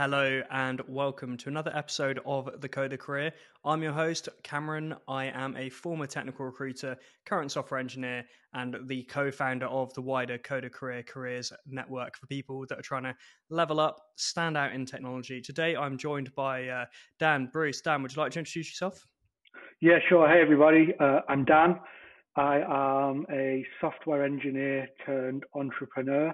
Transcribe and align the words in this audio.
Hello 0.00 0.40
and 0.50 0.80
welcome 0.88 1.36
to 1.36 1.50
another 1.50 1.70
episode 1.76 2.20
of 2.24 2.48
The 2.62 2.70
Coder 2.70 2.98
Career. 2.98 3.34
I'm 3.66 3.82
your 3.82 3.92
host, 3.92 4.30
Cameron. 4.42 4.94
I 5.06 5.26
am 5.26 5.54
a 5.58 5.68
former 5.68 6.06
technical 6.06 6.46
recruiter, 6.46 6.96
current 7.26 7.52
software 7.52 7.78
engineer, 7.78 8.24
and 8.54 8.78
the 8.86 9.02
co 9.02 9.30
founder 9.30 9.66
of 9.66 9.92
the 9.92 10.00
wider 10.00 10.38
Coder 10.38 10.72
Career 10.72 11.02
Careers 11.02 11.52
Network 11.66 12.16
for 12.16 12.26
people 12.28 12.64
that 12.70 12.78
are 12.78 12.82
trying 12.82 13.02
to 13.02 13.14
level 13.50 13.78
up, 13.78 14.00
stand 14.16 14.56
out 14.56 14.72
in 14.72 14.86
technology. 14.86 15.42
Today 15.42 15.76
I'm 15.76 15.98
joined 15.98 16.34
by 16.34 16.66
uh, 16.68 16.86
Dan 17.18 17.50
Bruce. 17.52 17.82
Dan, 17.82 18.00
would 18.00 18.16
you 18.16 18.22
like 18.22 18.32
to 18.32 18.38
introduce 18.38 18.70
yourself? 18.70 19.06
Yeah, 19.82 19.98
sure. 20.08 20.26
Hey, 20.26 20.40
everybody. 20.40 20.94
Uh, 20.98 21.20
I'm 21.28 21.44
Dan. 21.44 21.78
I 22.36 22.60
am 22.60 23.26
a 23.30 23.66
software 23.82 24.24
engineer 24.24 24.88
turned 25.04 25.44
entrepreneur. 25.54 26.32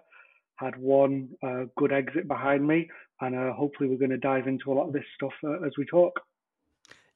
Had 0.54 0.78
one 0.78 1.30
uh, 1.42 1.64
good 1.76 1.92
exit 1.92 2.28
behind 2.28 2.64
me, 2.66 2.88
and 3.20 3.34
uh, 3.34 3.52
hopefully 3.52 3.88
we're 3.88 3.98
going 3.98 4.10
to 4.10 4.18
dive 4.18 4.46
into 4.46 4.72
a 4.72 4.74
lot 4.74 4.86
of 4.86 4.92
this 4.92 5.04
stuff 5.16 5.32
uh, 5.44 5.64
as 5.66 5.72
we 5.78 5.84
talk. 5.84 6.20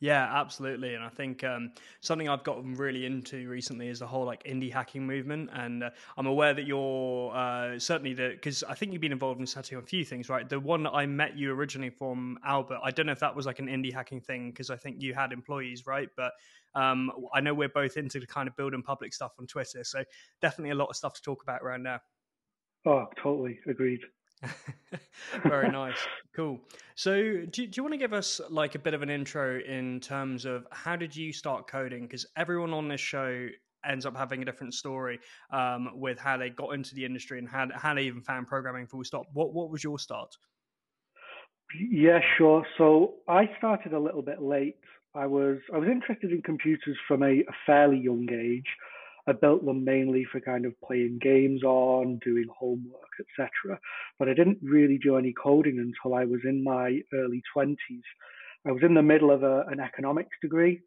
Yeah, 0.00 0.26
absolutely. 0.32 0.94
And 0.94 1.04
I 1.04 1.10
think 1.10 1.44
um, 1.44 1.72
something 2.00 2.26
I've 2.26 2.42
gotten 2.42 2.74
really 2.74 3.04
into 3.04 3.46
recently 3.46 3.88
is 3.88 3.98
the 3.98 4.06
whole 4.06 4.24
like 4.24 4.42
indie 4.44 4.72
hacking 4.72 5.06
movement. 5.06 5.50
And 5.52 5.84
uh, 5.84 5.90
I'm 6.16 6.26
aware 6.26 6.54
that 6.54 6.66
you're 6.66 7.36
uh, 7.36 7.78
certainly 7.78 8.14
the 8.14 8.30
because 8.30 8.64
I 8.64 8.74
think 8.74 8.92
you've 8.92 9.02
been 9.02 9.12
involved 9.12 9.40
in 9.40 9.46
setting 9.46 9.76
a 9.76 9.82
few 9.82 10.06
things, 10.06 10.30
right? 10.30 10.48
The 10.48 10.58
one 10.58 10.82
that 10.84 10.92
I 10.92 11.04
met 11.04 11.36
you 11.36 11.52
originally 11.52 11.90
from 11.90 12.38
Albert, 12.46 12.80
I 12.82 12.90
don't 12.90 13.04
know 13.04 13.12
if 13.12 13.20
that 13.20 13.36
was 13.36 13.44
like 13.44 13.58
an 13.58 13.66
indie 13.66 13.92
hacking 13.92 14.22
thing 14.22 14.50
because 14.50 14.70
I 14.70 14.76
think 14.76 15.02
you 15.02 15.12
had 15.12 15.32
employees, 15.32 15.86
right? 15.86 16.08
But 16.16 16.32
um, 16.74 17.12
I 17.34 17.42
know 17.42 17.52
we're 17.52 17.68
both 17.68 17.98
into 17.98 18.20
the 18.20 18.26
kind 18.26 18.48
of 18.48 18.56
building 18.56 18.82
public 18.82 19.12
stuff 19.12 19.32
on 19.38 19.46
Twitter, 19.46 19.84
so 19.84 20.02
definitely 20.40 20.70
a 20.70 20.76
lot 20.76 20.88
of 20.88 20.96
stuff 20.96 21.12
to 21.12 21.22
talk 21.22 21.42
about 21.42 21.60
around 21.60 21.82
now. 21.82 22.00
Oh, 22.86 23.06
totally 23.22 23.60
agreed. 23.68 24.00
Very 25.44 25.70
nice. 25.70 25.98
Cool. 26.34 26.60
So, 26.94 27.14
do, 27.50 27.66
do 27.66 27.70
you 27.74 27.82
want 27.82 27.92
to 27.92 27.98
give 27.98 28.12
us 28.12 28.40
like 28.50 28.74
a 28.74 28.78
bit 28.78 28.94
of 28.94 29.02
an 29.02 29.10
intro 29.10 29.60
in 29.60 30.00
terms 30.00 30.44
of 30.44 30.66
how 30.70 30.96
did 30.96 31.14
you 31.14 31.32
start 31.32 31.66
coding? 31.66 32.02
Because 32.02 32.26
everyone 32.36 32.72
on 32.72 32.88
this 32.88 33.00
show 33.00 33.48
ends 33.84 34.04
up 34.06 34.16
having 34.16 34.42
a 34.42 34.44
different 34.44 34.74
story 34.74 35.18
um, 35.52 35.90
with 35.94 36.18
how 36.18 36.36
they 36.36 36.50
got 36.50 36.74
into 36.74 36.94
the 36.94 37.04
industry 37.04 37.38
and 37.38 37.48
how, 37.48 37.68
how 37.74 37.94
they 37.94 38.02
even 38.02 38.22
found 38.22 38.46
programming 38.46 38.86
full 38.86 39.04
stop. 39.04 39.26
What, 39.32 39.52
what 39.52 39.70
was 39.70 39.82
your 39.82 39.98
start? 39.98 40.34
Yeah, 41.90 42.18
sure. 42.36 42.64
So 42.78 43.14
I 43.28 43.48
started 43.58 43.92
a 43.92 43.98
little 43.98 44.22
bit 44.22 44.42
late. 44.42 44.76
I 45.14 45.26
was 45.26 45.58
I 45.74 45.78
was 45.78 45.88
interested 45.88 46.30
in 46.30 46.42
computers 46.42 46.96
from 47.06 47.22
a, 47.22 47.40
a 47.40 47.54
fairly 47.66 47.98
young 47.98 48.28
age. 48.30 48.66
I 49.26 49.32
built 49.32 49.64
them 49.64 49.84
mainly 49.84 50.24
for 50.30 50.40
kind 50.40 50.64
of 50.64 50.80
playing 50.80 51.18
games 51.22 51.62
on, 51.62 52.20
doing 52.24 52.46
homework, 52.56 53.10
etc. 53.20 53.78
But 54.18 54.28
I 54.28 54.34
didn't 54.34 54.58
really 54.62 54.98
do 54.98 55.16
any 55.16 55.32
coding 55.32 55.78
until 55.78 56.16
I 56.16 56.24
was 56.24 56.40
in 56.44 56.64
my 56.64 57.00
early 57.12 57.42
20s. 57.56 57.76
I 58.66 58.72
was 58.72 58.82
in 58.82 58.94
the 58.94 59.02
middle 59.02 59.30
of 59.30 59.42
a, 59.42 59.64
an 59.68 59.80
economics 59.80 60.36
degree 60.42 60.80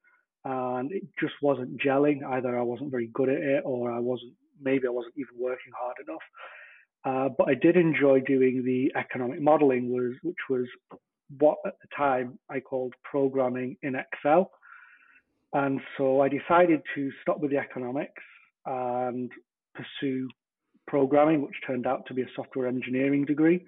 and 0.45 0.91
it 0.91 1.03
just 1.19 1.33
wasn't 1.41 1.81
gelling. 1.81 2.23
Either 2.23 2.57
I 2.57 2.61
wasn't 2.61 2.91
very 2.91 3.09
good 3.13 3.29
at 3.29 3.41
it 3.41 3.63
or 3.65 3.91
I 3.91 3.99
wasn't, 3.99 4.33
maybe 4.61 4.87
I 4.87 4.91
wasn't 4.91 5.15
even 5.17 5.35
working 5.39 5.71
hard 5.77 5.95
enough. 6.07 6.21
Uh, 7.05 7.29
but 7.37 7.49
I 7.49 7.53
did 7.53 7.75
enjoy 7.75 8.21
doing 8.21 8.63
the 8.63 8.91
economic 8.97 9.41
modeling, 9.41 9.89
was 9.89 10.13
which 10.23 10.37
was 10.49 10.65
what 11.39 11.57
at 11.65 11.75
the 11.81 11.87
time 11.95 12.39
I 12.49 12.59
called 12.59 12.93
programming 13.03 13.77
in 13.83 13.95
Excel. 13.95 14.51
And 15.53 15.79
so 15.97 16.21
I 16.21 16.29
decided 16.29 16.81
to 16.95 17.11
stop 17.21 17.39
with 17.39 17.51
the 17.51 17.57
economics 17.57 18.23
and 18.65 19.31
pursue 19.75 20.27
programming, 20.87 21.41
which 21.41 21.55
turned 21.65 21.85
out 21.87 22.05
to 22.07 22.13
be 22.13 22.23
a 22.23 22.27
software 22.35 22.67
engineering 22.67 23.25
degree. 23.25 23.63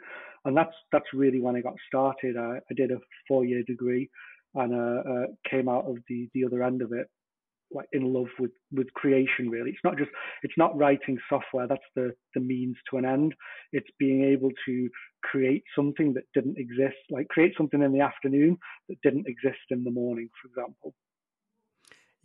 And 0.46 0.56
that's 0.56 0.74
that's 0.92 1.06
really 1.14 1.42
when 1.42 1.56
I 1.56 1.62
got 1.62 1.76
started. 1.88 2.38
I, 2.38 2.58
I 2.70 2.74
did 2.76 2.92
a 2.92 2.98
four-year 3.28 3.64
degree 3.64 4.10
and 4.56 4.74
uh, 4.74 5.10
uh, 5.10 5.26
came 5.50 5.70
out 5.70 5.86
of 5.86 5.98
the 6.08 6.30
the 6.34 6.46
other 6.46 6.64
end 6.64 6.82
of 6.82 6.92
it 6.92 7.08
like 7.72 7.88
in 7.94 8.14
love 8.14 8.28
with 8.40 8.52
with 8.72 8.92
creation 8.94 9.50
really 9.50 9.72
it's 9.72 9.84
not 9.84 9.98
just 9.98 10.12
it's 10.44 10.54
not 10.58 10.78
writing 10.78 11.18
software 11.28 11.68
that's 11.68 11.82
the 11.96 12.14
the 12.36 12.40
means 12.40 12.76
to 12.90 12.98
an 12.98 13.06
end 13.06 13.34
it's 13.72 13.90
being 14.00 14.24
able 14.24 14.52
to 14.66 14.88
create 15.24 15.64
something 15.76 16.14
that 16.14 16.24
didn't 16.34 16.58
exist 16.58 16.96
like 17.10 17.28
create 17.28 17.54
something 17.58 17.82
in 17.82 17.92
the 17.92 18.00
afternoon 18.00 18.58
that 18.88 19.02
didn't 19.02 19.28
exist 19.28 19.66
in 19.72 19.84
the 19.84 19.92
morning 19.92 20.30
for 20.42 20.48
example 20.48 20.94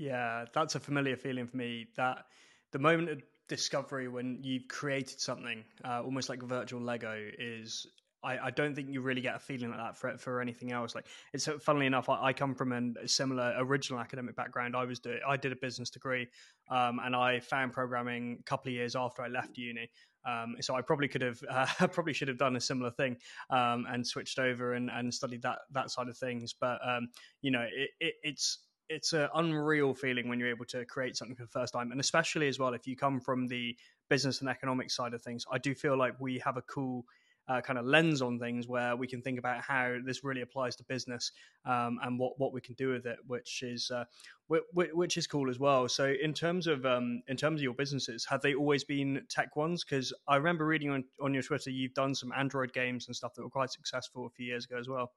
yeah 0.00 0.46
that's 0.54 0.74
a 0.74 0.80
familiar 0.80 1.16
feeling 1.16 1.46
for 1.46 1.56
me 1.56 1.86
that 1.96 2.24
the 2.72 2.78
moment 2.78 3.10
of 3.10 3.22
discovery 3.48 4.08
when 4.08 4.38
you've 4.42 4.66
created 4.68 5.20
something 5.20 5.62
uh, 5.84 6.02
almost 6.02 6.28
like 6.28 6.42
virtual 6.42 6.80
lego 6.80 7.28
is 7.38 7.86
I, 8.22 8.38
I, 8.46 8.50
don't 8.50 8.74
think 8.74 8.90
you 8.90 9.00
really 9.00 9.22
get 9.22 9.34
a 9.34 9.38
feeling 9.38 9.70
like 9.70 9.78
that 9.78 9.96
for 9.96 10.16
for 10.18 10.40
anything 10.40 10.72
else. 10.72 10.94
Like 10.94 11.06
it's 11.32 11.48
funnily 11.60 11.86
enough, 11.86 12.08
I, 12.08 12.26
I 12.26 12.32
come 12.34 12.54
from 12.54 12.72
a 12.72 13.08
similar 13.08 13.54
original 13.58 13.98
academic 13.98 14.36
background. 14.36 14.76
I 14.76 14.84
was 14.84 14.98
do, 14.98 15.16
I 15.26 15.38
did 15.38 15.52
a 15.52 15.56
business 15.56 15.88
degree, 15.88 16.28
um, 16.70 17.00
and 17.02 17.16
I 17.16 17.40
found 17.40 17.72
programming 17.72 18.36
a 18.40 18.42
couple 18.42 18.68
of 18.68 18.74
years 18.74 18.94
after 18.94 19.22
I 19.22 19.28
left 19.28 19.56
uni. 19.56 19.90
Um, 20.28 20.56
so 20.60 20.74
I 20.74 20.82
probably 20.82 21.08
could 21.08 21.22
have 21.22 21.40
uh, 21.50 21.86
probably 21.88 22.12
should 22.12 22.28
have 22.28 22.36
done 22.36 22.56
a 22.56 22.60
similar 22.60 22.90
thing 22.90 23.16
um, 23.48 23.86
and 23.88 24.06
switched 24.06 24.38
over 24.38 24.74
and, 24.74 24.90
and 24.90 25.12
studied 25.12 25.42
that 25.42 25.60
that 25.72 25.90
side 25.90 26.08
of 26.08 26.18
things. 26.18 26.52
But 26.52 26.78
um, 26.86 27.08
you 27.40 27.50
know, 27.50 27.66
it, 27.72 27.90
it, 28.00 28.14
it's 28.22 28.58
it's 28.90 29.12
an 29.12 29.28
unreal 29.36 29.94
feeling 29.94 30.28
when 30.28 30.38
you're 30.38 30.50
able 30.50 30.64
to 30.66 30.84
create 30.84 31.16
something 31.16 31.36
for 31.36 31.44
the 31.44 31.48
first 31.48 31.72
time, 31.72 31.92
and 31.92 32.00
especially 32.00 32.48
as 32.48 32.58
well 32.58 32.74
if 32.74 32.86
you 32.86 32.96
come 32.96 33.20
from 33.20 33.46
the 33.46 33.76
business 34.10 34.40
and 34.40 34.50
economic 34.50 34.90
side 34.90 35.14
of 35.14 35.22
things. 35.22 35.46
I 35.50 35.58
do 35.58 35.74
feel 35.74 35.96
like 35.96 36.14
we 36.20 36.40
have 36.44 36.56
a 36.56 36.62
cool 36.62 37.04
uh, 37.48 37.60
kind 37.60 37.78
of 37.78 37.84
lens 37.84 38.20
on 38.20 38.38
things 38.38 38.68
where 38.68 38.94
we 38.96 39.06
can 39.06 39.22
think 39.22 39.38
about 39.38 39.60
how 39.60 39.96
this 40.04 40.22
really 40.22 40.42
applies 40.42 40.76
to 40.76 40.84
business 40.84 41.32
um, 41.64 41.98
and 42.02 42.18
what, 42.18 42.38
what 42.38 42.52
we 42.52 42.60
can 42.60 42.74
do 42.74 42.90
with 42.90 43.06
it, 43.06 43.18
which 43.26 43.62
is 43.62 43.90
uh, 43.90 44.04
which 44.48 45.16
is 45.16 45.26
cool 45.26 45.48
as 45.48 45.58
well. 45.58 45.88
So 45.88 46.12
in 46.20 46.34
terms 46.34 46.66
of 46.66 46.84
um, 46.84 47.22
in 47.28 47.36
terms 47.36 47.60
of 47.60 47.62
your 47.62 47.74
businesses, 47.74 48.26
have 48.28 48.42
they 48.42 48.54
always 48.54 48.84
been 48.84 49.22
tech 49.28 49.56
ones? 49.56 49.84
Because 49.84 50.12
I 50.28 50.36
remember 50.36 50.66
reading 50.66 50.90
on, 50.90 51.04
on 51.22 51.32
your 51.32 51.42
Twitter 51.42 51.70
you've 51.70 51.94
done 51.94 52.14
some 52.14 52.32
Android 52.36 52.72
games 52.72 53.06
and 53.06 53.14
stuff 53.16 53.34
that 53.34 53.42
were 53.42 53.50
quite 53.50 53.70
successful 53.70 54.26
a 54.26 54.30
few 54.30 54.46
years 54.46 54.64
ago 54.64 54.78
as 54.78 54.88
well. 54.88 55.12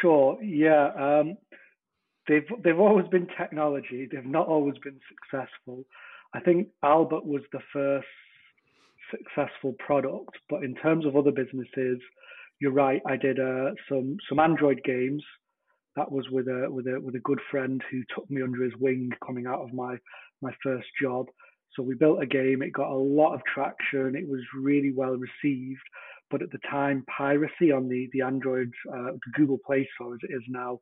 Sure. 0.00 0.42
Yeah. 0.42 0.88
Um, 0.88 1.36
they've 2.28 2.46
they've 2.62 2.78
always 2.78 3.06
been 3.08 3.28
technology. 3.38 4.08
They've 4.10 4.24
not 4.24 4.48
always 4.48 4.76
been 4.78 5.00
successful. 5.08 5.84
I 6.34 6.40
think 6.40 6.68
Albert 6.82 7.24
was 7.24 7.42
the 7.52 7.60
first 7.72 8.06
successful 9.10 9.74
product. 9.78 10.36
But 10.48 10.62
in 10.62 10.74
terms 10.74 11.06
of 11.06 11.16
other 11.16 11.30
businesses, 11.30 11.98
you're 12.60 12.72
right. 12.72 13.02
I 13.06 13.16
did 13.16 13.38
uh, 13.38 13.72
some 13.88 14.16
some 14.28 14.38
Android 14.38 14.80
games. 14.84 15.22
That 15.96 16.10
was 16.10 16.26
with 16.30 16.48
a 16.48 16.66
with 16.70 16.86
a 16.86 17.00
with 17.00 17.14
a 17.14 17.20
good 17.20 17.40
friend 17.50 17.82
who 17.90 18.02
took 18.14 18.30
me 18.30 18.42
under 18.42 18.62
his 18.62 18.74
wing 18.78 19.10
coming 19.24 19.46
out 19.46 19.60
of 19.60 19.72
my 19.72 19.96
my 20.42 20.52
first 20.62 20.88
job. 21.00 21.26
So 21.74 21.82
we 21.82 21.94
built 21.94 22.22
a 22.22 22.26
game. 22.26 22.62
It 22.62 22.72
got 22.72 22.90
a 22.90 22.96
lot 22.96 23.34
of 23.34 23.40
traction. 23.44 24.14
It 24.16 24.28
was 24.28 24.40
really 24.54 24.92
well 24.92 25.16
received. 25.16 25.82
But 26.30 26.42
at 26.42 26.50
the 26.50 26.58
time, 26.70 27.04
piracy 27.14 27.70
on 27.72 27.88
the 27.88 28.08
the 28.12 28.22
Android, 28.22 28.72
uh, 28.92 29.12
Google 29.34 29.58
Play 29.64 29.88
Store 29.94 30.14
as 30.14 30.20
it 30.28 30.34
is 30.34 30.42
now, 30.48 30.80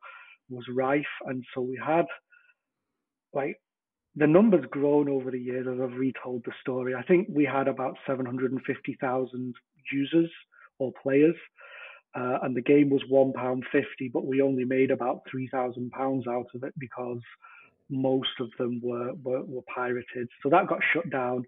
was 0.48 0.64
rife, 0.74 1.04
and 1.26 1.44
so 1.54 1.60
we 1.60 1.80
had 1.84 2.06
like 3.32 3.58
the 4.16 4.26
number's 4.26 4.64
grown 4.70 5.08
over 5.08 5.30
the 5.30 5.38
years 5.38 5.66
as 5.66 5.80
I've 5.80 5.98
retold 5.98 6.42
the 6.44 6.52
story. 6.60 6.94
I 6.94 7.02
think 7.02 7.28
we 7.30 7.44
had 7.44 7.66
about 7.66 7.96
750,000 8.06 9.54
users 9.92 10.30
or 10.78 10.92
players, 11.02 11.34
uh, 12.14 12.38
and 12.42 12.56
the 12.56 12.62
game 12.62 12.90
was 12.90 13.02
£1.50, 13.10 13.62
but 14.12 14.24
we 14.24 14.40
only 14.40 14.64
made 14.64 14.92
about 14.92 15.22
£3,000 15.34 16.28
out 16.28 16.46
of 16.54 16.62
it 16.62 16.74
because 16.78 17.20
most 17.90 18.30
of 18.40 18.50
them 18.56 18.80
were, 18.82 19.12
were, 19.14 19.42
were 19.42 19.62
pirated. 19.74 20.28
So 20.42 20.48
that 20.50 20.68
got 20.68 20.78
shut 20.92 21.10
down. 21.10 21.44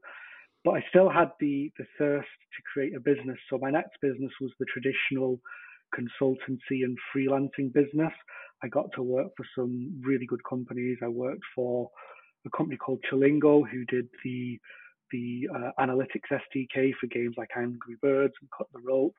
But 0.65 0.73
I 0.73 0.84
still 0.89 1.09
had 1.09 1.31
the, 1.39 1.71
the 1.78 1.87
thirst 1.97 2.27
to 2.57 2.63
create 2.73 2.97
a 2.97 3.01
business. 3.01 3.39
So 3.49 3.59
my 3.59 3.71
next 3.71 3.93
business 4.03 4.33
was 4.41 4.51
the 4.59 4.67
traditional 4.67 5.39
consultancy 5.95 6.83
and 6.83 6.99
freelancing 7.15 7.72
business. 7.72 8.13
I 8.62 8.68
got 8.68 8.86
to 8.94 9.03
work 9.03 9.28
for 9.36 9.47
some 9.54 10.00
really 10.04 10.26
good 10.26 10.42
companies. 10.48 10.98
I 11.03 11.08
worked 11.08 11.44
for 11.54 11.91
a 12.47 12.50
company 12.56 12.76
called 12.76 13.04
Chillingo 13.10 13.68
who 13.68 13.84
did 13.84 14.08
the 14.24 14.58
the 15.12 15.48
uh, 15.54 15.70
analytics 15.78 16.32
SDK 16.32 16.92
for 17.00 17.06
games 17.06 17.34
like 17.38 17.50
Angry 17.56 17.97
Birds 18.03 18.34
and 18.41 18.50
Cut 18.56 18.66
the 18.72 18.80
Rope. 18.80 19.14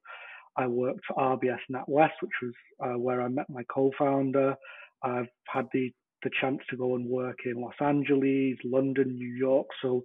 I 0.58 0.68
worked 0.68 1.02
for 1.08 1.16
RBS 1.16 1.60
NatWest, 1.72 2.12
which 2.22 2.32
was 2.42 2.54
uh, 2.84 3.00
where 3.00 3.22
I 3.22 3.30
met 3.30 3.50
my 3.50 3.64
co-founder. 3.74 4.56
I've 5.04 5.30
had 5.48 5.68
the 5.72 5.92
the 6.24 6.32
chance 6.42 6.60
to 6.70 6.78
go 6.78 6.96
and 6.96 7.08
work 7.08 7.38
in 7.46 7.62
Los 7.62 7.76
Angeles, 7.80 8.58
London, 8.64 9.16
New 9.16 9.36
York. 9.36 9.68
So, 9.84 10.04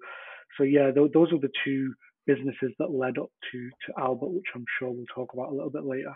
so 0.58 0.64
yeah, 0.64 0.90
th- 0.90 1.12
those 1.14 1.32
are 1.32 1.38
the 1.38 1.50
two 1.64 1.94
businesses 2.26 2.72
that 2.78 2.90
led 2.90 3.18
up 3.18 3.30
to 3.50 3.70
to 3.86 3.98
Albert, 3.98 4.28
which 4.28 4.44
I'm 4.54 4.66
sure 4.78 4.90
we'll 4.90 5.06
talk 5.14 5.32
about 5.32 5.50
a 5.50 5.54
little 5.54 5.70
bit 5.70 5.84
later. 5.84 6.14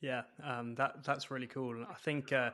Yeah, 0.00 0.22
um, 0.44 0.74
that 0.76 1.04
that's 1.04 1.30
really 1.30 1.46
cool. 1.46 1.84
I 1.90 1.94
think 1.94 2.32
uh, 2.32 2.50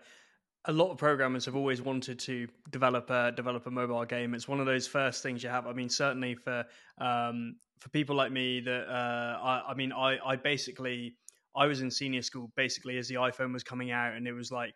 a 0.67 0.73
lot 0.73 0.91
of 0.91 0.97
programmers 0.99 1.45
have 1.45 1.57
always 1.57 1.83
wanted 1.83 2.19
to 2.21 2.49
develop 2.71 3.11
a 3.11 3.33
develop 3.33 3.67
a 3.67 3.71
mobile 3.71 4.05
game. 4.05 4.35
It's 4.35 4.49
one 4.49 4.61
of 4.61 4.67
those 4.67 4.87
first 4.87 5.23
things 5.23 5.43
you 5.43 5.51
have. 5.51 5.67
I 5.67 5.73
mean, 5.73 5.89
certainly 5.89 6.35
for 6.35 6.65
um, 6.99 7.57
for 7.81 7.91
people 7.91 8.17
like 8.17 8.33
me 8.33 8.61
that 8.61 8.89
uh, 8.89 9.39
I, 9.43 9.63
I, 9.69 9.75
mean, 9.75 9.93
I, 9.93 10.19
I 10.25 10.37
basically 10.37 11.17
I 11.55 11.67
was 11.67 11.83
in 11.83 11.91
senior 11.91 12.23
school 12.23 12.51
basically 12.57 12.97
as 12.97 13.09
the 13.09 13.17
iPhone 13.17 13.53
was 13.53 13.63
coming 13.63 13.91
out, 13.91 14.15
and 14.15 14.27
it 14.27 14.33
was 14.33 14.51
like 14.51 14.75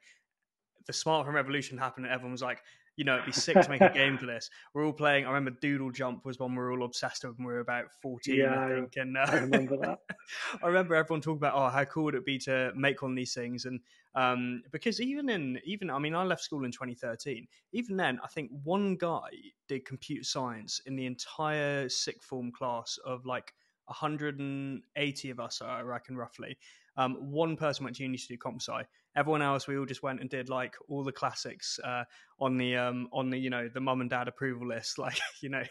the 0.87 0.93
smartphone 0.93 1.33
revolution 1.33 1.79
happened, 1.79 2.05
and 2.05 2.15
everyone 2.15 2.33
was 2.33 2.43
like, 2.43 2.63
you 2.99 3.05
know, 3.05 3.15
it'd 3.15 3.27
be 3.27 3.33
sick 3.33 3.55
to 3.61 3.71
make 3.71 3.81
a 3.81 3.95
game 3.95 4.19
for 4.19 4.27
this. 4.27 4.51
We're 4.75 4.85
all 4.85 4.93
playing. 4.93 5.25
I 5.25 5.29
remember 5.29 5.57
Doodle 5.63 5.93
Jump 5.93 6.25
was 6.25 6.41
one 6.41 6.51
we 6.51 6.59
were 6.59 6.73
all 6.73 6.85
obsessed 6.85 7.25
with 7.25 7.39
when 7.39 7.47
we 7.47 7.53
were 7.53 7.61
about 7.61 7.93
14, 8.03 8.35
yeah, 8.35 8.65
I 8.65 8.69
think. 8.71 8.97
And 8.97 9.17
uh, 9.17 9.25
I 9.29 9.35
remember 9.37 9.77
that. 9.77 9.99
I 10.65 10.67
remember 10.67 10.97
everyone 10.97 11.21
talking 11.21 11.37
about, 11.37 11.55
oh, 11.55 11.69
how 11.69 11.85
cool 11.85 12.05
would 12.05 12.17
it 12.17 12.27
be 12.27 12.39
to 12.41 12.73
make 12.75 13.01
one 13.01 13.13
of 13.13 13.17
these 13.17 13.35
things? 13.35 13.67
And 13.67 13.79
um, 14.17 14.65
because 14.73 15.01
even 15.01 15.29
in, 15.29 15.61
even, 15.65 15.91
I 15.91 16.01
mean, 16.01 16.17
I 16.17 16.25
left 16.25 16.43
school 16.43 16.65
in 16.65 16.73
2013. 16.73 17.47
Even 17.73 17.97
then, 17.97 18.19
I 18.25 18.27
think 18.27 18.51
one 18.65 18.97
guy 18.97 19.29
did 19.69 19.85
computer 19.85 20.25
science 20.25 20.81
in 20.85 20.97
the 20.97 21.07
entire 21.07 21.89
sixth 21.89 22.27
form 22.27 22.51
class 22.51 22.99
of 23.07 23.25
like 23.25 23.55
180 23.85 25.31
of 25.31 25.39
us, 25.39 25.63
I 25.63 25.83
reckon, 25.83 26.17
roughly. 26.17 26.59
Um, 26.97 27.31
one 27.31 27.57
person 27.57 27.85
went 27.85 27.95
to 27.97 28.03
uni 28.03 28.19
to 28.19 28.27
do 28.27 28.37
comp 28.37 28.61
sci. 28.61 28.83
Everyone 29.17 29.43
else, 29.43 29.67
we 29.67 29.77
all 29.79 29.87
just 29.87 30.03
went 30.03 30.21
and 30.21 30.31
did 30.31 30.49
like 30.49 30.75
all 30.89 31.03
the 31.03 31.13
classics 31.13 31.79
uh, 31.83 32.05
on 32.39 32.57
the 32.57 32.77
um, 32.77 33.09
on 33.13 33.31
the 33.31 33.39
you 33.39 33.51
know 33.51 33.69
the 33.69 33.81
mum 33.81 34.01
and 34.01 34.11
dad 34.11 34.29
approval 34.29 34.69
list, 34.69 34.99
like 34.99 35.19
you 35.41 35.49
know 35.49 35.63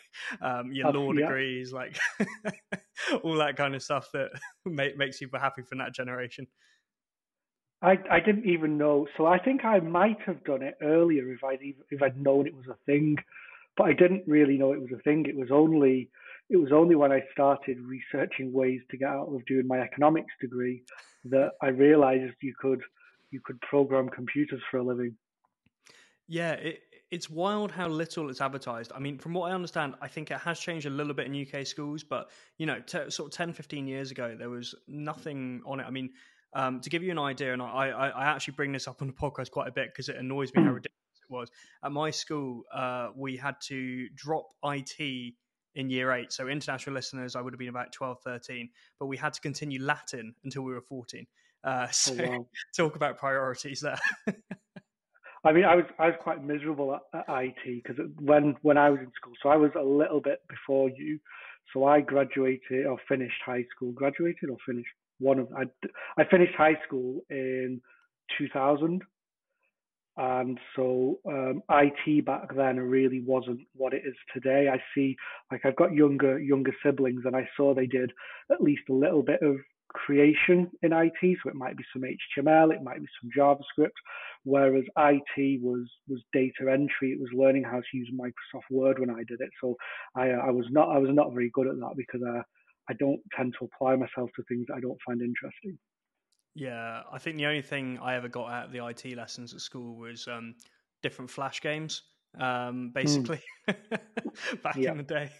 um, 0.41 0.71
your 0.71 0.91
law 0.91 1.11
yeah. 1.13 1.21
degrees, 1.21 1.71
like 1.71 1.97
all 3.23 3.35
that 3.35 3.55
kind 3.55 3.75
of 3.75 3.83
stuff 3.83 4.09
that 4.13 4.29
make, 4.65 4.97
makes 4.97 5.17
people 5.19 5.39
happy 5.39 5.61
from 5.61 5.77
that 5.77 5.93
generation. 5.93 6.47
I 7.81 7.97
I 8.09 8.19
didn't 8.19 8.45
even 8.45 8.77
know, 8.77 9.07
so 9.17 9.25
I 9.25 9.37
think 9.39 9.63
I 9.63 9.79
might 9.79 10.19
have 10.25 10.43
done 10.43 10.63
it 10.63 10.75
earlier 10.81 11.31
if 11.31 11.43
I'd 11.43 11.59
if 11.91 12.01
I'd 12.01 12.21
known 12.21 12.47
it 12.47 12.55
was 12.55 12.67
a 12.67 12.77
thing, 12.85 13.17
but 13.77 13.85
I 13.85 13.93
didn't 13.93 14.23
really 14.27 14.57
know 14.57 14.73
it 14.73 14.81
was 14.81 14.91
a 14.91 15.01
thing. 15.03 15.25
It 15.27 15.37
was 15.37 15.49
only 15.51 16.09
it 16.49 16.57
was 16.57 16.71
only 16.71 16.95
when 16.95 17.11
I 17.11 17.23
started 17.31 17.77
researching 17.81 18.53
ways 18.53 18.81
to 18.89 18.97
get 18.97 19.09
out 19.09 19.27
of 19.27 19.45
doing 19.45 19.67
my 19.67 19.79
economics 19.79 20.33
degree 20.39 20.83
that 21.25 21.51
I 21.61 21.67
realized 21.67 22.33
you 22.41 22.53
could 22.59 22.81
you 23.31 23.41
could 23.43 23.59
program 23.61 24.09
computers 24.09 24.61
for 24.69 24.77
a 24.77 24.83
living. 24.83 25.15
Yeah, 26.27 26.53
it, 26.53 26.81
it's 27.09 27.29
wild 27.29 27.71
how 27.71 27.87
little 27.87 28.29
it's 28.29 28.41
advertised. 28.41 28.91
I 28.93 28.99
mean, 28.99 29.17
from 29.17 29.33
what 29.33 29.51
I 29.51 29.55
understand, 29.55 29.95
I 30.01 30.07
think 30.07 30.29
it 30.31 30.37
has 30.39 30.59
changed 30.59 30.85
a 30.85 30.89
little 30.89 31.13
bit 31.13 31.27
in 31.27 31.47
UK 31.47 31.65
schools, 31.65 32.03
but 32.03 32.29
you 32.57 32.65
know, 32.65 32.79
t- 32.81 33.09
sort 33.09 33.31
of 33.31 33.37
10, 33.37 33.53
15 33.53 33.87
years 33.87 34.11
ago, 34.11 34.35
there 34.37 34.49
was 34.49 34.75
nothing 34.87 35.61
on 35.65 35.79
it. 35.79 35.85
I 35.87 35.89
mean, 35.89 36.09
um, 36.53 36.81
to 36.81 36.89
give 36.89 37.03
you 37.03 37.11
an 37.11 37.19
idea, 37.19 37.53
and 37.53 37.61
I, 37.61 37.89
I, 37.89 38.07
I, 38.09 38.25
actually 38.25 38.55
bring 38.55 38.71
this 38.71 38.87
up 38.87 39.01
on 39.01 39.07
the 39.07 39.13
podcast 39.13 39.51
quite 39.51 39.67
a 39.67 39.71
bit 39.71 39.89
because 39.93 40.09
it 40.09 40.15
annoys 40.15 40.53
me 40.53 40.63
how 40.63 40.71
ridiculous 40.71 41.21
it 41.21 41.31
was. 41.31 41.51
At 41.83 41.91
my 41.91 42.09
school, 42.09 42.63
uh, 42.73 43.09
we 43.15 43.37
had 43.37 43.55
to 43.67 44.07
drop 44.15 44.47
IT 44.63 45.33
in 45.75 45.89
year 45.89 46.11
eight. 46.11 46.33
So 46.33 46.47
international 46.47 46.95
listeners, 46.95 47.35
I 47.35 47.41
would 47.41 47.53
have 47.53 47.59
been 47.59 47.69
about 47.69 47.91
12, 47.91 48.19
13, 48.23 48.69
but 48.99 49.05
we 49.05 49.15
had 49.15 49.33
to 49.33 49.41
continue 49.41 49.81
Latin 49.81 50.33
until 50.43 50.63
we 50.63 50.73
were 50.73 50.81
14. 50.81 51.27
Uh, 51.67 51.85
oh, 51.85 51.91
so 51.91 52.15
oh, 52.17 52.29
wow. 52.29 52.47
talk 52.77 52.95
about 52.95 53.17
priorities 53.17 53.81
there. 53.81 53.99
I 55.43 55.51
mean, 55.51 55.65
I 55.65 55.75
was 55.75 55.85
I 55.99 56.07
was 56.07 56.15
quite 56.21 56.43
miserable 56.43 56.95
at, 56.95 57.01
at 57.13 57.25
IT 57.27 57.83
because 57.83 57.97
when 58.21 58.55
when 58.61 58.77
I 58.77 58.89
was 58.89 58.99
in 59.01 59.11
school, 59.19 59.33
so 59.43 59.49
I 59.49 59.57
was 59.57 59.71
a 59.77 59.83
little 59.83 60.21
bit 60.21 60.39
before 60.47 60.89
you. 60.89 61.19
So 61.73 61.83
I 61.83 61.99
graduated 61.99 62.85
or 62.85 62.97
finished 63.09 63.41
high 63.45 63.65
school. 63.75 63.91
Graduated 63.91 64.49
or 64.49 64.57
finished 64.65 64.87
one 65.19 65.39
of 65.39 65.49
I 65.53 65.63
I 66.17 66.23
finished 66.31 66.53
high 66.57 66.79
school 66.87 67.21
in 67.29 67.81
2000, 68.37 69.01
and 70.15 70.59
so 70.73 71.19
um, 71.27 71.61
IT 71.69 72.25
back 72.25 72.55
then 72.55 72.79
really 72.79 73.21
wasn't 73.25 73.59
what 73.75 73.93
it 73.93 74.03
is 74.05 74.15
today. 74.33 74.69
I 74.71 74.81
see, 74.95 75.17
like 75.51 75.65
I've 75.65 75.75
got 75.75 75.93
younger 75.93 76.39
younger 76.39 76.73
siblings, 76.81 77.23
and 77.25 77.35
I 77.35 77.47
saw 77.57 77.73
they 77.73 77.87
did 77.87 78.13
at 78.49 78.61
least 78.61 78.83
a 78.89 78.93
little 78.93 79.21
bit 79.21 79.41
of 79.41 79.57
creation 79.89 80.69
in 80.81 80.93
IT. 80.93 81.19
So 81.21 81.49
it 81.49 81.55
might 81.55 81.77
be 81.77 81.83
some 81.93 82.03
HTML, 82.03 82.73
it 82.73 82.83
might 82.83 82.99
be 82.99 83.07
some 83.21 83.29
JavaScript. 83.37 83.97
Whereas 84.43 84.85
IT 84.97 85.61
was 85.61 85.89
was 86.07 86.21
data 86.33 86.71
entry. 86.71 87.11
It 87.11 87.19
was 87.19 87.29
learning 87.33 87.63
how 87.63 87.79
to 87.79 87.97
use 87.97 88.09
Microsoft 88.13 88.69
Word 88.71 88.99
when 88.99 89.09
I 89.09 89.23
did 89.27 89.41
it. 89.41 89.49
So 89.61 89.75
I 90.15 90.29
I 90.29 90.51
was 90.51 90.65
not 90.69 90.89
I 90.89 90.97
was 90.97 91.11
not 91.13 91.33
very 91.33 91.49
good 91.53 91.67
at 91.67 91.75
that 91.75 91.93
because 91.97 92.21
I 92.23 92.41
I 92.89 92.93
don't 92.93 93.19
tend 93.35 93.55
to 93.59 93.65
apply 93.65 93.95
myself 93.95 94.29
to 94.35 94.43
things 94.43 94.65
that 94.67 94.75
I 94.75 94.79
don't 94.79 94.99
find 95.05 95.21
interesting. 95.21 95.77
Yeah, 96.55 97.03
I 97.11 97.19
think 97.19 97.37
the 97.37 97.45
only 97.45 97.61
thing 97.61 97.99
I 98.01 98.15
ever 98.15 98.29
got 98.29 98.49
out 98.49 98.65
of 98.65 98.71
the 98.71 98.83
IT 98.83 99.15
lessons 99.15 99.53
at 99.53 99.61
school 99.61 99.95
was 99.95 100.27
um, 100.27 100.55
different 101.03 101.29
Flash 101.29 101.61
games. 101.61 102.01
Um, 102.39 102.73
hmm. 102.73 102.87
basically, 102.89 103.41
mm. 103.67 104.61
back 104.63 104.75
yeah. 104.75 104.91
in 104.91 104.97
the 104.97 105.03
day, 105.03 105.31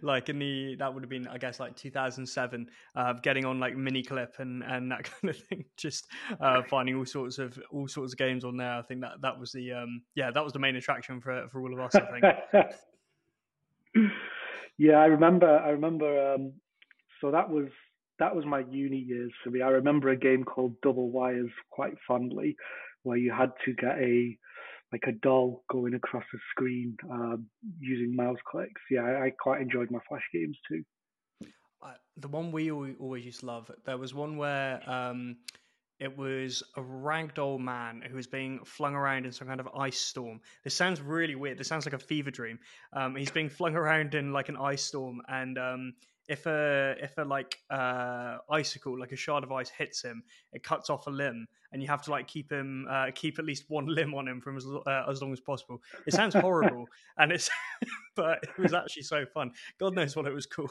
like 0.00 0.28
in 0.28 0.38
the 0.38 0.76
that 0.78 0.92
would 0.92 1.02
have 1.02 1.10
been, 1.10 1.26
I 1.28 1.38
guess, 1.38 1.60
like 1.60 1.76
2007, 1.76 2.66
uh, 2.94 3.12
getting 3.22 3.44
on 3.44 3.60
like 3.60 3.74
Miniclip 3.74 4.38
and 4.38 4.62
and 4.62 4.90
that 4.90 5.04
kind 5.20 5.30
of 5.30 5.36
thing. 5.36 5.64
Just 5.76 6.06
uh, 6.40 6.62
finding 6.62 6.96
all 6.96 7.04
sorts 7.04 7.38
of 7.38 7.58
all 7.70 7.88
sorts 7.88 8.14
of 8.14 8.18
games 8.18 8.44
on 8.44 8.56
there. 8.56 8.72
I 8.72 8.82
think 8.82 9.02
that 9.02 9.20
that 9.22 9.38
was 9.38 9.52
the 9.52 9.72
um, 9.72 10.02
yeah, 10.14 10.30
that 10.30 10.42
was 10.42 10.52
the 10.52 10.58
main 10.58 10.76
attraction 10.76 11.20
for 11.20 11.46
for 11.48 11.60
all 11.60 11.72
of 11.72 11.80
us. 11.80 11.94
I 11.94 12.20
think. 13.94 14.12
yeah, 14.78 14.96
I 14.96 15.06
remember. 15.06 15.58
I 15.58 15.70
remember. 15.70 16.34
Um, 16.34 16.52
so 17.20 17.30
that 17.30 17.48
was 17.48 17.68
that 18.18 18.34
was 18.34 18.46
my 18.46 18.60
uni 18.70 18.98
years 18.98 19.32
for 19.44 19.50
me. 19.50 19.60
I 19.60 19.68
remember 19.68 20.08
a 20.08 20.16
game 20.16 20.44
called 20.44 20.80
Double 20.80 21.10
Wires 21.10 21.50
quite 21.70 21.96
fondly, 22.06 22.56
where 23.02 23.18
you 23.18 23.32
had 23.32 23.52
to 23.64 23.74
get 23.74 23.98
a 23.98 24.38
like 24.92 25.04
a 25.08 25.12
doll 25.12 25.64
going 25.70 25.94
across 25.94 26.24
a 26.34 26.38
screen 26.50 26.96
um, 27.10 27.46
using 27.80 28.14
mouse 28.14 28.38
clicks. 28.50 28.80
Yeah, 28.90 29.02
I, 29.02 29.24
I, 29.26 29.30
quite 29.30 29.60
enjoyed 29.60 29.90
my 29.90 29.98
Flash 30.08 30.22
games 30.32 30.56
too. 30.68 30.82
Uh, 31.82 31.94
the 32.16 32.28
one 32.28 32.52
we 32.52 32.70
always 32.70 33.24
used 33.24 33.40
to 33.40 33.46
love. 33.46 33.70
There 33.84 33.98
was 33.98 34.14
one 34.14 34.36
where 34.36 34.88
um, 34.88 35.36
it 35.98 36.16
was 36.16 36.62
a 36.76 36.80
ragdoll 36.80 37.58
man 37.58 38.02
who 38.08 38.16
was 38.16 38.26
being 38.26 38.60
flung 38.64 38.94
around 38.94 39.24
in 39.24 39.32
some 39.32 39.48
kind 39.48 39.60
of 39.60 39.68
ice 39.76 39.98
storm. 39.98 40.40
This 40.62 40.74
sounds 40.74 41.00
really 41.00 41.34
weird. 41.34 41.58
This 41.58 41.68
sounds 41.68 41.86
like 41.86 41.94
a 41.94 41.98
fever 41.98 42.30
dream. 42.30 42.58
Um, 42.92 43.16
he's 43.16 43.30
being 43.30 43.48
flung 43.48 43.74
around 43.76 44.14
in 44.14 44.32
like 44.32 44.48
an 44.48 44.56
ice 44.56 44.82
storm, 44.82 45.20
and 45.28 45.58
um, 45.58 45.94
if 46.28 46.46
a 46.46 46.94
if 47.00 47.16
a 47.18 47.22
like 47.22 47.58
uh, 47.70 48.38
icicle, 48.50 48.98
like 48.98 49.12
a 49.12 49.16
shard 49.16 49.44
of 49.44 49.52
ice, 49.52 49.68
hits 49.68 50.02
him, 50.02 50.22
it 50.52 50.62
cuts 50.62 50.90
off 50.90 51.06
a 51.06 51.10
limb, 51.10 51.46
and 51.72 51.82
you 51.82 51.88
have 51.88 52.02
to 52.02 52.10
like 52.10 52.26
keep 52.26 52.50
him 52.50 52.86
uh, 52.90 53.06
keep 53.14 53.38
at 53.38 53.44
least 53.44 53.64
one 53.68 53.86
limb 53.94 54.14
on 54.14 54.28
him 54.28 54.40
from 54.40 54.56
as 54.56 54.66
uh, 54.86 55.04
as 55.08 55.22
long 55.22 55.32
as 55.32 55.40
possible. 55.40 55.82
It 56.06 56.14
sounds 56.14 56.34
horrible, 56.46 56.86
and 57.18 57.32
it's 57.32 57.48
but 58.16 58.42
it 58.42 58.58
was 58.58 58.74
actually 58.74 59.02
so 59.02 59.24
fun. 59.32 59.52
God 59.78 59.94
knows 59.94 60.16
what 60.16 60.26
it 60.26 60.34
was 60.34 60.46
called. 60.46 60.70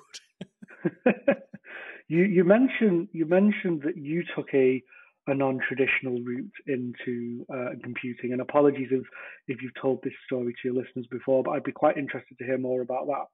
you 2.08 2.24
you 2.24 2.44
mentioned 2.44 3.10
you 3.12 3.26
mentioned 3.26 3.84
that 3.84 3.98
you 3.98 4.24
took 4.36 4.54
a 4.54 4.84
a 5.28 5.34
non-traditional 5.34 6.22
route 6.22 6.54
into 6.68 7.44
uh, 7.52 7.72
computing. 7.82 8.32
And 8.32 8.42
apologies 8.42 8.90
if 8.92 9.04
if 9.48 9.62
you've 9.62 9.74
told 9.82 10.04
this 10.04 10.14
story 10.26 10.54
to 10.54 10.60
your 10.68 10.76
listeners 10.76 11.08
before, 11.10 11.44
but 11.44 11.52
I'd 11.52 11.64
be 11.64 11.72
quite 11.72 11.98
interested 11.98 12.38
to 12.38 12.46
hear 12.46 12.58
more 12.58 12.82
about 12.82 13.08
that. 13.08 13.26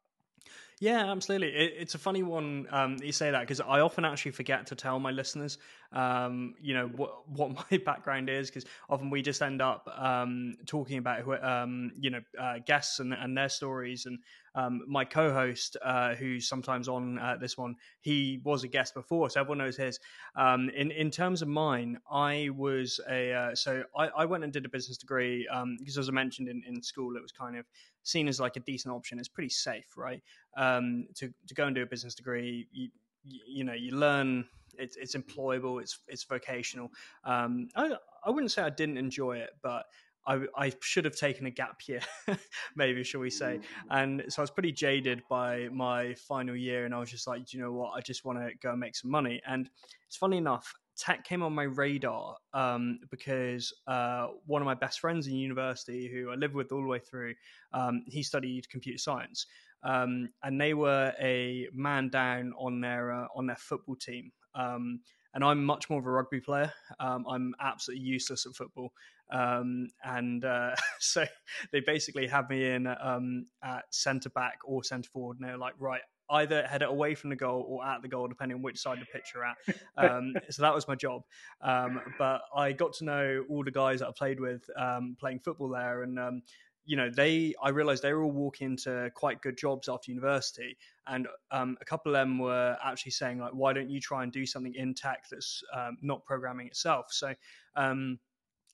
Yeah, 0.82 1.12
absolutely. 1.12 1.50
It, 1.50 1.76
it's 1.78 1.94
a 1.96 2.00
funny 2.00 2.24
one 2.24 2.66
um, 2.72 2.98
you 3.04 3.12
say 3.12 3.30
that 3.30 3.42
because 3.42 3.62
I 3.62 3.82
often 3.82 4.04
actually 4.04 4.32
forget 4.32 4.66
to 4.68 4.76
tell 4.76 5.00
my 5.00 5.12
listeners, 5.12 5.60
um, 5.94 6.56
you 6.62 6.74
know, 6.74 6.88
what 6.88 7.30
what 7.30 7.52
my 7.72 7.78
background 7.80 8.30
is 8.30 8.50
because 8.50 8.66
often 8.90 9.10
we 9.10 9.22
just 9.22 9.42
end 9.42 9.62
up 9.62 9.88
um, 9.98 10.56
talking 10.66 10.98
about 10.98 11.22
who, 11.22 11.34
um, 11.36 11.92
you 12.00 12.10
know, 12.10 12.22
uh, 12.40 12.60
guests 12.66 13.00
and, 13.00 13.14
and 13.14 13.38
their 13.38 13.50
stories. 13.50 14.06
And 14.06 14.20
um, 14.56 14.82
my 14.88 15.06
co-host, 15.06 15.78
uh, 15.84 16.16
who's 16.16 16.48
sometimes 16.48 16.88
on 16.88 17.20
uh, 17.20 17.38
this 17.40 17.58
one, 17.58 17.76
he 18.02 18.42
was 18.44 18.64
a 18.64 18.68
guest 18.68 18.94
before, 18.94 19.30
so 19.30 19.40
everyone 19.40 19.60
knows 19.60 19.78
his. 19.78 20.00
Um, 20.36 20.70
in 20.70 20.92
in 20.92 21.12
terms 21.12 21.42
of 21.42 21.48
mine, 21.48 22.00
I 22.10 22.50
was 22.56 23.00
a 23.10 23.34
uh, 23.34 23.56
so 23.56 23.84
I, 23.98 24.08
I, 24.10 24.26
went 24.26 24.44
and 24.44 24.52
did 24.52 24.66
a 24.66 24.70
business 24.70 24.98
degree 24.98 25.48
because, 25.80 25.98
as 25.98 26.10
I 26.10 26.12
mentioned 26.12 26.48
in, 26.48 26.64
in 26.68 26.82
school, 26.82 27.16
it 27.16 27.22
was 27.22 27.32
kind 27.32 27.58
of 27.58 27.66
seen 28.04 28.28
as 28.28 28.40
like 28.40 28.56
a 28.56 28.62
decent 28.62 28.94
option. 28.94 29.20
It's 29.20 29.28
pretty 29.28 29.50
safe, 29.50 29.98
right? 29.98 30.22
Um, 30.58 31.08
to 31.16 31.34
to 31.48 31.54
go 31.54 31.66
and 31.66 31.76
do 31.76 31.84
a 31.84 31.86
business 31.86 32.16
degree, 32.16 32.68
you, 32.72 32.90
you 33.24 33.64
know, 33.64 33.74
you 33.74 33.92
learn. 33.92 34.46
It's 34.78 34.98
it's 34.98 35.16
employable. 35.16 35.82
It's 35.82 36.00
it's 36.08 36.24
vocational. 36.24 36.92
Um, 37.24 37.70
I 37.76 37.96
I 38.26 38.30
wouldn't 38.30 38.52
say 38.52 38.62
I 38.62 38.70
didn't 38.70 38.98
enjoy 38.98 39.38
it, 39.38 39.52
but 39.62 39.86
I, 40.28 40.42
I, 40.56 40.72
should 40.82 41.06
have 41.06 41.16
taken 41.16 41.48
a 41.48 41.50
gap 41.50 41.88
year, 41.88 42.02
maybe, 42.76 43.04
shall 43.04 43.22
we 43.22 43.32
say. 43.32 43.60
And 43.90 44.24
so 44.30 44.42
I 44.42 44.44
was 44.44 44.52
pretty 44.52 44.72
jaded 44.72 45.24
by 45.30 45.68
my 45.72 46.14
final 46.14 46.56
year, 46.56 46.86
and 46.86 46.94
I 46.94 47.00
was 47.00 47.10
just 47.10 47.28
like, 47.28 47.54
you 47.54 47.60
know 47.60 47.72
what, 47.72 47.94
I 47.96 48.02
just 48.02 48.24
want 48.24 48.38
to 48.38 48.52
go 48.62 48.72
and 48.72 48.80
make 48.80 48.96
some 48.96 49.10
money. 49.10 49.42
And 49.48 49.70
it's 50.08 50.18
funny 50.18 50.38
enough, 50.38 50.74
tech 50.98 51.24
came 51.24 51.42
on 51.42 51.54
my 51.54 51.64
radar 51.64 52.38
um, 52.54 53.00
because 53.10 53.74
uh, 53.88 54.28
one 54.46 54.62
of 54.62 54.66
my 54.66 54.76
best 54.76 55.00
friends 55.00 55.28
in 55.28 55.36
university, 55.36 56.08
who 56.08 56.30
I 56.30 56.36
lived 56.36 56.54
with 56.54 56.72
all 56.72 56.82
the 56.82 56.88
way 56.88 57.00
through, 57.00 57.34
um, 57.74 58.04
he 58.08 58.22
studied 58.22 58.70
computer 58.70 59.00
science, 59.00 59.48
um, 59.84 60.30
and 60.44 60.62
they 60.62 60.76
were 60.76 61.14
a 61.20 61.68
man 61.74 62.10
down 62.10 62.54
on 62.60 62.82
their 62.82 63.12
uh, 63.12 63.28
on 63.36 63.48
their 63.48 63.56
football 63.56 63.96
team. 63.96 64.32
Um, 64.56 65.02
and 65.34 65.44
I'm 65.44 65.64
much 65.64 65.90
more 65.90 66.00
of 66.00 66.06
a 66.06 66.12
rugby 66.12 66.42
player. 66.42 66.72
Um, 67.00 67.26
I'm 67.28 67.56
absolutely 67.60 68.06
useless 68.06 68.46
at 68.46 68.54
football, 68.54 68.92
um, 69.32 69.88
and 70.04 70.44
uh, 70.44 70.76
so 71.00 71.26
they 71.72 71.80
basically 71.80 72.28
have 72.28 72.50
me 72.50 72.70
in 72.70 72.88
at 72.88 73.84
centre 73.92 74.30
back 74.30 74.60
or 74.66 74.84
centre 74.84 75.10
forward, 75.10 75.38
and 75.40 75.48
they're 75.48 75.58
like, 75.58 75.76
right, 75.80 76.02
either 76.32 76.66
head 76.66 76.82
it 76.82 76.90
away 76.90 77.16
from 77.16 77.30
the 77.30 77.36
goal 77.36 77.66
or 77.68 77.86
at 77.86 78.02
the 78.02 78.08
goal, 78.08 78.28
depending 78.28 78.56
on 78.56 78.62
which 78.62 78.80
side 78.80 79.00
the 79.00 79.06
pitch 79.06 79.32
you're 79.34 79.46
at. 79.46 79.58
Um, 79.98 80.34
so 80.50 80.62
that 80.62 80.74
was 80.74 80.88
my 80.88 80.96
job. 80.96 81.24
Um, 81.62 82.02
but 82.18 82.42
I 82.56 82.72
got 82.72 82.94
to 82.94 83.06
know 83.06 83.46
all 83.50 83.64
the 83.64 83.72
guys 83.72 84.00
that 84.00 84.08
I 84.08 84.12
played 84.18 84.40
with 84.40 84.64
um, 84.78 85.16
playing 85.20 85.40
football 85.40 85.70
there, 85.70 86.04
and 86.04 86.18
um, 86.20 86.42
you 86.86 86.98
know, 86.98 87.10
they 87.10 87.54
I 87.62 87.70
realized 87.70 88.04
they 88.04 88.14
were 88.14 88.24
all 88.24 88.32
walking 88.32 88.72
into 88.72 89.12
quite 89.14 89.42
good 89.42 89.58
jobs 89.58 89.88
after 89.88 90.12
university, 90.12 90.78
and 91.08 91.28
um, 91.52 91.78
a 91.82 91.86
couple 91.86 92.12
of 92.12 92.20
them 92.20 92.40
were 92.40 92.78
actually 92.84 93.12
saying 93.12 93.40
like, 93.40 93.54
why 93.54 93.74
don't 93.74 93.90
you 93.90 94.00
try 94.00 94.24
and 94.24 94.32
do 94.32 94.46
something 94.46 94.74
in 94.76 94.94
tech 94.94 95.26
that's 95.30 95.64
um, 95.74 95.98
not 96.02 96.26
programming 96.26 96.68
itself? 96.68 97.08
So 97.12 97.34
um, 97.76 98.20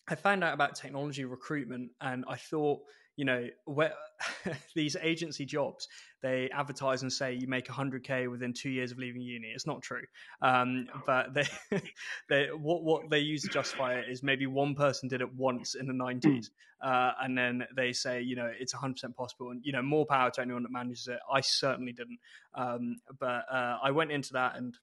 I 0.07 0.15
found 0.15 0.43
out 0.43 0.53
about 0.53 0.75
technology 0.75 1.25
recruitment, 1.25 1.91
and 2.01 2.23
I 2.27 2.37
thought 2.37 2.79
you 3.17 3.25
know, 3.25 3.47
where 3.65 3.93
these 4.75 4.95
agency 5.01 5.43
jobs, 5.45 5.88
they 6.21 6.50
advertise 6.51 7.01
and 7.01 7.12
say 7.12 7.33
you 7.33 7.47
make 7.47 7.67
100k 7.67 8.29
within 8.31 8.53
two 8.53 8.69
years 8.69 8.91
of 8.91 9.00
leaving 9.00 9.21
uni. 9.21 9.47
It's 9.47 9.67
not 9.67 9.81
true, 9.81 10.03
um, 10.41 10.88
but 11.05 11.33
they, 11.33 11.47
they, 12.29 12.47
what 12.55 12.83
what 12.83 13.09
they 13.09 13.19
use 13.19 13.41
to 13.41 13.50
justify 13.50 13.95
it 13.95 14.05
is 14.09 14.24
maybe 14.24 14.45
one 14.45 14.75
person 14.75 15.09
did 15.09 15.21
it 15.21 15.36
once 15.36 15.75
in 15.75 15.88
the 15.88 15.93
90s, 15.93 16.50
hmm. 16.81 16.88
uh, 16.88 17.12
and 17.21 17.38
then 17.38 17.65
they 17.75 17.91
say 17.91 18.21
you 18.21 18.36
know 18.36 18.50
it's 18.57 18.74
100 18.74 18.93
percent 18.93 19.17
possible, 19.17 19.50
and 19.50 19.62
you 19.65 19.74
know 19.74 19.81
more 19.81 20.05
power 20.05 20.29
to 20.31 20.41
anyone 20.41 20.63
that 20.63 20.71
manages 20.71 21.07
it. 21.07 21.19
I 21.31 21.41
certainly 21.41 21.91
didn't, 21.91 22.19
um, 22.55 22.97
but 23.19 23.45
uh, 23.51 23.79
I 23.83 23.91
went 23.91 24.12
into 24.12 24.33
that 24.33 24.55
and 24.55 24.77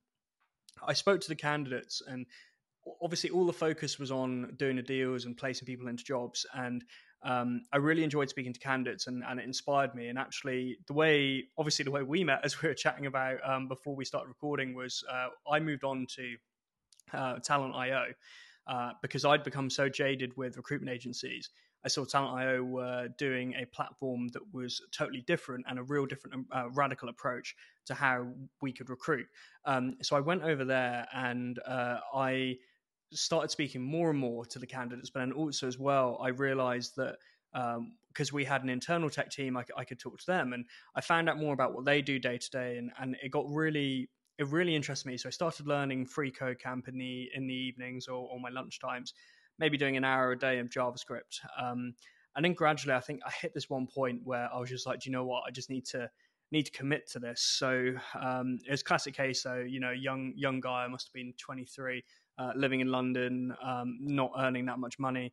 I 0.86 0.92
spoke 0.92 1.20
to 1.20 1.28
the 1.28 1.36
candidates 1.36 2.02
and 2.06 2.26
obviously 3.02 3.30
all 3.30 3.46
the 3.46 3.52
focus 3.52 3.98
was 3.98 4.10
on 4.10 4.52
doing 4.56 4.76
the 4.76 4.82
deals 4.82 5.24
and 5.24 5.36
placing 5.36 5.66
people 5.66 5.88
into 5.88 6.04
jobs 6.04 6.44
and 6.54 6.84
um, 7.24 7.62
I 7.72 7.78
really 7.78 8.04
enjoyed 8.04 8.28
speaking 8.28 8.52
to 8.52 8.60
candidates 8.60 9.06
and, 9.06 9.24
and, 9.26 9.40
it 9.40 9.44
inspired 9.44 9.94
me. 9.94 10.08
And 10.08 10.18
actually, 10.18 10.76
the 10.86 10.92
way, 10.92 11.44
obviously, 11.56 11.84
the 11.84 11.90
way 11.90 12.02
we 12.02 12.22
met, 12.22 12.40
as 12.44 12.60
we 12.62 12.68
were 12.68 12.74
chatting 12.74 13.06
about 13.06 13.38
um, 13.44 13.66
before 13.66 13.96
we 13.96 14.04
started 14.04 14.28
recording, 14.28 14.74
was 14.74 15.02
uh, 15.10 15.28
I 15.50 15.58
moved 15.58 15.84
on 15.84 16.06
to 16.16 16.36
uh, 17.12 17.38
Talent.io 17.38 18.06
uh, 18.66 18.90
because 19.00 19.24
I'd 19.24 19.42
become 19.42 19.70
so 19.70 19.88
jaded 19.88 20.36
with 20.36 20.56
recruitment 20.56 20.94
agencies. 20.94 21.50
I 21.84 21.88
saw 21.88 22.04
Talent.io 22.04 22.62
were 22.62 23.08
doing 23.18 23.54
a 23.54 23.66
platform 23.66 24.28
that 24.28 24.42
was 24.52 24.80
totally 24.90 25.22
different 25.26 25.64
and 25.68 25.78
a 25.78 25.82
real 25.82 26.06
different, 26.06 26.46
uh, 26.50 26.70
radical 26.70 27.08
approach 27.08 27.54
to 27.86 27.94
how 27.94 28.26
we 28.62 28.72
could 28.72 28.88
recruit. 28.88 29.26
Um, 29.64 29.96
so 30.02 30.16
I 30.16 30.20
went 30.20 30.42
over 30.42 30.64
there 30.64 31.06
and 31.12 31.58
uh, 31.66 31.98
I 32.14 32.56
started 33.14 33.50
speaking 33.50 33.82
more 33.82 34.10
and 34.10 34.18
more 34.18 34.44
to 34.46 34.58
the 34.58 34.66
candidates, 34.66 35.10
but 35.10 35.20
then 35.20 35.32
also 35.32 35.66
as 35.66 35.78
well, 35.78 36.18
I 36.22 36.28
realized 36.28 36.96
that 36.96 37.16
because 37.52 38.30
um, 38.30 38.34
we 38.34 38.44
had 38.44 38.62
an 38.62 38.68
internal 38.68 39.08
tech 39.08 39.30
team, 39.30 39.56
I, 39.56 39.64
I, 39.76 39.84
could 39.84 40.00
talk 40.00 40.18
to 40.18 40.26
them, 40.26 40.52
and 40.52 40.64
I 40.96 41.00
found 41.00 41.28
out 41.28 41.38
more 41.38 41.54
about 41.54 41.72
what 41.72 41.84
they 41.84 42.02
do 42.02 42.18
day 42.18 42.38
to 42.38 42.50
day, 42.50 42.78
and 42.78 42.90
and 42.98 43.16
it 43.22 43.30
got 43.30 43.48
really 43.48 44.08
it 44.38 44.48
really 44.48 44.74
interested 44.74 45.06
me. 45.06 45.16
So 45.16 45.28
I 45.28 45.30
started 45.30 45.66
learning 45.66 46.06
free 46.06 46.30
code 46.30 46.58
camp 46.58 46.88
in 46.88 46.98
the 46.98 47.30
in 47.34 47.46
the 47.46 47.54
evenings 47.54 48.08
or, 48.08 48.28
or 48.28 48.40
my 48.40 48.50
lunch 48.50 48.80
times, 48.80 49.14
maybe 49.58 49.76
doing 49.76 49.96
an 49.96 50.04
hour 50.04 50.32
a 50.32 50.38
day 50.38 50.58
of 50.58 50.68
JavaScript. 50.68 51.40
Um, 51.60 51.94
and 52.36 52.44
then 52.44 52.54
gradually, 52.54 52.94
I 52.94 53.00
think 53.00 53.20
I 53.24 53.30
hit 53.30 53.54
this 53.54 53.70
one 53.70 53.86
point 53.86 54.20
where 54.24 54.48
I 54.52 54.58
was 54.58 54.68
just 54.68 54.86
like, 54.86 55.00
do 55.00 55.08
you 55.08 55.12
know 55.12 55.24
what? 55.24 55.44
I 55.46 55.52
just 55.52 55.70
need 55.70 55.86
to 55.86 56.10
need 56.50 56.64
to 56.64 56.72
commit 56.72 57.08
to 57.10 57.18
this. 57.18 57.40
So 57.40 57.94
um, 58.20 58.58
it 58.66 58.70
was 58.70 58.82
classic 58.82 59.14
case. 59.14 59.42
So 59.42 59.56
you 59.56 59.80
know, 59.80 59.92
young 59.92 60.32
young 60.36 60.60
guy, 60.60 60.84
I 60.84 60.88
must 60.88 61.08
have 61.08 61.12
been 61.12 61.32
23 61.38 62.02
uh, 62.38 62.52
living 62.56 62.80
in 62.80 62.88
London, 62.88 63.54
um, 63.62 63.98
not 64.00 64.32
earning 64.38 64.66
that 64.66 64.78
much 64.78 64.98
money. 64.98 65.32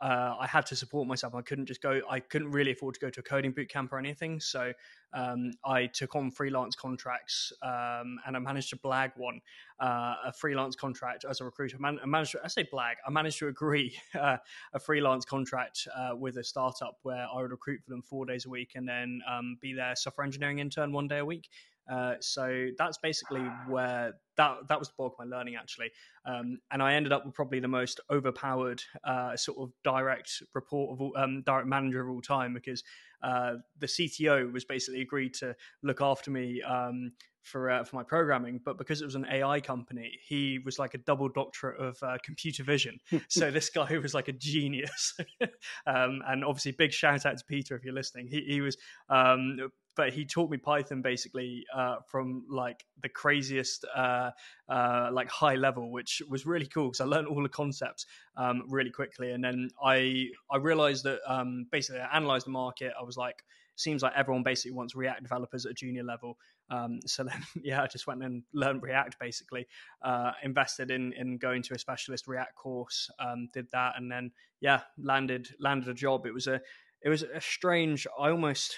Uh, 0.00 0.36
I 0.38 0.46
had 0.46 0.66
to 0.66 0.76
support 0.76 1.06
myself. 1.06 1.34
I 1.34 1.40
couldn't 1.40 1.66
just 1.66 1.80
go. 1.80 2.00
I 2.10 2.20
couldn't 2.20 2.50
really 2.50 2.72
afford 2.72 2.94
to 2.94 3.00
go 3.00 3.10
to 3.10 3.20
a 3.20 3.22
coding 3.22 3.52
boot 3.52 3.70
camp 3.70 3.92
or 3.92 3.98
anything. 3.98 4.40
So 4.40 4.72
um, 5.14 5.52
I 5.64 5.86
took 5.86 6.16
on 6.16 6.30
freelance 6.30 6.74
contracts, 6.74 7.52
um, 7.62 8.18
and 8.26 8.36
I 8.36 8.38
managed 8.38 8.70
to 8.70 8.76
blag 8.76 9.12
one, 9.16 9.40
uh, 9.80 10.16
a 10.26 10.32
freelance 10.32 10.74
contract 10.74 11.24
as 11.24 11.40
a 11.40 11.44
recruiter. 11.44 11.78
Man- 11.78 12.00
I 12.02 12.06
managed. 12.06 12.32
To, 12.32 12.40
I 12.44 12.48
say 12.48 12.66
blag. 12.70 12.94
I 13.06 13.10
managed 13.10 13.38
to 13.38 13.48
agree 13.48 13.96
uh, 14.20 14.36
a 14.74 14.80
freelance 14.80 15.24
contract 15.24 15.86
uh, 15.96 16.16
with 16.16 16.36
a 16.38 16.44
startup 16.44 16.98
where 17.02 17.26
I 17.32 17.40
would 17.40 17.52
recruit 17.52 17.80
for 17.82 17.90
them 17.90 18.02
four 18.02 18.26
days 18.26 18.46
a 18.46 18.50
week, 18.50 18.72
and 18.74 18.86
then 18.86 19.22
um, 19.30 19.56
be 19.62 19.72
their 19.72 19.94
software 19.94 20.24
engineering 20.24 20.58
intern 20.58 20.92
one 20.92 21.06
day 21.08 21.18
a 21.18 21.24
week. 21.24 21.48
Uh, 21.90 22.14
so 22.20 22.68
that's 22.78 22.98
basically 22.98 23.42
where 23.68 24.14
that 24.36 24.56
that 24.68 24.78
was 24.78 24.88
the 24.88 24.94
bulk 24.96 25.14
of 25.18 25.26
my 25.26 25.36
learning 25.36 25.56
actually, 25.56 25.90
um, 26.26 26.58
and 26.70 26.82
I 26.82 26.94
ended 26.94 27.12
up 27.12 27.24
with 27.24 27.34
probably 27.34 27.60
the 27.60 27.68
most 27.68 28.00
overpowered 28.10 28.82
uh, 29.04 29.36
sort 29.36 29.58
of 29.58 29.70
direct 29.82 30.42
report 30.54 30.92
of 30.92 31.00
all, 31.00 31.12
um, 31.16 31.42
direct 31.42 31.66
manager 31.66 32.02
of 32.02 32.08
all 32.08 32.22
time 32.22 32.54
because 32.54 32.82
uh, 33.22 33.54
the 33.78 33.86
CTO 33.86 34.52
was 34.52 34.64
basically 34.64 35.02
agreed 35.02 35.34
to 35.34 35.54
look 35.82 36.00
after 36.00 36.30
me 36.30 36.62
um, 36.62 37.12
for 37.44 37.70
uh, 37.70 37.84
for 37.84 37.96
my 37.96 38.02
programming, 38.02 38.60
but 38.64 38.78
because 38.78 39.02
it 39.02 39.04
was 39.04 39.14
an 39.14 39.26
AI 39.30 39.60
company, 39.60 40.18
he 40.26 40.58
was 40.64 40.78
like 40.78 40.94
a 40.94 40.98
double 40.98 41.28
doctorate 41.28 41.80
of 41.80 41.96
uh, 42.02 42.16
computer 42.24 42.64
vision. 42.64 42.98
so 43.28 43.50
this 43.50 43.70
guy 43.70 43.98
was 43.98 44.14
like 44.14 44.28
a 44.28 44.32
genius, 44.32 45.14
um, 45.86 46.22
and 46.26 46.44
obviously 46.44 46.72
big 46.72 46.92
shout 46.92 47.26
out 47.26 47.38
to 47.38 47.44
Peter 47.44 47.76
if 47.76 47.84
you're 47.84 47.94
listening. 47.94 48.26
He, 48.26 48.40
he 48.42 48.60
was 48.60 48.76
um, 49.08 49.58
but 49.96 50.12
he 50.12 50.24
taught 50.24 50.50
me 50.50 50.56
Python 50.56 51.02
basically 51.02 51.64
uh, 51.74 51.96
from 52.06 52.44
like 52.48 52.84
the 53.02 53.08
craziest 53.08 53.84
uh, 53.94 54.30
uh, 54.68 55.10
like 55.12 55.28
high 55.28 55.54
level, 55.54 55.90
which 55.90 56.22
was 56.28 56.46
really 56.46 56.66
cool 56.66 56.88
because 56.88 57.00
I 57.00 57.04
learned 57.04 57.28
all 57.28 57.42
the 57.42 57.48
concepts 57.48 58.06
um, 58.36 58.64
really 58.68 58.90
quickly. 58.90 59.32
And 59.32 59.42
then 59.42 59.70
I 59.82 60.28
I 60.50 60.56
realized 60.56 61.04
that 61.04 61.20
um, 61.26 61.66
basically 61.70 62.00
I 62.00 62.16
analyzed 62.16 62.46
the 62.46 62.50
market. 62.50 62.92
I 62.98 63.04
was 63.04 63.16
like, 63.16 63.42
seems 63.76 64.02
like 64.02 64.12
everyone 64.16 64.42
basically 64.42 64.72
wants 64.72 64.94
React 64.94 65.22
developers 65.22 65.66
at 65.66 65.72
a 65.72 65.74
junior 65.74 66.04
level. 66.04 66.38
Um, 66.70 67.00
so 67.06 67.24
then, 67.24 67.42
yeah, 67.62 67.82
I 67.82 67.86
just 67.86 68.06
went 68.06 68.22
and 68.22 68.42
learned 68.52 68.82
React 68.82 69.18
basically. 69.18 69.66
Uh, 70.02 70.32
invested 70.42 70.90
in 70.90 71.12
in 71.12 71.38
going 71.38 71.62
to 71.62 71.74
a 71.74 71.78
specialist 71.78 72.26
React 72.26 72.54
course, 72.56 73.10
um, 73.18 73.48
did 73.52 73.66
that, 73.72 73.94
and 73.96 74.10
then 74.10 74.32
yeah, 74.60 74.80
landed 74.98 75.48
landed 75.60 75.88
a 75.88 75.94
job. 75.94 76.26
It 76.26 76.34
was 76.34 76.46
a 76.46 76.60
it 77.02 77.10
was 77.10 77.22
a 77.22 77.40
strange. 77.40 78.06
I 78.18 78.30
almost 78.30 78.76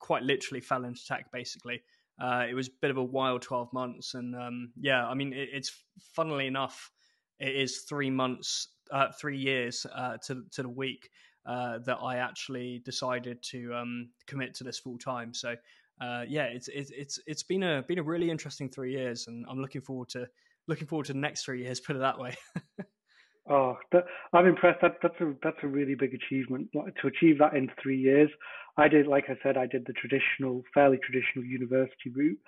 quite 0.00 0.22
literally 0.22 0.60
fell 0.60 0.84
into 0.84 1.04
tech 1.06 1.30
basically. 1.32 1.82
Uh, 2.20 2.44
it 2.48 2.54
was 2.54 2.68
a 2.68 2.72
bit 2.82 2.90
of 2.90 2.98
a 2.98 3.04
wild 3.04 3.42
12 3.42 3.72
months. 3.72 4.14
And 4.14 4.34
um, 4.34 4.72
yeah, 4.78 5.06
I 5.06 5.14
mean, 5.14 5.32
it, 5.32 5.48
it's 5.52 5.72
funnily 6.14 6.46
enough, 6.46 6.90
it 7.38 7.54
is 7.54 7.84
three 7.88 8.10
months, 8.10 8.68
uh, 8.90 9.08
three 9.18 9.38
years 9.38 9.86
uh, 9.94 10.18
to, 10.26 10.42
to 10.52 10.62
the 10.62 10.68
week 10.68 11.08
uh, 11.46 11.78
that 11.86 11.98
I 12.02 12.16
actually 12.16 12.82
decided 12.84 13.42
to 13.44 13.74
um, 13.74 14.10
commit 14.26 14.54
to 14.56 14.64
this 14.64 14.78
full 14.78 14.98
time. 14.98 15.32
So 15.32 15.54
uh, 16.00 16.24
yeah, 16.28 16.44
it's, 16.44 16.68
it's, 16.68 16.90
it's, 16.90 17.18
it's 17.26 17.42
been 17.42 17.62
a, 17.62 17.82
been 17.86 17.98
a 17.98 18.02
really 18.02 18.30
interesting 18.30 18.68
three 18.68 18.92
years 18.92 19.26
and 19.26 19.46
I'm 19.48 19.60
looking 19.60 19.80
forward 19.80 20.10
to, 20.10 20.26
looking 20.68 20.86
forward 20.86 21.06
to 21.06 21.14
the 21.14 21.18
next 21.18 21.44
three 21.44 21.62
years, 21.62 21.80
put 21.80 21.96
it 21.96 22.00
that 22.00 22.18
way. 22.18 22.36
Oh, 23.48 23.76
that, 23.92 24.04
I'm 24.32 24.46
impressed. 24.46 24.80
That, 24.82 24.96
that's 25.02 25.20
a 25.20 25.34
that's 25.42 25.56
a 25.62 25.68
really 25.68 25.94
big 25.94 26.14
achievement. 26.14 26.68
Like, 26.74 26.94
to 26.96 27.08
achieve 27.08 27.38
that 27.38 27.54
in 27.54 27.70
three 27.82 27.98
years, 27.98 28.30
I 28.76 28.88
did, 28.88 29.06
like 29.06 29.24
I 29.28 29.36
said, 29.42 29.56
I 29.56 29.66
did 29.66 29.86
the 29.86 29.92
traditional, 29.94 30.62
fairly 30.74 30.98
traditional 30.98 31.44
university 31.44 32.10
route, 32.14 32.38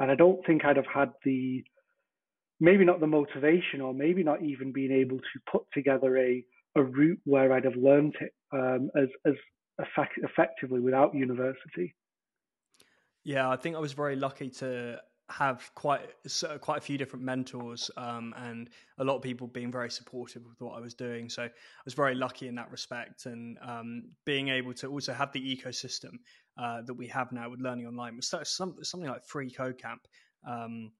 and 0.00 0.10
I 0.10 0.14
don't 0.14 0.44
think 0.46 0.64
I'd 0.64 0.76
have 0.76 0.86
had 0.92 1.12
the, 1.24 1.64
maybe 2.60 2.84
not 2.84 3.00
the 3.00 3.06
motivation, 3.06 3.80
or 3.80 3.94
maybe 3.94 4.22
not 4.22 4.42
even 4.42 4.72
being 4.72 4.92
able 4.92 5.18
to 5.18 5.40
put 5.50 5.62
together 5.72 6.18
a 6.18 6.44
a 6.76 6.82
route 6.82 7.20
where 7.24 7.52
I'd 7.52 7.64
have 7.64 7.76
learned 7.76 8.16
it 8.20 8.34
um, 8.52 8.90
as 8.96 9.08
as 9.26 9.34
effect, 9.78 10.14
effectively 10.18 10.80
without 10.80 11.14
university. 11.14 11.94
Yeah, 13.24 13.48
I 13.48 13.56
think 13.56 13.74
I 13.76 13.78
was 13.78 13.94
very 13.94 14.16
lucky 14.16 14.50
to 14.50 15.00
have 15.30 15.70
quite 15.74 16.10
quite 16.60 16.78
a 16.78 16.80
few 16.80 16.98
different 16.98 17.24
mentors 17.24 17.90
um, 17.96 18.34
and 18.36 18.68
a 18.98 19.04
lot 19.04 19.16
of 19.16 19.22
people 19.22 19.46
being 19.46 19.72
very 19.72 19.90
supportive 19.90 20.42
with 20.44 20.60
what 20.60 20.76
I 20.76 20.80
was 20.80 20.94
doing. 20.94 21.28
So 21.30 21.44
I 21.44 21.50
was 21.84 21.94
very 21.94 22.14
lucky 22.14 22.46
in 22.46 22.54
that 22.56 22.70
respect, 22.70 23.26
and 23.26 23.58
um, 23.62 24.04
being 24.26 24.48
able 24.48 24.74
to 24.74 24.90
also 24.90 25.12
have 25.12 25.32
the 25.32 25.40
ecosystem 25.40 26.18
uh, 26.58 26.82
that 26.82 26.94
we 26.94 27.06
have 27.08 27.32
now 27.32 27.48
with 27.48 27.60
learning 27.60 27.86
online 27.86 28.16
was 28.16 28.28
something 28.28 29.08
like 29.08 29.24
free 29.24 29.50
code 29.50 29.78
camp. 29.78 30.06
Um, 30.46 30.92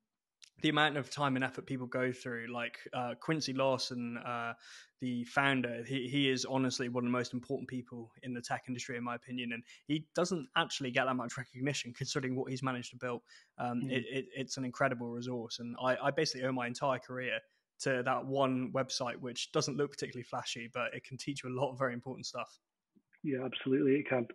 the 0.63 0.69
amount 0.69 0.97
of 0.97 1.11
time 1.11 1.37
and 1.37 1.45
effort 1.45 1.67
people 1.67 1.87
go 1.87 2.13
through, 2.13 2.47
like 2.53 2.79
uh, 2.93 3.15
Quincy 3.21 3.53
Larson, 3.53 4.17
uh, 4.19 4.55
the 5.01 5.25
founder, 5.25 5.85
he, 5.87 6.09
he 6.09 6.31
is 6.31 6.45
honestly 6.45 6.89
one 6.89 7.05
of 7.05 7.09
the 7.09 7.13
most 7.13 7.35
important 7.35 7.69
people 7.69 8.11
in 8.23 8.33
the 8.33 8.41
tech 8.41 8.65
industry, 8.69 8.97
in 8.97 9.05
my 9.05 9.17
opinion. 9.17 9.53
And 9.53 9.63
he 9.87 10.07
doesn't 10.15 10.49
actually 10.57 10.91
get 10.91 11.05
that 11.05 11.17
much 11.17 11.37
recognition 11.37 11.93
considering 11.93 12.37
what 12.37 12.51
he's 12.51 12.63
managed 12.63 12.91
to 12.93 12.97
build. 12.97 13.21
Um, 13.59 13.83
mm. 13.83 13.91
it, 13.91 14.05
it, 14.11 14.27
it's 14.35 14.57
an 14.57 14.65
incredible 14.65 15.11
resource. 15.11 15.59
And 15.59 15.77
I, 15.83 15.97
I 15.97 16.11
basically 16.11 16.47
owe 16.47 16.53
my 16.53 16.67
entire 16.67 16.99
career 16.99 17.41
to 17.81 18.03
that 18.05 18.25
one 18.25 18.71
website, 18.73 19.17
which 19.17 19.53
doesn't 19.53 19.77
look 19.77 19.91
particularly 19.91 20.25
flashy, 20.25 20.71
but 20.73 20.95
it 20.95 21.05
can 21.05 21.19
teach 21.19 21.43
you 21.43 21.51
a 21.51 21.57
lot 21.61 21.73
of 21.73 21.79
very 21.79 21.93
important 21.93 22.25
stuff. 22.27 22.59
Yeah, 23.23 23.45
absolutely, 23.45 23.97
it 23.97 24.09
can. 24.09 24.27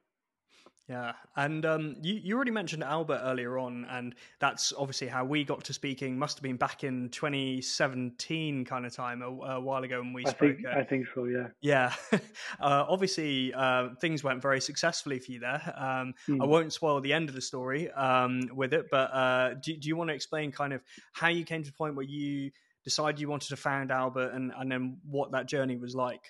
Yeah, 0.89 1.11
and 1.35 1.67
um, 1.67 1.97
you 2.01 2.15
you 2.15 2.35
already 2.35 2.49
mentioned 2.49 2.83
Albert 2.83 3.21
earlier 3.23 3.59
on, 3.59 3.85
and 3.91 4.15
that's 4.39 4.73
obviously 4.75 5.05
how 5.07 5.23
we 5.23 5.43
got 5.43 5.63
to 5.65 5.73
speaking. 5.73 6.17
Must 6.17 6.35
have 6.35 6.41
been 6.41 6.57
back 6.57 6.83
in 6.83 7.09
2017 7.09 8.65
kind 8.65 8.85
of 8.87 8.95
time, 8.95 9.21
a, 9.21 9.27
a 9.27 9.59
while 9.59 9.83
ago 9.83 9.99
when 9.99 10.13
we 10.13 10.25
I 10.25 10.31
spoke. 10.31 10.55
Think, 10.55 10.65
I 10.65 10.83
think 10.83 11.05
so. 11.13 11.25
Yeah. 11.25 11.47
Yeah. 11.61 11.93
uh, 12.59 12.85
obviously, 12.89 13.53
uh, 13.53 13.89
things 14.01 14.23
went 14.23 14.41
very 14.41 14.59
successfully 14.59 15.19
for 15.19 15.31
you 15.31 15.39
there. 15.39 15.61
Um, 15.77 16.15
mm. 16.27 16.41
I 16.41 16.45
hmm. 16.45 16.49
won't 16.49 16.73
spoil 16.73 16.99
the 17.01 17.13
end 17.13 17.29
of 17.29 17.35
the 17.35 17.41
story 17.41 17.91
um, 17.91 18.49
with 18.55 18.73
it, 18.73 18.87
but 18.89 19.13
uh, 19.13 19.53
do, 19.61 19.77
do 19.77 19.87
you 19.87 19.95
want 19.95 20.09
to 20.09 20.15
explain 20.15 20.51
kind 20.51 20.73
of 20.73 20.81
how 21.13 21.27
you 21.27 21.45
came 21.45 21.61
to 21.61 21.69
the 21.69 21.77
point 21.77 21.93
where 21.93 22.05
you 22.05 22.49
decided 22.83 23.21
you 23.21 23.29
wanted 23.29 23.49
to 23.49 23.57
found 23.57 23.91
Albert, 23.91 24.31
and 24.33 24.51
and 24.57 24.71
then 24.71 24.97
what 25.07 25.33
that 25.33 25.45
journey 25.45 25.77
was 25.77 25.93
like? 25.93 26.23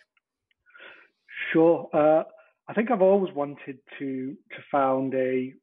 Sure. 1.54 1.88
I 2.70 2.74
think 2.74 2.92
I've 2.92 3.02
always 3.02 3.34
wanted 3.34 3.80
to 3.98 4.36
to 4.52 4.58
found 4.72 5.16
a 5.16 5.54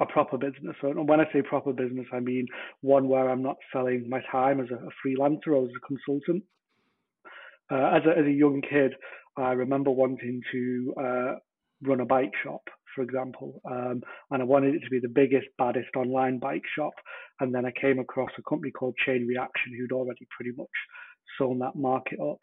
a 0.00 0.06
proper 0.06 0.38
business. 0.38 0.74
So 0.80 0.88
when 0.88 1.20
I 1.20 1.24
say 1.32 1.42
proper 1.42 1.72
business, 1.72 2.06
I 2.12 2.20
mean 2.20 2.46
one 2.80 3.06
where 3.06 3.28
I'm 3.28 3.42
not 3.42 3.58
selling 3.72 4.08
my 4.08 4.22
time 4.32 4.58
as 4.58 4.68
a, 4.70 4.76
a 4.76 4.90
freelancer 5.06 5.48
or 5.48 5.64
as 5.64 5.70
a 5.76 5.86
consultant. 5.86 6.42
Uh, 7.70 7.96
as 7.96 8.02
a 8.06 8.18
as 8.18 8.26
a 8.26 8.32
young 8.32 8.62
kid, 8.62 8.94
I 9.36 9.52
remember 9.52 9.90
wanting 9.90 10.40
to 10.52 10.94
uh, 10.98 11.34
run 11.82 12.00
a 12.00 12.06
bike 12.06 12.32
shop, 12.42 12.62
for 12.94 13.02
example, 13.02 13.60
um, 13.70 14.02
and 14.30 14.40
I 14.40 14.44
wanted 14.44 14.74
it 14.74 14.80
to 14.80 14.90
be 14.90 15.00
the 15.00 15.08
biggest, 15.08 15.48
baddest 15.58 15.94
online 15.96 16.38
bike 16.38 16.64
shop. 16.74 16.94
And 17.40 17.54
then 17.54 17.66
I 17.66 17.72
came 17.78 17.98
across 17.98 18.30
a 18.38 18.48
company 18.48 18.70
called 18.70 18.94
Chain 19.04 19.26
Reaction, 19.26 19.74
who'd 19.76 19.92
already 19.92 20.26
pretty 20.34 20.52
much 20.56 20.68
sewn 21.38 21.58
that 21.58 21.76
market 21.76 22.20
up. 22.20 22.38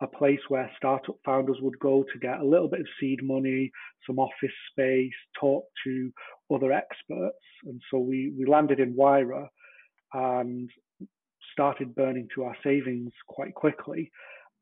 a 0.00 0.06
place 0.06 0.38
where 0.48 0.70
startup 0.76 1.16
founders 1.24 1.56
would 1.60 1.78
go 1.80 2.04
to 2.12 2.18
get 2.20 2.38
a 2.38 2.44
little 2.44 2.68
bit 2.68 2.80
of 2.80 2.86
seed 3.00 3.20
money, 3.22 3.72
some 4.06 4.20
office 4.20 4.54
space, 4.70 5.10
talk 5.40 5.64
to 5.84 6.12
other 6.54 6.72
experts. 6.72 7.36
And 7.64 7.80
so 7.90 7.98
we, 7.98 8.32
we 8.38 8.46
landed 8.46 8.78
in 8.78 8.94
Wayra 8.94 9.48
and 10.12 10.70
started 11.52 11.96
burning 11.96 12.28
through 12.32 12.44
our 12.44 12.56
savings 12.62 13.10
quite 13.26 13.54
quickly 13.54 14.12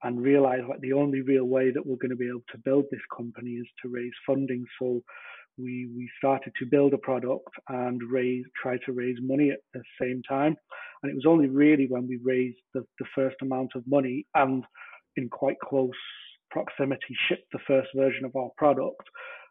and 0.02 0.22
realized 0.22 0.66
like 0.68 0.80
the 0.80 0.92
only 0.92 1.22
real 1.22 1.44
way 1.44 1.70
that 1.70 1.84
we're 1.84 1.96
going 1.96 2.10
to 2.10 2.16
be 2.16 2.28
able 2.28 2.44
to 2.52 2.58
build 2.64 2.84
this 2.90 3.00
company 3.16 3.52
is 3.52 3.66
to 3.82 3.88
raise 3.88 4.12
funding. 4.26 4.64
So 4.78 5.02
we 5.58 5.88
we 5.96 6.08
started 6.18 6.52
to 6.58 6.66
build 6.66 6.92
a 6.92 6.98
product 6.98 7.48
and 7.68 8.00
raise 8.10 8.44
try 8.60 8.76
to 8.84 8.92
raise 8.92 9.16
money 9.22 9.50
at 9.50 9.60
the 9.72 9.82
same 10.00 10.22
time. 10.28 10.56
And 11.02 11.10
it 11.10 11.14
was 11.14 11.26
only 11.26 11.48
really 11.48 11.86
when 11.88 12.06
we 12.06 12.18
raised 12.22 12.58
the, 12.74 12.84
the 12.98 13.06
first 13.14 13.36
amount 13.42 13.72
of 13.74 13.86
money 13.86 14.26
and 14.34 14.64
in 15.16 15.28
quite 15.28 15.58
close 15.60 15.90
proximity 16.50 17.16
shipped 17.28 17.50
the 17.52 17.58
first 17.66 17.88
version 17.94 18.24
of 18.24 18.36
our 18.36 18.50
product 18.56 19.02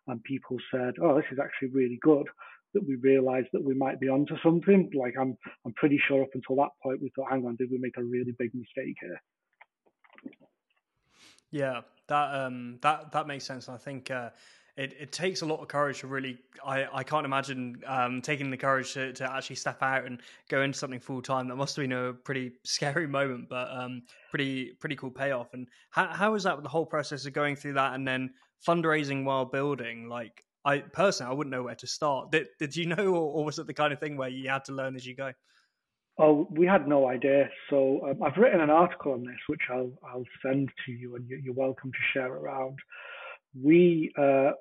and 0.08 0.24
people 0.24 0.58
said, 0.72 0.94
Oh, 1.02 1.16
this 1.16 1.26
is 1.32 1.40
actually 1.40 1.70
really 1.70 2.00
good 2.02 2.28
that 2.74 2.88
we 2.88 2.96
realized 2.96 3.48
that 3.54 3.64
we 3.64 3.74
might 3.74 4.00
be 4.00 4.10
onto 4.10 4.36
something. 4.44 4.92
Like 4.94 5.16
I'm 5.20 5.36
I'm 5.66 5.74
pretty 5.74 6.00
sure 6.08 6.22
up 6.22 6.30
until 6.36 6.58
that 6.58 6.72
point 6.84 7.02
we 7.02 7.12
thought, 7.16 7.32
hang 7.32 7.46
on, 7.46 7.56
did 7.56 7.72
we 7.72 7.80
make 7.80 7.98
a 7.98 8.04
really 8.04 8.34
big 8.38 8.52
mistake 8.54 8.98
here? 9.02 9.20
Yeah, 11.56 11.84
that 12.10 12.36
um, 12.36 12.80
that 12.82 13.14
that 13.14 13.28
makes 13.28 13.46
sense. 13.46 13.70
I 13.70 13.78
think 13.78 14.12
uh, 14.12 14.32
it 14.76 14.94
it 15.00 15.14
takes 15.14 15.42
a 15.42 15.46
lot 15.46 15.62
of 15.62 15.70
courage 15.70 16.00
to 16.02 16.08
really. 16.08 16.38
I 16.66 16.86
I 16.92 17.04
can't 17.04 17.26
imagine 17.26 17.82
um, 17.88 18.22
taking 18.22 18.50
the 18.50 18.58
courage 18.58 18.92
to, 18.96 19.14
to 19.14 19.32
actually 19.32 19.56
step 19.56 19.82
out 19.82 20.04
and 20.04 20.22
go 20.50 20.64
into 20.64 20.78
something 20.78 21.00
full 21.00 21.22
time. 21.22 21.48
That 21.48 21.56
must 21.56 21.78
have 21.78 21.84
been 21.84 21.94
a 21.94 22.12
pretty 22.12 22.52
scary 22.66 23.08
moment, 23.08 23.48
but 23.48 23.70
um, 23.72 24.02
pretty 24.32 24.74
pretty 24.82 24.98
cool 24.98 25.12
payoff. 25.12 25.54
And 25.54 25.70
how 25.92 26.08
how 26.08 26.34
was 26.34 26.44
that 26.44 26.62
the 26.62 26.68
whole 26.68 26.86
process 26.86 27.26
of 27.26 27.32
going 27.32 27.56
through 27.56 27.76
that 27.76 27.94
and 27.94 28.06
then 28.06 28.32
fundraising 28.68 29.24
while 29.24 29.46
building? 29.46 30.10
Like 30.10 30.44
I 30.66 30.80
personally, 30.80 31.32
I 31.32 31.36
wouldn't 31.36 31.54
know 31.56 31.64
where 31.64 31.76
to 31.76 31.88
start. 31.88 32.34
Did 32.34 32.48
did 32.60 32.76
you 32.76 32.86
know, 32.88 33.08
or, 33.16 33.32
or 33.40 33.46
was 33.46 33.60
it 33.60 33.68
the 33.68 33.74
kind 33.74 33.94
of 33.94 34.02
thing 34.02 34.18
where 34.18 34.28
you 34.28 34.50
had 34.50 34.66
to 34.66 34.74
learn 34.74 34.98
as 34.98 35.06
you 35.06 35.16
go? 35.16 35.32
Oh, 36.18 36.48
we 36.50 36.66
had 36.66 36.88
no 36.88 37.08
idea. 37.10 37.50
So 37.70 38.02
um, 38.10 38.24
I've 38.24 38.38
written 38.38 38.62
an 38.62 38.70
article 38.70 39.14
on 39.14 39.24
this, 39.24 39.40
which 39.48 39.62
I'll 39.70 39.92
I'll 40.04 40.26
send 40.42 40.70
to 40.86 40.92
you, 40.92 41.16
and 41.16 41.30
you, 41.30 41.52
are 41.52 41.68
welcome 41.68 41.92
to 41.92 41.98
share 42.14 42.32
around. 42.32 42.80
We 43.62 44.14
uh, 44.18 44.52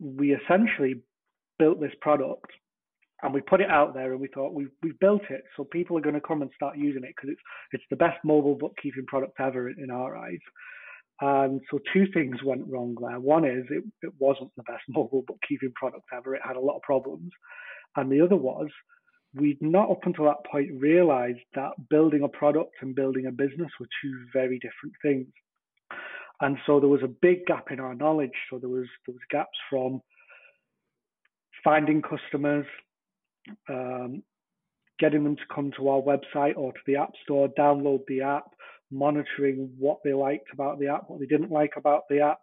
we 0.00 0.34
essentially 0.34 1.02
built 1.58 1.80
this 1.80 1.94
product, 2.00 2.46
and 3.22 3.34
we 3.34 3.40
put 3.40 3.60
it 3.60 3.68
out 3.68 3.92
there, 3.92 4.12
and 4.12 4.20
we 4.20 4.28
thought 4.28 4.54
we 4.54 4.68
we 4.82 4.92
built 5.00 5.22
it, 5.30 5.42
so 5.56 5.64
people 5.64 5.98
are 5.98 6.02
going 6.02 6.14
to 6.14 6.20
come 6.20 6.42
and 6.42 6.50
start 6.54 6.78
using 6.78 7.02
it 7.02 7.14
because 7.16 7.30
it's 7.30 7.42
it's 7.72 7.84
the 7.90 7.96
best 7.96 8.18
mobile 8.24 8.54
bookkeeping 8.54 9.06
product 9.06 9.40
ever 9.40 9.68
in 9.70 9.90
our 9.90 10.16
eyes. 10.16 10.38
And 11.20 11.60
so 11.68 11.80
two 11.92 12.06
things 12.14 12.36
went 12.44 12.68
wrong 12.68 12.94
there. 13.00 13.18
One 13.18 13.44
is 13.44 13.64
it, 13.70 13.82
it 14.02 14.12
wasn't 14.20 14.52
the 14.56 14.62
best 14.62 14.84
mobile 14.88 15.24
bookkeeping 15.26 15.72
product 15.74 16.04
ever. 16.16 16.36
It 16.36 16.42
had 16.46 16.54
a 16.54 16.60
lot 16.60 16.76
of 16.76 16.82
problems, 16.82 17.32
and 17.96 18.12
the 18.12 18.20
other 18.20 18.36
was 18.36 18.68
we'd 19.34 19.60
not 19.60 19.90
up 19.90 20.04
until 20.04 20.24
that 20.24 20.44
point 20.50 20.70
realized 20.80 21.40
that 21.54 21.72
building 21.90 22.22
a 22.22 22.28
product 22.28 22.74
and 22.80 22.94
building 22.94 23.26
a 23.26 23.32
business 23.32 23.70
were 23.78 23.88
two 24.02 24.24
very 24.32 24.58
different 24.58 24.94
things. 25.02 25.26
And 26.40 26.56
so 26.66 26.78
there 26.78 26.88
was 26.88 27.02
a 27.02 27.08
big 27.08 27.46
gap 27.46 27.70
in 27.70 27.80
our 27.80 27.94
knowledge. 27.94 28.32
So 28.50 28.58
there 28.58 28.68
was 28.68 28.86
there 29.06 29.14
was 29.14 29.22
gaps 29.30 29.58
from 29.68 30.00
finding 31.64 32.00
customers, 32.00 32.66
um, 33.68 34.22
getting 34.98 35.24
them 35.24 35.36
to 35.36 35.42
come 35.52 35.72
to 35.76 35.88
our 35.88 36.00
website 36.00 36.56
or 36.56 36.72
to 36.72 36.78
the 36.86 36.96
app 36.96 37.10
store, 37.24 37.48
download 37.58 38.00
the 38.06 38.22
app, 38.22 38.44
monitoring 38.90 39.70
what 39.78 39.98
they 40.04 40.12
liked 40.12 40.48
about 40.52 40.78
the 40.78 40.86
app, 40.88 41.04
what 41.08 41.18
they 41.20 41.26
didn't 41.26 41.50
like 41.50 41.72
about 41.76 42.02
the 42.08 42.20
app, 42.20 42.38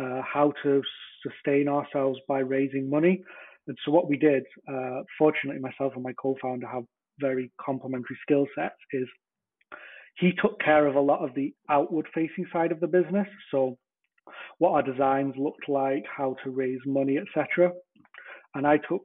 uh, 0.00 0.22
how 0.22 0.52
to 0.62 0.82
sustain 1.22 1.68
ourselves 1.68 2.18
by 2.28 2.38
raising 2.38 2.88
money. 2.88 3.22
And 3.66 3.76
so 3.84 3.92
what 3.92 4.08
we 4.08 4.16
did, 4.16 4.44
uh, 4.68 5.02
fortunately, 5.18 5.60
myself 5.60 5.92
and 5.94 6.02
my 6.02 6.12
co-founder 6.20 6.66
have 6.66 6.84
very 7.20 7.50
complementary 7.60 8.16
skill 8.22 8.46
sets. 8.54 8.76
Is 8.92 9.06
he 10.16 10.32
took 10.40 10.60
care 10.60 10.86
of 10.86 10.96
a 10.96 11.00
lot 11.00 11.24
of 11.24 11.34
the 11.34 11.54
outward-facing 11.68 12.46
side 12.52 12.72
of 12.72 12.80
the 12.80 12.86
business, 12.86 13.28
so 13.50 13.78
what 14.58 14.72
our 14.72 14.82
designs 14.82 15.34
looked 15.36 15.68
like, 15.68 16.04
how 16.14 16.36
to 16.44 16.50
raise 16.50 16.80
money, 16.86 17.18
etc. 17.18 17.72
And 18.54 18.66
I 18.66 18.78
took 18.78 19.02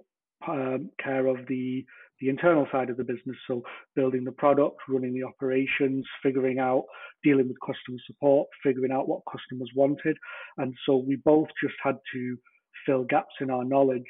um, 0.47 0.89
care 1.03 1.27
of 1.27 1.37
the 1.47 1.85
the 2.21 2.29
internal 2.29 2.65
side 2.71 2.89
of 2.89 2.95
the 2.95 3.03
business. 3.03 3.35
So 3.45 3.61
building 3.95 4.23
the 4.23 4.31
product, 4.31 4.77
running 4.87 5.13
the 5.13 5.23
operations, 5.23 6.05
figuring 6.23 6.59
out, 6.59 6.85
dealing 7.23 7.47
with 7.47 7.57
customer 7.59 7.97
support, 8.07 8.47
figuring 8.63 8.91
out 8.91 9.09
what 9.09 9.21
customers 9.29 9.69
wanted. 9.75 10.17
And 10.57 10.73
so 10.85 10.95
we 10.95 11.17
both 11.17 11.49
just 11.61 11.75
had 11.83 11.97
to 12.13 12.37
fill 12.85 13.03
gaps 13.03 13.33
in 13.41 13.49
our 13.49 13.65
knowledge 13.65 14.03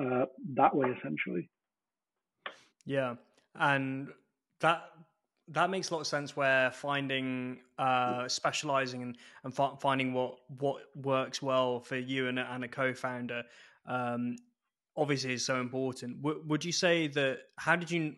uh, 0.00 0.26
that 0.54 0.74
way, 0.74 0.88
essentially. 0.98 1.48
Yeah. 2.86 3.16
And 3.54 4.08
that 4.60 4.82
that 5.48 5.68
makes 5.68 5.90
a 5.90 5.94
lot 5.94 6.00
of 6.00 6.06
sense 6.06 6.36
where 6.36 6.70
finding 6.70 7.58
uh, 7.78 8.28
specializing 8.28 9.02
and, 9.02 9.18
and 9.44 9.54
finding 9.80 10.12
what 10.12 10.38
what 10.58 10.82
works 10.94 11.42
well 11.42 11.80
for 11.80 11.96
you 11.96 12.28
and, 12.28 12.38
and 12.38 12.64
a 12.64 12.68
co-founder 12.68 13.42
um, 13.86 14.36
obviously 14.96 15.32
is 15.32 15.44
so 15.44 15.60
important. 15.60 16.22
W- 16.22 16.42
would 16.46 16.64
you 16.64 16.72
say 16.72 17.08
that? 17.08 17.38
How 17.56 17.76
did 17.76 17.90
you? 17.90 18.14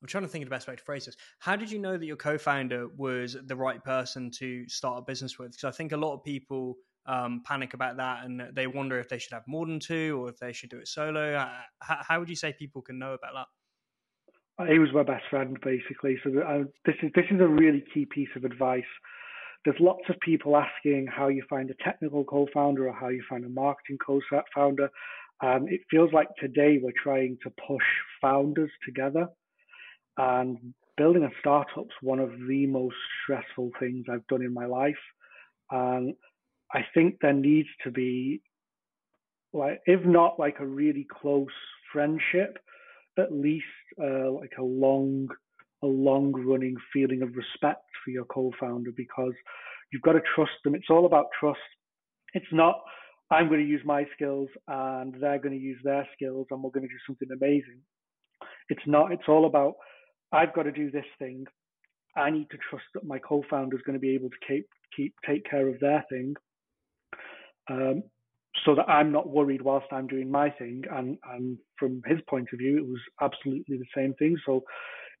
I'm 0.00 0.08
trying 0.08 0.24
to 0.24 0.28
think 0.28 0.42
of 0.42 0.48
the 0.48 0.54
best 0.54 0.66
way 0.66 0.74
to 0.74 0.82
phrase 0.82 1.06
this. 1.06 1.16
How 1.38 1.54
did 1.54 1.70
you 1.70 1.78
know 1.78 1.96
that 1.96 2.06
your 2.06 2.16
co-founder 2.16 2.88
was 2.96 3.36
the 3.46 3.54
right 3.54 3.82
person 3.84 4.32
to 4.32 4.68
start 4.68 4.98
a 4.98 5.02
business 5.02 5.38
with? 5.38 5.52
Because 5.52 5.64
I 5.64 5.70
think 5.70 5.92
a 5.92 5.96
lot 5.96 6.14
of 6.14 6.24
people 6.24 6.76
um, 7.06 7.42
panic 7.44 7.74
about 7.74 7.96
that 7.96 8.24
and 8.24 8.42
they 8.52 8.66
wonder 8.66 8.98
if 8.98 9.08
they 9.08 9.18
should 9.18 9.32
have 9.32 9.46
more 9.46 9.66
than 9.66 9.80
two 9.80 10.20
or 10.20 10.28
if 10.28 10.38
they 10.38 10.52
should 10.52 10.70
do 10.70 10.78
it 10.78 10.88
solo. 10.88 11.36
How, 11.80 11.98
how 12.08 12.18
would 12.20 12.28
you 12.28 12.36
say 12.36 12.52
people 12.52 12.82
can 12.82 12.98
know 12.98 13.14
about 13.14 13.34
that? 13.34 13.46
He 14.68 14.78
was 14.78 14.90
my 14.92 15.02
best 15.02 15.24
friend, 15.30 15.58
basically. 15.62 16.18
So 16.22 16.30
uh, 16.40 16.64
this 16.84 16.94
is 17.02 17.10
this 17.14 17.24
is 17.30 17.40
a 17.40 17.48
really 17.48 17.84
key 17.92 18.06
piece 18.06 18.28
of 18.36 18.44
advice. 18.44 18.84
There's 19.64 19.80
lots 19.80 20.02
of 20.08 20.16
people 20.20 20.56
asking 20.56 21.06
how 21.06 21.28
you 21.28 21.42
find 21.48 21.70
a 21.70 21.84
technical 21.84 22.24
co-founder 22.24 22.88
or 22.88 22.92
how 22.92 23.08
you 23.08 23.22
find 23.28 23.44
a 23.44 23.48
marketing 23.48 23.98
co-founder. 24.04 24.90
Um, 25.42 25.66
it 25.68 25.80
feels 25.90 26.12
like 26.12 26.28
today 26.38 26.78
we're 26.80 26.92
trying 27.02 27.38
to 27.42 27.50
push 27.66 27.84
founders 28.20 28.70
together, 28.84 29.26
and 30.18 30.58
building 30.96 31.24
a 31.24 31.30
startup's 31.40 31.94
one 32.00 32.18
of 32.18 32.30
the 32.46 32.66
most 32.66 32.96
stressful 33.22 33.70
things 33.80 34.04
I've 34.12 34.26
done 34.28 34.42
in 34.42 34.52
my 34.52 34.66
life. 34.66 34.94
And 35.70 36.14
I 36.72 36.80
think 36.94 37.16
there 37.20 37.32
needs 37.32 37.68
to 37.84 37.90
be, 37.90 38.40
like, 39.52 39.80
if 39.86 40.04
not 40.04 40.38
like 40.38 40.56
a 40.60 40.66
really 40.66 41.06
close 41.10 41.46
friendship, 41.92 42.58
at 43.18 43.32
least 43.32 43.66
uh, 44.02 44.30
like 44.30 44.52
a 44.58 44.62
long, 44.62 45.28
a 45.82 45.86
long 45.86 46.32
running 46.32 46.76
feeling 46.92 47.22
of 47.22 47.36
respect 47.36 47.84
for 48.04 48.10
your 48.10 48.24
co-founder 48.24 48.90
because 48.96 49.34
you've 49.92 50.02
got 50.02 50.12
to 50.12 50.22
trust 50.34 50.52
them. 50.64 50.74
It's 50.74 50.88
all 50.88 51.04
about 51.04 51.26
trust. 51.38 51.60
It's 52.32 52.46
not 52.52 52.80
I'm 53.32 53.48
going 53.48 53.60
to 53.60 53.66
use 53.66 53.80
my 53.86 54.04
skills 54.14 54.50
and 54.68 55.14
they're 55.18 55.38
going 55.38 55.58
to 55.58 55.64
use 55.64 55.78
their 55.82 56.06
skills 56.14 56.46
and 56.50 56.62
we're 56.62 56.70
going 56.70 56.86
to 56.86 56.92
do 56.92 57.00
something 57.06 57.28
amazing. 57.32 57.80
It's 58.68 58.82
not, 58.86 59.10
it's 59.10 59.28
all 59.28 59.46
about 59.46 59.74
I've 60.32 60.54
got 60.54 60.64
to 60.64 60.72
do 60.72 60.90
this 60.90 61.06
thing. 61.18 61.46
I 62.14 62.28
need 62.30 62.50
to 62.50 62.58
trust 62.68 62.84
that 62.94 63.06
my 63.06 63.18
co-founder 63.18 63.74
is 63.74 63.82
going 63.86 63.94
to 63.94 64.00
be 64.00 64.14
able 64.14 64.28
to 64.28 64.36
keep, 64.46 64.66
keep 64.94 65.14
take 65.26 65.48
care 65.48 65.66
of 65.66 65.80
their 65.80 66.04
thing, 66.10 66.34
um, 67.70 68.02
so 68.64 68.74
that 68.74 68.88
I'm 68.88 69.12
not 69.12 69.28
worried 69.28 69.62
whilst 69.62 69.86
I'm 69.92 70.06
doing 70.06 70.30
my 70.30 70.50
thing. 70.50 70.84
And 70.90 71.18
and 71.32 71.58
from 71.78 72.02
his 72.06 72.18
point 72.28 72.48
of 72.52 72.58
view, 72.58 72.78
it 72.78 72.86
was 72.86 73.00
absolutely 73.20 73.78
the 73.78 73.86
same 73.96 74.14
thing. 74.14 74.36
So 74.44 74.64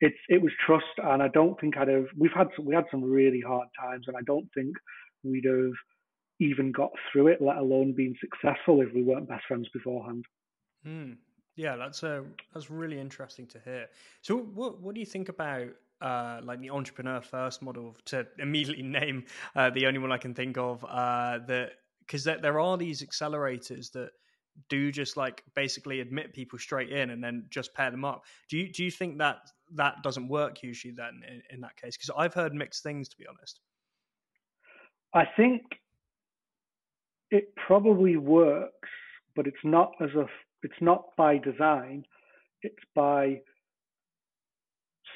it's 0.00 0.18
it 0.28 0.42
was 0.42 0.52
trust, 0.66 0.84
and 0.98 1.22
I 1.22 1.28
don't 1.28 1.58
think 1.60 1.76
I'd 1.76 1.88
have. 1.88 2.06
We've 2.18 2.32
had 2.34 2.48
some, 2.56 2.66
we 2.66 2.74
had 2.74 2.84
some 2.90 3.04
really 3.04 3.40
hard 3.40 3.68
times, 3.80 4.04
and 4.08 4.16
I 4.16 4.22
don't 4.26 4.48
think 4.54 4.76
we'd 5.24 5.44
have 5.46 5.72
even 6.40 6.72
got 6.72 6.90
through 7.10 7.28
it, 7.28 7.40
let 7.40 7.56
alone 7.56 7.92
been 7.92 8.16
successful 8.20 8.80
if 8.80 8.92
we 8.92 9.02
weren't 9.02 9.28
best 9.28 9.44
friends 9.46 9.68
beforehand. 9.72 10.24
Mm. 10.86 11.16
Yeah, 11.54 11.76
that's 11.76 12.02
uh, 12.02 12.22
that's 12.52 12.70
really 12.70 12.98
interesting 12.98 13.46
to 13.48 13.60
hear. 13.64 13.88
So, 14.22 14.38
what 14.38 14.80
what 14.80 14.94
do 14.94 15.00
you 15.00 15.06
think 15.06 15.28
about 15.28 15.68
uh, 16.00 16.40
like 16.42 16.60
the 16.60 16.70
entrepreneur 16.70 17.20
first 17.20 17.62
model? 17.62 17.96
To 18.06 18.26
immediately 18.38 18.82
name 18.82 19.24
uh, 19.54 19.70
the 19.70 19.86
only 19.86 19.98
one 19.98 20.12
I 20.12 20.18
can 20.18 20.34
think 20.34 20.56
of 20.56 20.84
uh, 20.84 21.38
that 21.46 21.72
because 22.06 22.24
there, 22.24 22.38
there 22.38 22.60
are 22.60 22.76
these 22.76 23.02
accelerators 23.02 23.90
that 23.92 24.10
do 24.68 24.92
just 24.92 25.16
like 25.16 25.42
basically 25.54 26.00
admit 26.00 26.32
people 26.32 26.58
straight 26.58 26.90
in 26.90 27.10
and 27.10 27.22
then 27.22 27.46
just 27.50 27.74
pair 27.74 27.90
them 27.90 28.04
up. 28.04 28.24
Do 28.48 28.58
you 28.58 28.70
do 28.70 28.84
you 28.84 28.90
think 28.90 29.18
that 29.18 29.38
that 29.74 30.02
doesn't 30.02 30.28
work 30.28 30.62
usually 30.62 30.94
then 30.94 31.22
in, 31.26 31.42
in 31.50 31.60
that 31.62 31.76
case? 31.76 31.96
Because 31.96 32.10
I've 32.16 32.34
heard 32.34 32.54
mixed 32.54 32.82
things 32.82 33.08
to 33.08 33.16
be 33.16 33.26
honest. 33.26 33.60
I 35.14 35.24
think 35.36 35.62
it 37.30 37.54
probably 37.66 38.16
works, 38.16 38.88
but 39.34 39.46
it's 39.46 39.64
not 39.64 39.92
as 40.00 40.10
a 40.10 40.26
it's 40.62 40.80
not 40.80 41.06
by 41.16 41.38
design. 41.38 42.04
It's 42.62 42.84
by 42.94 43.40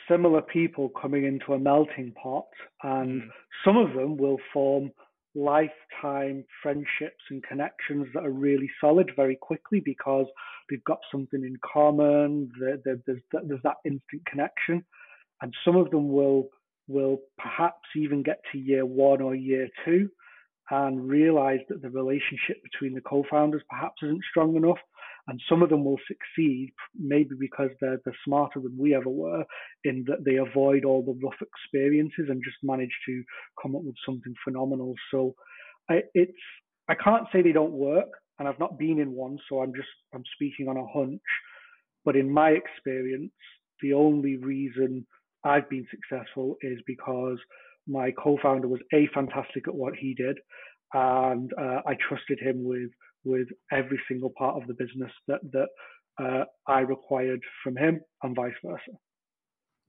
similar 0.09 0.43
people 0.43 0.91
coming 1.01 1.25
into 1.25 1.53
a 1.53 1.59
melting 1.59 2.13
pot, 2.21 2.47
and 2.83 3.23
mm. 3.23 3.29
some 3.65 3.77
of 3.77 3.93
them 3.95 4.17
will 4.17 4.39
form 4.53 4.91
lifetime 5.37 6.45
friendships 6.63 7.23
and 7.31 7.43
connections 7.43 8.07
that 8.15 8.25
are 8.25 8.33
really 8.33 8.71
solid 8.81 9.11
very 9.15 9.37
quickly 9.37 9.81
because 9.85 10.27
they've 10.69 10.85
got 10.85 10.99
something 11.13 11.45
in 11.45 11.57
common. 11.63 12.51
There's, 12.59 12.81
there's 13.07 13.63
that 13.63 13.77
instant 13.85 14.25
connection, 14.27 14.85
and 15.43 15.55
some 15.65 15.77
of 15.77 15.91
them 15.91 16.09
will 16.09 16.49
will 16.89 17.19
perhaps 17.37 17.89
even 17.97 18.23
get 18.23 18.41
to 18.53 18.59
year 18.59 18.87
one 18.87 19.21
or 19.21 19.35
year 19.35 19.69
two 19.85 20.09
and 20.71 21.09
realize 21.09 21.59
that 21.69 21.83
the 21.83 21.91
relationship 21.91 22.63
between 22.63 22.95
the 22.95 23.01
co-founders 23.01 23.63
perhaps 23.69 24.03
isn't 24.03 24.23
strong 24.31 24.57
enough 24.57 24.79
and 25.29 25.41
some 25.49 25.63
of 25.63 25.71
them 25.71 25.85
will 25.85 25.99
succeed 26.07 26.73
maybe 26.99 27.31
because 27.39 27.71
they're, 27.81 28.01
smarter 28.25 28.61
than 28.61 28.77
we 28.79 28.95
ever 28.95 29.09
were 29.09 29.45
in 29.85 30.05
that 30.07 30.25
they 30.25 30.37
avoid 30.37 30.85
all 30.85 31.03
the 31.03 31.19
rough 31.25 31.41
experiences 31.41 32.27
and 32.29 32.43
just 32.45 32.57
manage 32.63 32.95
to 33.07 33.23
come 33.61 33.75
up 33.75 33.83
with 33.83 33.97
something 34.05 34.35
phenomenal. 34.45 34.95
So 35.11 35.35
I, 35.89 36.03
it's 36.15 36.33
i 36.89 36.95
can't 36.95 37.27
say 37.33 37.43
they 37.43 37.53
don't 37.53 37.73
work 37.73 38.09
and 38.39 38.49
i've 38.49 38.59
not 38.59 38.79
been 38.79 38.99
in 39.01 39.13
one 39.13 39.39
so 39.49 39.61
i'm 39.63 39.73
just 39.75 39.89
i'm 40.15 40.25
speaking 40.35 40.69
on 40.69 40.77
a 40.77 40.87
hunch. 40.87 41.21
But 42.05 42.17
in 42.17 42.31
my 42.31 42.51
experience 42.51 43.33
the 43.83 43.93
only 43.93 44.37
reason 44.37 45.07
i've 45.45 45.69
been 45.69 45.87
successful 45.91 46.57
is 46.63 46.79
because 46.87 47.39
my 47.89 48.11
co-founder 48.13 48.69
was 48.69 48.81
a 48.93 49.09
fantastic 49.15 49.69
at 49.69 49.75
what 49.75 49.95
he 49.95 50.15
did, 50.15 50.37
and 50.93 51.53
uh, 51.59 51.81
I 51.87 51.95
trusted 52.09 52.39
him 52.41 52.65
with 52.65 52.91
with 53.25 53.49
every 53.73 54.01
single 54.09 54.33
part 54.39 54.61
of 54.61 54.67
the 54.69 54.75
business 54.75 55.11
that 55.29 55.41
that 55.53 55.69
uh, 56.19 56.45
I 56.67 56.81
required 56.81 57.41
from 57.63 57.77
him, 57.77 58.01
and 58.23 58.35
vice 58.35 58.55
versa. 58.65 58.99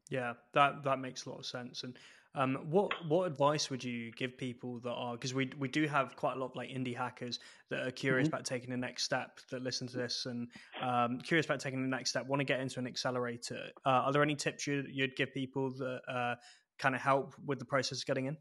Yeah, 0.09 0.33
that 0.53 0.83
that 0.83 0.99
makes 0.99 1.25
a 1.25 1.29
lot 1.29 1.39
of 1.39 1.45
sense. 1.45 1.83
And 1.83 1.97
um, 2.35 2.55
what 2.69 2.91
what 3.07 3.25
advice 3.25 3.69
would 3.69 3.83
you 3.83 4.11
give 4.11 4.37
people 4.37 4.79
that 4.81 4.91
are 4.91 5.13
because 5.13 5.33
we 5.33 5.51
we 5.57 5.67
do 5.67 5.87
have 5.87 6.15
quite 6.15 6.35
a 6.35 6.39
lot 6.39 6.51
of 6.51 6.55
like 6.55 6.69
indie 6.69 6.95
hackers 6.95 7.39
that 7.69 7.85
are 7.85 7.91
curious 7.91 8.27
mm-hmm. 8.27 8.35
about 8.35 8.45
taking 8.45 8.69
the 8.69 8.77
next 8.77 9.03
step 9.03 9.39
that 9.51 9.63
listen 9.63 9.87
to 9.87 9.97
this 9.97 10.25
and 10.25 10.47
um, 10.81 11.19
curious 11.19 11.45
about 11.45 11.59
taking 11.59 11.81
the 11.81 11.87
next 11.87 12.11
step 12.11 12.27
want 12.27 12.39
to 12.39 12.45
get 12.45 12.59
into 12.59 12.79
an 12.79 12.87
accelerator. 12.87 13.69
Uh, 13.85 13.89
are 13.89 14.11
there 14.11 14.21
any 14.21 14.35
tips 14.35 14.67
you'd, 14.67 14.87
you'd 14.91 15.15
give 15.15 15.33
people 15.33 15.71
that 15.71 16.01
uh, 16.07 16.35
kind 16.77 16.95
of 16.95 17.01
help 17.01 17.33
with 17.45 17.59
the 17.59 17.65
process 17.65 17.99
of 17.99 18.05
getting 18.05 18.27
in? 18.27 18.37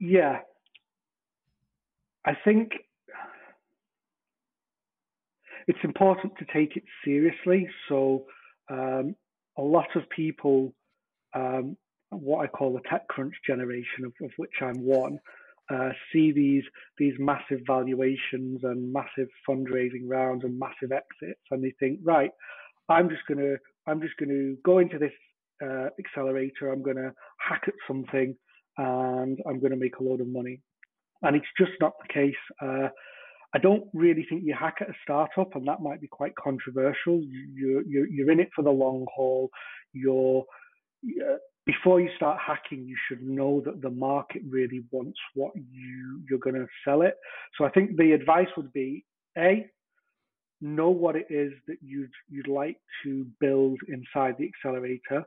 Yeah. 0.00 0.38
I 2.26 2.32
think 2.44 2.72
it's 5.68 5.78
important 5.84 6.32
to 6.38 6.46
take 6.52 6.76
it 6.76 6.84
seriously. 7.04 7.68
So, 7.88 8.26
um, 8.70 9.14
a 9.58 9.62
lot 9.62 9.88
of 9.96 10.08
people, 10.10 10.74
um, 11.34 11.76
what 12.10 12.40
I 12.44 12.46
call 12.48 12.74
the 12.74 12.80
tech 12.88 13.08
crunch 13.08 13.34
generation, 13.46 14.04
of, 14.06 14.12
of 14.22 14.30
which 14.36 14.54
I'm 14.62 14.80
one, 14.82 15.18
uh, 15.70 15.90
see 16.12 16.32
these 16.32 16.64
these 16.98 17.14
massive 17.18 17.60
valuations 17.66 18.60
and 18.64 18.92
massive 18.92 19.28
fundraising 19.48 20.04
rounds 20.06 20.44
and 20.44 20.58
massive 20.58 20.92
exits, 20.92 21.40
and 21.52 21.62
they 21.62 21.74
think, 21.80 22.00
right, 22.02 22.30
I'm 22.88 23.08
just 23.08 23.22
to 23.38 23.56
I'm 23.86 24.00
just 24.00 24.14
to 24.30 24.56
go 24.64 24.78
into 24.78 24.98
this 24.98 25.12
uh, 25.62 25.88
accelerator. 25.98 26.72
I'm 26.72 26.82
to 26.96 27.12
hack 27.38 27.64
at 27.68 27.74
something, 27.86 28.36
and 28.80 29.38
I'm 29.46 29.60
going 29.60 29.72
to 29.72 29.76
make 29.76 29.96
a 29.96 30.02
load 30.02 30.20
of 30.20 30.28
money. 30.28 30.60
And 31.22 31.36
it's 31.36 31.46
just 31.58 31.72
not 31.80 31.92
the 32.00 32.12
case. 32.12 32.42
Uh, 32.62 32.88
I 33.54 33.58
don't 33.58 33.84
really 33.92 34.24
think 34.28 34.42
you 34.44 34.54
hack 34.58 34.76
at 34.80 34.88
a 34.88 34.94
startup, 35.02 35.54
and 35.54 35.66
that 35.68 35.82
might 35.82 36.00
be 36.00 36.06
quite 36.08 36.34
controversial. 36.36 37.20
You're 37.22 37.82
you're, 37.82 38.06
you're 38.06 38.30
in 38.30 38.40
it 38.40 38.50
for 38.54 38.62
the 38.62 38.70
long 38.70 39.06
haul. 39.14 39.50
You're 39.92 40.44
uh, 41.04 41.36
before 41.66 42.00
you 42.00 42.08
start 42.16 42.38
hacking, 42.44 42.86
you 42.86 42.96
should 43.08 43.22
know 43.22 43.62
that 43.66 43.82
the 43.82 43.90
market 43.90 44.42
really 44.48 44.82
wants 44.90 45.18
what 45.34 45.52
you 45.54 46.22
you're 46.28 46.38
going 46.38 46.56
to 46.56 46.66
sell 46.84 47.02
it. 47.02 47.14
So 47.58 47.64
I 47.64 47.70
think 47.70 47.96
the 47.96 48.12
advice 48.12 48.48
would 48.56 48.72
be 48.72 49.04
a 49.36 49.66
know 50.62 50.90
what 50.90 51.16
it 51.16 51.26
is 51.28 51.52
that 51.66 51.78
you'd 51.82 52.12
you'd 52.30 52.48
like 52.48 52.78
to 53.04 53.26
build 53.40 53.78
inside 53.88 54.36
the 54.38 54.48
accelerator. 54.48 55.24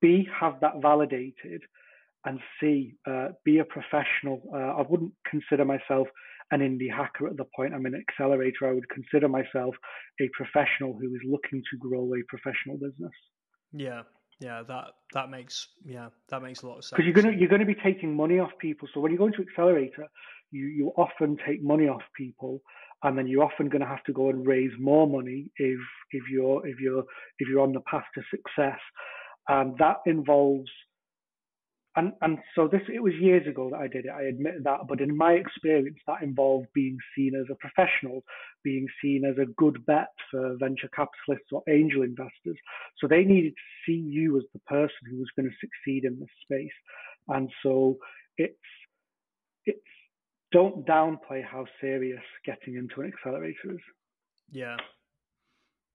B, 0.00 0.28
have 0.38 0.60
that 0.60 0.82
validated, 0.82 1.62
and 2.26 2.40
C, 2.60 2.94
uh, 3.08 3.28
be 3.44 3.58
a 3.58 3.64
professional. 3.64 4.42
Uh, 4.52 4.80
I 4.80 4.82
wouldn't 4.88 5.12
consider 5.30 5.64
myself 5.64 6.08
an 6.50 6.60
indie 6.60 6.92
hacker 6.94 7.26
at 7.26 7.36
the 7.36 7.46
point 7.56 7.74
I'm 7.74 7.86
an 7.86 7.94
accelerator. 8.08 8.68
I 8.68 8.72
would 8.72 8.88
consider 8.88 9.28
myself 9.28 9.74
a 10.20 10.28
professional 10.34 10.92
who 10.92 11.14
is 11.14 11.20
looking 11.24 11.62
to 11.70 11.78
grow 11.78 12.04
a 12.14 12.22
professional 12.28 12.76
business. 12.76 13.12
Yeah, 13.72 14.02
yeah, 14.40 14.62
that 14.68 14.88
that 15.14 15.30
makes 15.30 15.68
yeah 15.84 16.08
that 16.28 16.42
makes 16.42 16.62
a 16.62 16.66
lot 16.66 16.78
of 16.78 16.84
sense. 16.84 16.96
Because 16.96 17.04
you're 17.04 17.14
gonna 17.14 17.36
you're 17.36 17.48
gonna 17.48 17.64
be 17.64 17.74
taking 17.74 18.14
money 18.14 18.38
off 18.38 18.50
people. 18.60 18.88
So 18.92 19.00
when 19.00 19.12
you 19.12 19.18
go 19.18 19.26
into 19.26 19.42
accelerator, 19.42 20.06
you 20.50 20.66
you 20.66 20.92
often 20.96 21.36
take 21.46 21.62
money 21.62 21.88
off 21.88 22.02
people, 22.16 22.60
and 23.02 23.16
then 23.16 23.26
you're 23.26 23.44
often 23.44 23.68
going 23.68 23.82
to 23.82 23.88
have 23.88 24.02
to 24.04 24.12
go 24.12 24.30
and 24.30 24.46
raise 24.46 24.72
more 24.78 25.06
money 25.06 25.46
if 25.56 25.80
if 26.12 26.24
you're 26.30 26.66
if 26.66 26.78
you're 26.80 27.04
if 27.38 27.48
you're 27.48 27.60
on 27.60 27.72
the 27.72 27.80
path 27.80 28.04
to 28.14 28.22
success, 28.30 28.78
and 29.48 29.76
that 29.78 29.98
involves 30.06 30.70
and 31.96 32.12
and 32.20 32.38
so 32.54 32.68
this 32.68 32.82
it 32.92 33.02
was 33.02 33.14
years 33.14 33.46
ago 33.46 33.70
that 33.70 33.80
I 33.80 33.88
did 33.88 34.04
it. 34.04 34.12
I 34.14 34.24
admit 34.24 34.64
that, 34.64 34.80
but 34.88 35.00
in 35.00 35.16
my 35.16 35.32
experience, 35.32 35.98
that 36.06 36.22
involved 36.22 36.68
being 36.74 36.98
seen 37.16 37.34
as 37.34 37.46
a 37.50 37.56
professional, 37.56 38.22
being 38.62 38.86
seen 39.02 39.24
as 39.24 39.36
a 39.38 39.50
good 39.56 39.84
bet 39.86 40.12
for 40.30 40.56
venture 40.58 40.90
capitalists 40.94 41.50
or 41.52 41.62
angel 41.68 42.02
investors. 42.02 42.58
So 42.98 43.08
they 43.08 43.24
needed 43.24 43.54
to 43.54 43.90
see 43.90 43.98
you 43.98 44.36
as 44.36 44.44
the 44.52 44.60
person 44.60 45.10
who 45.10 45.18
was 45.18 45.30
going 45.36 45.48
to 45.48 45.56
succeed 45.60 46.04
in 46.04 46.20
this 46.20 46.28
space, 46.42 46.76
and 47.28 47.50
so 47.62 47.96
it's 48.36 48.54
it's 49.64 49.80
don't 50.52 50.86
downplay 50.86 51.42
how 51.44 51.66
serious 51.80 52.22
getting 52.44 52.76
into 52.76 53.00
an 53.00 53.12
accelerator 53.12 53.72
is. 53.72 53.80
Yeah, 54.50 54.76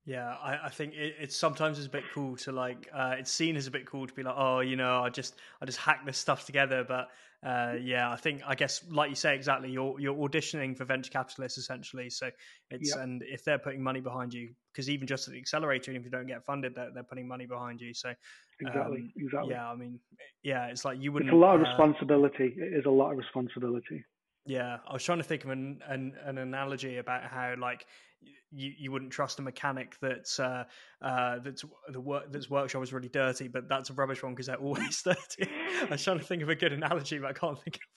yeah, 0.05 0.35
I, 0.41 0.65
I 0.65 0.69
think 0.69 0.93
it, 0.93 1.15
it's 1.19 1.35
sometimes 1.35 1.77
it's 1.77 1.87
a 1.87 1.91
bit 1.91 2.03
cool 2.13 2.35
to 2.37 2.51
like. 2.51 2.89
Uh, 2.93 3.15
it's 3.19 3.31
seen 3.31 3.55
as 3.55 3.67
a 3.67 3.71
bit 3.71 3.85
cool 3.85 4.07
to 4.07 4.13
be 4.13 4.23
like, 4.23 4.35
oh, 4.35 4.61
you 4.61 4.75
know, 4.75 5.01
I 5.01 5.09
just 5.09 5.35
I 5.61 5.65
just 5.65 5.77
hack 5.77 6.05
this 6.05 6.17
stuff 6.17 6.45
together. 6.45 6.83
But 6.87 7.09
uh, 7.45 7.73
yeah, 7.79 8.11
I 8.11 8.15
think 8.15 8.41
I 8.45 8.55
guess 8.55 8.83
like 8.89 9.09
you 9.09 9.15
say 9.15 9.35
exactly, 9.35 9.69
you're 9.69 9.99
you're 9.99 10.15
auditioning 10.15 10.75
for 10.75 10.85
venture 10.85 11.11
capitalists 11.11 11.59
essentially. 11.59 12.09
So 12.09 12.31
it's 12.71 12.95
yep. 12.95 13.03
and 13.03 13.21
if 13.27 13.43
they're 13.43 13.59
putting 13.59 13.83
money 13.83 13.99
behind 13.99 14.33
you, 14.33 14.49
because 14.73 14.89
even 14.89 15.05
just 15.05 15.27
at 15.27 15.33
the 15.33 15.39
accelerator, 15.39 15.91
and 15.91 15.99
if 15.99 16.03
you 16.03 16.11
don't 16.11 16.27
get 16.27 16.43
funded, 16.45 16.73
they're, 16.73 16.89
they're 16.91 17.03
putting 17.03 17.27
money 17.27 17.45
behind 17.45 17.79
you. 17.79 17.93
So 17.93 18.11
exactly, 18.59 19.01
um, 19.01 19.11
exactly. 19.17 19.51
Yeah, 19.51 19.69
I 19.69 19.75
mean, 19.75 19.99
yeah, 20.41 20.65
it's 20.67 20.83
like 20.83 20.99
you 20.99 21.11
wouldn't. 21.11 21.29
It's 21.29 21.35
a 21.35 21.37
lot 21.37 21.55
of 21.55 21.61
uh, 21.61 21.69
responsibility. 21.69 22.55
It 22.57 22.73
is 22.79 22.85
a 22.85 22.91
lot 22.91 23.11
of 23.11 23.19
responsibility. 23.19 24.03
Yeah, 24.45 24.77
I 24.87 24.93
was 24.93 25.03
trying 25.03 25.19
to 25.19 25.23
think 25.23 25.43
of 25.43 25.51
an, 25.51 25.81
an, 25.87 26.15
an 26.25 26.39
analogy 26.39 26.97
about 26.97 27.23
how 27.23 27.53
like 27.59 27.85
you, 28.51 28.73
you 28.77 28.91
wouldn't 28.91 29.11
trust 29.11 29.39
a 29.39 29.41
mechanic 29.41 29.95
that's 30.01 30.39
uh, 30.39 30.65
uh, 31.01 31.39
that's 31.39 31.63
the 31.89 32.01
work 32.01 32.31
that's 32.31 32.49
workshop 32.49 32.83
is 32.83 32.93
really 32.93 33.09
dirty, 33.09 33.47
but 33.47 33.69
that's 33.69 33.89
a 33.89 33.93
rubbish 33.93 34.23
one 34.23 34.33
because 34.33 34.47
they're 34.47 34.55
always 34.61 35.01
dirty. 35.01 35.49
I 35.83 35.87
was 35.91 36.03
trying 36.03 36.19
to 36.19 36.25
think 36.25 36.43
of 36.43 36.49
a 36.49 36.55
good 36.55 36.73
analogy, 36.73 37.17
but 37.19 37.29
I 37.29 37.33
can't 37.33 37.59
think 37.61 37.75
of 37.77 37.81
one. 37.81 37.91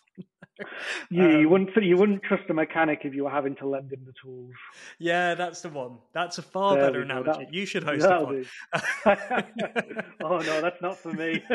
Yeah, 1.10 1.24
um, 1.24 1.40
you 1.40 1.48
wouldn't 1.48 1.70
you 1.82 1.96
wouldn't 1.96 2.22
trust 2.22 2.44
a 2.48 2.54
mechanic 2.54 3.00
if 3.02 3.14
you 3.14 3.24
were 3.24 3.30
having 3.30 3.56
to 3.56 3.66
lend 3.66 3.92
him 3.92 4.00
the 4.06 4.12
tools. 4.22 4.52
Yeah, 5.00 5.34
that's 5.34 5.62
the 5.62 5.68
one. 5.68 5.98
That's 6.12 6.38
a 6.38 6.42
far 6.42 6.76
there 6.76 6.86
better 6.86 7.02
analogy. 7.02 7.48
You 7.50 7.66
should 7.66 7.82
host 7.82 8.06
a 8.08 8.20
one. 8.20 8.46
oh 10.22 10.38
no, 10.38 10.60
that's 10.60 10.80
not 10.80 10.96
for 10.96 11.12
me 11.12 11.42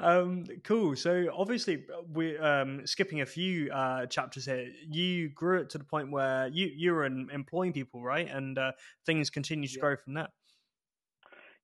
um, 0.00 0.44
cool. 0.64 0.96
So 0.96 1.26
obviously, 1.34 1.84
we're 2.12 2.42
um, 2.42 2.86
skipping 2.86 3.20
a 3.20 3.26
few 3.26 3.70
uh, 3.70 4.06
chapters 4.06 4.46
here. 4.46 4.70
You 4.90 5.28
grew 5.30 5.60
it 5.60 5.70
to 5.70 5.78
the 5.78 5.84
point 5.84 6.10
where 6.10 6.48
you 6.48 6.70
you 6.74 6.92
were 6.92 7.04
employing 7.04 7.72
people, 7.72 8.02
right? 8.02 8.28
And 8.28 8.58
uh, 8.58 8.72
things 9.04 9.30
continue 9.30 9.68
to 9.68 9.74
yeah. 9.74 9.80
grow 9.80 9.96
from 9.96 10.14
that. 10.14 10.30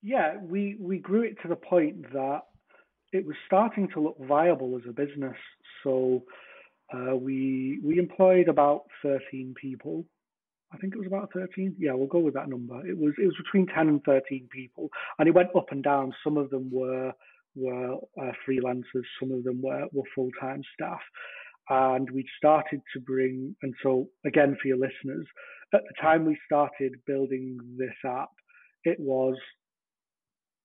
Yeah, 0.03 0.37
we 0.41 0.77
we 0.81 0.99
grew 0.99 1.23
it 1.23 1.37
to 1.43 1.49
the 1.49 1.57
point 1.57 2.13
that 2.13 2.43
it 3.13 3.27
was 3.27 3.37
starting 3.47 3.89
to 3.95 4.01
look 4.01 4.17
viable 4.21 4.77
as 4.77 4.83
a 4.89 4.93
business. 4.93 5.37
So 5.85 6.25
uh, 6.93 7.17
we 7.17 7.81
we 7.85 7.99
employed 7.99 8.49
about 8.49 8.85
thirteen 9.03 9.55
people. 9.61 10.05
I 10.75 10.79
think 10.79 10.95
it 10.95 10.99
was 10.99 11.07
about 11.07 11.31
13. 11.35 11.77
Yeah, 11.79 11.93
we'll 11.93 12.07
go 12.07 12.19
with 12.19 12.33
that 12.33 12.49
number. 12.49 12.87
It 12.87 12.97
was 12.97 13.13
it 13.19 13.27
was 13.27 13.37
between 13.37 13.67
10 13.67 13.89
and 13.89 14.03
13 14.05 14.49
people, 14.51 14.89
and 15.19 15.29
it 15.29 15.35
went 15.35 15.55
up 15.55 15.67
and 15.71 15.85
down. 15.85 16.15
Some 16.25 16.39
of 16.39 16.49
them 16.49 16.71
were 16.73 17.13
were 17.55 17.95
uh, 17.95 18.33
freelancers, 18.49 19.05
some 19.21 19.33
of 19.33 19.45
them 19.45 19.61
were, 19.63 19.87
were 19.93 20.05
full 20.15 20.31
time 20.41 20.63
staff. 20.75 21.01
And 21.69 22.11
we 22.11 22.27
started 22.37 22.81
to 22.93 23.01
bring, 23.01 23.55
and 23.63 23.75
so 23.83 24.09
again, 24.27 24.57
for 24.61 24.69
your 24.69 24.79
listeners, 24.79 25.27
at 25.73 25.83
the 25.83 26.03
time 26.03 26.25
we 26.25 26.37
started 26.45 26.93
building 27.07 27.59
this 27.79 27.95
app, 28.05 28.31
it 28.85 28.99
was 28.99 29.37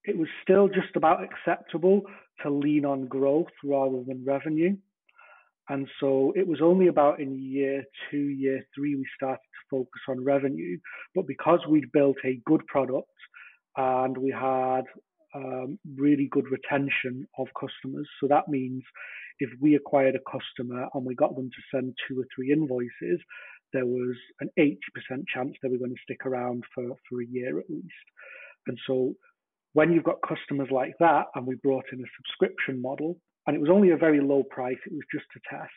it 0.04 0.18
was 0.18 0.28
still 0.42 0.68
just 0.70 0.96
about 0.96 1.20
acceptable 1.24 2.02
to 2.42 2.50
lean 2.50 2.86
on 2.86 3.08
growth 3.08 3.52
rather 3.64 4.04
than 4.08 4.24
revenue. 4.26 4.76
And 5.70 5.88
so 6.00 6.32
it 6.36 6.48
was 6.48 6.62
only 6.62 6.88
about 6.88 7.20
in 7.20 7.38
year 7.38 7.84
two, 8.10 8.18
year 8.18 8.66
three, 8.74 8.96
we 8.96 9.06
started 9.18 9.40
to 9.40 9.78
focus 9.78 10.02
on 10.08 10.24
revenue. 10.24 10.78
But 11.14 11.28
because 11.28 11.60
we'd 11.70 11.92
built 11.92 12.16
a 12.24 12.40
good 12.46 12.66
product 12.68 13.10
and 13.76 14.18
we 14.18 14.32
had 14.32 14.84
um, 15.38 15.80
really 15.96 16.28
good 16.32 16.46
retention 16.50 17.28
of 17.38 17.48
customers. 17.60 18.08
So 18.20 18.28
that 18.28 18.48
means 18.48 18.84
if 19.40 19.50
we 19.62 19.76
acquired 19.76 20.16
a 20.16 20.32
customer 20.32 20.88
and 20.94 21.06
we 21.06 21.16
got 21.16 21.36
them 21.36 21.50
to 21.50 21.78
send 21.78 21.96
two 22.08 22.20
or 22.20 22.26
three 22.36 22.52
invoices, 22.52 23.20
there 23.74 23.86
was 23.86 24.16
an 24.40 24.50
80% 24.58 24.78
chance 25.34 25.56
they 25.62 25.70
were 25.70 25.78
going 25.78 25.94
to 25.94 26.02
stick 26.04 26.26
around 26.26 26.64
for, 26.74 26.84
for 27.10 27.22
a 27.22 27.28
year 27.28 27.60
at 27.60 27.70
least. 27.70 28.08
And 28.66 28.78
so 28.88 29.14
when 29.74 29.92
you've 29.92 30.04
got 30.04 30.28
customers 30.28 30.70
like 30.72 30.94
that, 31.00 31.26
and 31.36 31.46
we 31.46 31.56
brought 31.56 31.86
in 31.92 32.00
a 32.00 32.14
subscription 32.18 32.82
model, 32.82 33.18
and 33.46 33.56
it 33.56 33.60
was 33.60 33.70
only 33.70 33.92
a 33.92 33.98
very 33.98 34.20
low 34.20 34.44
price, 34.44 34.78
it 34.86 34.94
was 34.94 35.06
just 35.14 35.26
a 35.36 35.56
test, 35.56 35.72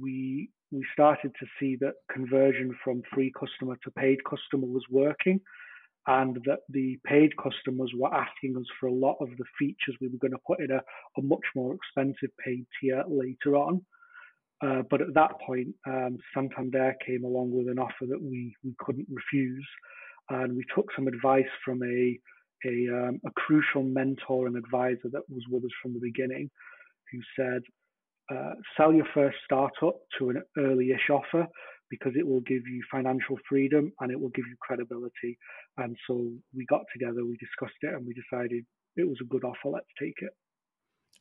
we 0.00 0.50
we 0.72 0.84
started 0.92 1.30
to 1.38 1.46
see 1.60 1.76
that 1.76 1.94
conversion 2.12 2.76
from 2.82 3.00
free 3.14 3.32
customer 3.38 3.76
to 3.84 3.90
paid 3.92 4.18
customer 4.24 4.66
was 4.66 4.82
working 4.90 5.40
and 6.06 6.36
that 6.44 6.60
the 6.68 6.98
paid 7.04 7.36
customers 7.36 7.90
were 7.96 8.12
asking 8.14 8.56
us 8.56 8.66
for 8.78 8.86
a 8.86 8.92
lot 8.92 9.16
of 9.20 9.28
the 9.38 9.44
features 9.58 9.96
we 10.00 10.08
were 10.08 10.18
going 10.18 10.32
to 10.32 10.38
put 10.46 10.60
in 10.60 10.70
a, 10.70 10.80
a 11.18 11.22
much 11.22 11.44
more 11.54 11.74
expensive 11.74 12.30
paid 12.44 12.64
tier 12.80 13.02
later 13.08 13.56
on. 13.56 13.84
Uh, 14.64 14.82
but 14.88 15.00
at 15.00 15.12
that 15.14 15.32
point, 15.44 15.68
um, 15.86 16.16
Santander 16.32 16.94
came 17.04 17.24
along 17.24 17.50
with 17.50 17.68
an 17.68 17.78
offer 17.78 18.06
that 18.08 18.22
we, 18.22 18.54
we 18.64 18.74
couldn't 18.78 19.08
refuse, 19.10 19.66
and 20.30 20.56
we 20.56 20.64
took 20.74 20.86
some 20.96 21.08
advice 21.08 21.44
from 21.64 21.82
a 21.82 22.18
a, 22.64 22.88
um, 22.90 23.20
a 23.26 23.30
crucial 23.32 23.82
mentor 23.82 24.46
and 24.46 24.56
advisor 24.56 25.10
that 25.12 25.28
was 25.28 25.42
with 25.50 25.62
us 25.64 25.70
from 25.82 25.92
the 25.92 26.00
beginning, 26.00 26.50
who 27.12 27.18
said, 27.38 27.62
uh, 28.34 28.54
"Sell 28.76 28.94
your 28.94 29.06
first 29.12 29.36
startup 29.44 29.96
to 30.18 30.30
an 30.30 30.42
early-ish 30.56 31.10
offer 31.10 31.46
because 31.90 32.12
it 32.18 32.26
will 32.26 32.40
give 32.40 32.66
you 32.66 32.82
financial 32.90 33.38
freedom 33.48 33.92
and 34.00 34.10
it 34.10 34.20
will 34.20 34.30
give 34.30 34.46
you 34.48 34.56
credibility. 34.60 35.38
And 35.76 35.96
so 36.06 36.30
we 36.54 36.66
got 36.66 36.82
together, 36.92 37.24
we 37.24 37.36
discussed 37.36 37.78
it, 37.82 37.94
and 37.94 38.06
we 38.06 38.14
decided 38.14 38.64
it 38.96 39.08
was 39.08 39.18
a 39.20 39.24
good 39.24 39.44
offer. 39.44 39.68
Let's 39.68 39.86
take 39.98 40.14
it. 40.18 40.30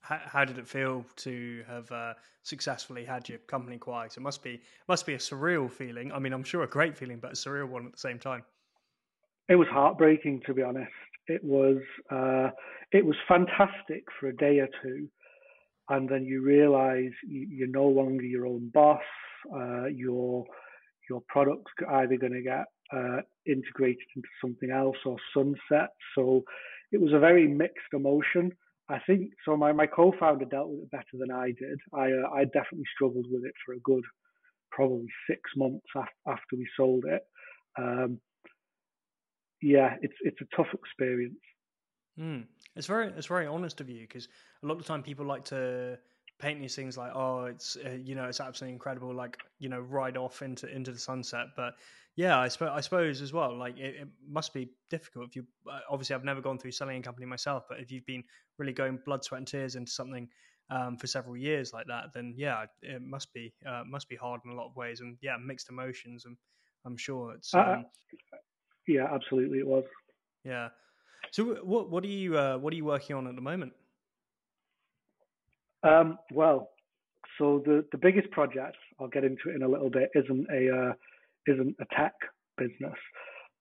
How, 0.02 0.20
how 0.24 0.46
did 0.46 0.58
it 0.58 0.68
feel 0.68 1.04
to 1.18 1.64
have 1.68 1.92
uh, 1.92 2.14
successfully 2.44 3.06
had 3.06 3.28
your 3.28 3.40
company 3.40 3.78
quiet? 3.78 4.18
It 4.18 4.20
must 4.22 4.44
be 4.44 4.62
must 4.88 5.06
be 5.06 5.14
a 5.14 5.18
surreal 5.18 5.72
feeling. 5.72 6.12
I 6.12 6.20
mean, 6.20 6.34
I'm 6.34 6.44
sure 6.44 6.64
a 6.64 6.68
great 6.68 6.96
feeling, 6.98 7.20
but 7.20 7.32
a 7.32 7.36
surreal 7.36 7.68
one 7.68 7.88
at 7.88 7.92
the 7.94 7.98
same 7.98 8.20
time. 8.20 8.44
It 9.50 9.56
was 9.56 9.68
heartbreaking, 9.70 10.42
to 10.46 10.54
be 10.54 10.62
honest. 10.62 10.92
It 11.28 11.44
was 11.44 11.78
uh, 12.12 12.50
it 12.92 13.04
was 13.04 13.16
fantastic 13.28 14.04
for 14.20 14.28
a 14.28 14.36
day 14.36 14.60
or 14.60 14.70
two, 14.84 15.08
and 15.90 16.08
then 16.08 16.24
you 16.24 16.44
realise 16.44 17.14
you're 17.28 17.68
no 17.68 17.86
longer 17.86 18.24
your 18.24 18.46
own 18.46 18.70
boss 18.74 19.02
uh, 19.54 19.86
your 19.88 20.46
your 21.10 21.22
product's 21.28 21.72
either 21.90 22.18
going 22.18 22.34
to 22.34 22.42
get 22.42 22.66
uh, 22.94 23.22
integrated 23.46 24.08
into 24.16 24.28
something 24.42 24.72
else 24.72 24.98
or 25.06 25.18
sunset. 25.34 25.90
So 26.16 26.44
it 26.92 27.00
was 27.00 27.14
a 27.14 27.20
very 27.20 27.48
mixed 27.48 27.94
emotion. 27.94 28.52
I 28.90 29.00
think 29.08 29.32
so. 29.44 29.58
My, 29.58 29.72
my 29.72 29.88
co-founder 29.88 30.46
dealt 30.46 30.70
with 30.70 30.84
it 30.84 30.92
better 30.92 31.04
than 31.14 31.32
I 31.32 31.48
did. 31.48 31.80
I 31.94 32.12
uh, 32.12 32.30
I 32.34 32.46
definitely 32.46 32.86
struggled 32.94 33.26
with 33.30 33.44
it 33.46 33.54
for 33.66 33.74
a 33.74 33.80
good 33.80 34.04
probably 34.72 35.08
six 35.30 35.42
months 35.56 35.86
af- 35.96 36.08
after 36.28 36.56
we 36.56 36.68
sold 36.78 37.06
it. 37.08 37.22
Um, 37.78 38.20
yeah, 39.62 39.96
it's 40.02 40.14
it's 40.22 40.42
a 40.42 40.56
tough 40.56 40.68
experience. 40.74 41.36
Mm. 42.20 42.46
It's 42.76 42.88
very 42.88 43.08
it's 43.08 43.28
very 43.28 43.48
honest 43.48 43.82
of 43.82 43.90
you 43.90 44.02
because 44.02 44.28
a 44.62 44.68
lot 44.68 44.74
of 44.74 44.80
the 44.80 44.88
time 44.88 45.02
people 45.02 45.26
like 45.26 45.46
to 45.46 45.98
paint 46.40 46.60
these 46.60 46.76
things 46.76 46.98
like 46.98 47.12
oh 47.16 47.46
it's 47.46 47.78
uh, 47.86 47.90
you 47.90 48.16
know 48.16 48.26
it's 48.26 48.40
absolutely 48.40 48.74
incredible 48.74 49.14
like 49.14 49.38
you 49.60 49.70
know 49.70 49.80
ride 49.80 50.18
off 50.18 50.42
into 50.42 50.68
into 50.74 50.92
the 50.92 51.00
sunset. 51.00 51.48
But 51.56 51.74
yeah 52.18 52.40
i 52.40 52.48
suppose 52.48 52.70
i 52.74 52.80
suppose 52.80 53.22
as 53.22 53.34
well 53.34 53.58
like 53.58 53.78
it, 53.78 53.94
it 53.96 54.08
must 54.26 54.54
be 54.54 54.70
difficult 54.90 55.28
if 55.28 55.36
you 55.36 55.46
uh, 55.70 55.80
obviously 55.90 56.16
i've 56.16 56.24
never 56.24 56.40
gone 56.40 56.58
through 56.58 56.72
selling 56.72 56.98
a 56.98 57.02
company 57.02 57.26
myself 57.26 57.66
but 57.68 57.78
if 57.82 57.92
you've 57.92 58.06
been 58.06 58.24
really 58.58 58.72
going 58.72 58.98
blood 59.06 59.22
sweat 59.22 59.40
and 59.40 59.48
tears 59.50 59.76
into 59.76 59.92
something 59.92 60.26
um, 60.70 60.96
for 60.96 61.08
several 61.08 61.36
years 61.36 61.74
like 61.74 61.86
that 61.88 62.06
then 62.14 62.34
yeah 62.38 62.64
it 62.82 63.02
must 63.02 63.34
be 63.34 63.54
uh, 63.68 63.84
must 63.86 64.08
be 64.08 64.16
hard 64.16 64.40
in 64.46 64.52
a 64.52 64.56
lot 64.56 64.68
of 64.68 64.76
ways 64.78 65.02
and 65.02 65.18
yeah 65.22 65.36
mixed 65.46 65.70
emotions 65.70 66.24
and 66.24 66.38
i'm 66.86 66.96
sure 66.96 67.34
it's 67.34 67.54
uh, 67.54 67.60
um, 67.60 67.86
yeah 68.88 69.14
absolutely 69.14 69.60
it 69.60 69.68
was. 69.68 69.84
Yeah. 70.46 70.70
So 71.32 71.56
what 71.64 71.90
what 71.90 72.04
are 72.04 72.08
you 72.08 72.38
uh, 72.38 72.58
what 72.58 72.72
are 72.72 72.76
you 72.76 72.86
working 72.86 73.16
on 73.16 73.28
at 73.28 73.36
the 73.36 73.42
moment 73.42 73.74
um, 75.86 76.18
well, 76.32 76.70
so 77.38 77.62
the 77.66 77.86
the 77.92 77.98
biggest 77.98 78.32
project 78.32 78.78
I'll 79.00 79.08
get 79.08 79.24
into 79.24 79.50
it 79.50 79.56
in 79.56 79.64
a 79.64 79.68
little 79.68 79.90
bit 79.90 80.10
isn't 80.16 80.48
a 80.52 80.76
uh, 80.76 80.94
isn't 81.48 81.76
a 81.80 81.96
tech 81.96 82.14
business, 82.58 82.98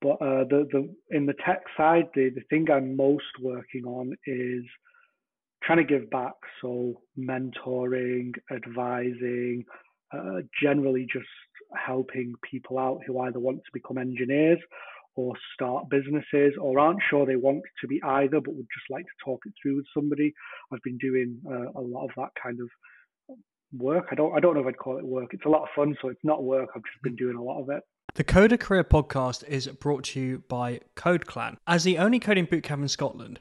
but 0.00 0.14
uh, 0.20 0.44
the 0.44 0.68
the 0.72 0.94
in 1.16 1.26
the 1.26 1.34
tech 1.44 1.62
side, 1.76 2.08
the 2.14 2.30
the 2.30 2.42
thing 2.50 2.66
I'm 2.70 2.96
most 2.96 3.24
working 3.40 3.84
on 3.84 4.14
is 4.26 4.64
trying 5.62 5.78
to 5.78 5.84
give 5.84 6.10
back. 6.10 6.34
So 6.60 7.00
mentoring, 7.18 8.32
advising, 8.50 9.64
uh, 10.12 10.40
generally 10.62 11.06
just 11.12 11.26
helping 11.74 12.34
people 12.48 12.78
out 12.78 13.00
who 13.06 13.18
either 13.20 13.40
want 13.40 13.58
to 13.58 13.70
become 13.72 13.98
engineers 13.98 14.60
or 15.16 15.34
start 15.54 15.88
businesses 15.88 16.54
or 16.60 16.78
aren't 16.78 17.00
sure 17.08 17.24
they 17.24 17.36
want 17.36 17.62
to 17.80 17.86
be 17.86 18.02
either 18.02 18.40
but 18.40 18.54
would 18.54 18.66
just 18.74 18.90
like 18.90 19.04
to 19.04 19.24
talk 19.24 19.40
it 19.46 19.52
through 19.60 19.76
with 19.76 19.86
somebody. 19.94 20.32
I've 20.72 20.82
been 20.82 20.98
doing 20.98 21.40
uh, 21.48 21.78
a 21.78 21.80
lot 21.80 22.04
of 22.04 22.10
that 22.16 22.30
kind 22.40 22.58
of 22.60 22.68
work. 23.76 24.08
I 24.10 24.14
don't 24.14 24.36
I 24.36 24.40
don't 24.40 24.54
know 24.54 24.60
if 24.60 24.66
I'd 24.66 24.78
call 24.78 24.98
it 24.98 25.04
work. 25.04 25.30
It's 25.32 25.44
a 25.44 25.48
lot 25.48 25.62
of 25.62 25.68
fun, 25.74 25.96
so 26.00 26.08
it's 26.08 26.24
not 26.24 26.44
work. 26.44 26.70
I've 26.74 26.82
just 26.82 27.02
been 27.02 27.16
doing 27.16 27.36
a 27.36 27.42
lot 27.42 27.60
of 27.60 27.68
it. 27.68 27.82
The 28.14 28.24
Coder 28.24 28.58
Career 28.58 28.84
Podcast 28.84 29.46
is 29.48 29.66
brought 29.66 30.04
to 30.04 30.20
you 30.20 30.42
by 30.48 30.80
Code 30.94 31.26
Clan. 31.26 31.56
As 31.66 31.82
the 31.82 31.98
only 31.98 32.20
coding 32.20 32.46
bootcamp 32.46 32.82
in 32.82 32.88
Scotland, 32.88 33.40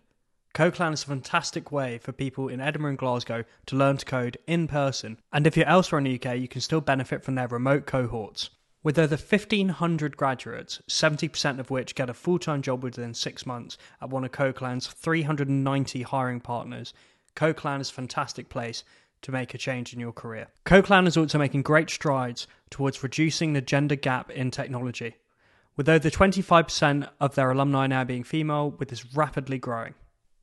Code 0.53 0.75
Clan 0.75 0.93
is 0.93 1.03
a 1.03 1.07
fantastic 1.07 1.71
way 1.71 1.97
for 1.97 2.11
people 2.11 2.47
in 2.47 2.61
Edinburgh 2.61 2.91
and 2.91 2.97
Glasgow 2.97 3.43
to 3.65 3.75
learn 3.75 3.97
to 3.97 4.05
code 4.05 4.37
in 4.45 4.67
person. 4.67 5.19
And 5.31 5.47
if 5.47 5.57
you're 5.57 5.67
elsewhere 5.67 5.97
in 5.97 6.05
the 6.05 6.15
UK, 6.15 6.37
you 6.37 6.47
can 6.47 6.61
still 6.61 6.81
benefit 6.81 7.23
from 7.23 7.35
their 7.35 7.47
remote 7.47 7.85
cohorts. 7.85 8.51
With 8.83 8.99
over 8.99 9.15
1,500 9.15 10.17
graduates, 10.17 10.81
70% 10.89 11.59
of 11.59 11.71
which 11.71 11.95
get 11.95 12.09
a 12.09 12.13
full 12.13 12.37
time 12.37 12.61
job 12.61 12.83
within 12.83 13.13
six 13.13 13.45
months 13.45 13.77
at 14.01 14.09
one 14.09 14.25
of 14.25 14.33
CodeClan's 14.33 14.87
390 14.87 16.01
hiring 16.01 16.41
partners, 16.41 16.93
CodeClan 17.37 17.79
is 17.79 17.89
a 17.89 17.93
fantastic 17.93 18.49
place 18.49 18.83
to 19.21 19.31
make 19.31 19.53
a 19.53 19.57
change 19.57 19.93
in 19.93 20.01
your 20.01 20.11
career. 20.11 20.47
CodeClan 20.65 21.07
is 21.07 21.15
also 21.15 21.37
making 21.37 21.61
great 21.61 21.89
strides 21.89 22.45
towards 22.69 23.01
reducing 23.01 23.53
the 23.53 23.61
gender 23.61 23.95
gap 23.95 24.29
in 24.31 24.51
technology, 24.51 25.15
with 25.77 25.87
over 25.87 26.09
25% 26.09 27.09
of 27.21 27.35
their 27.35 27.51
alumni 27.51 27.87
now 27.87 28.03
being 28.03 28.25
female, 28.25 28.71
with 28.71 28.89
this 28.89 29.15
rapidly 29.15 29.57
growing. 29.57 29.93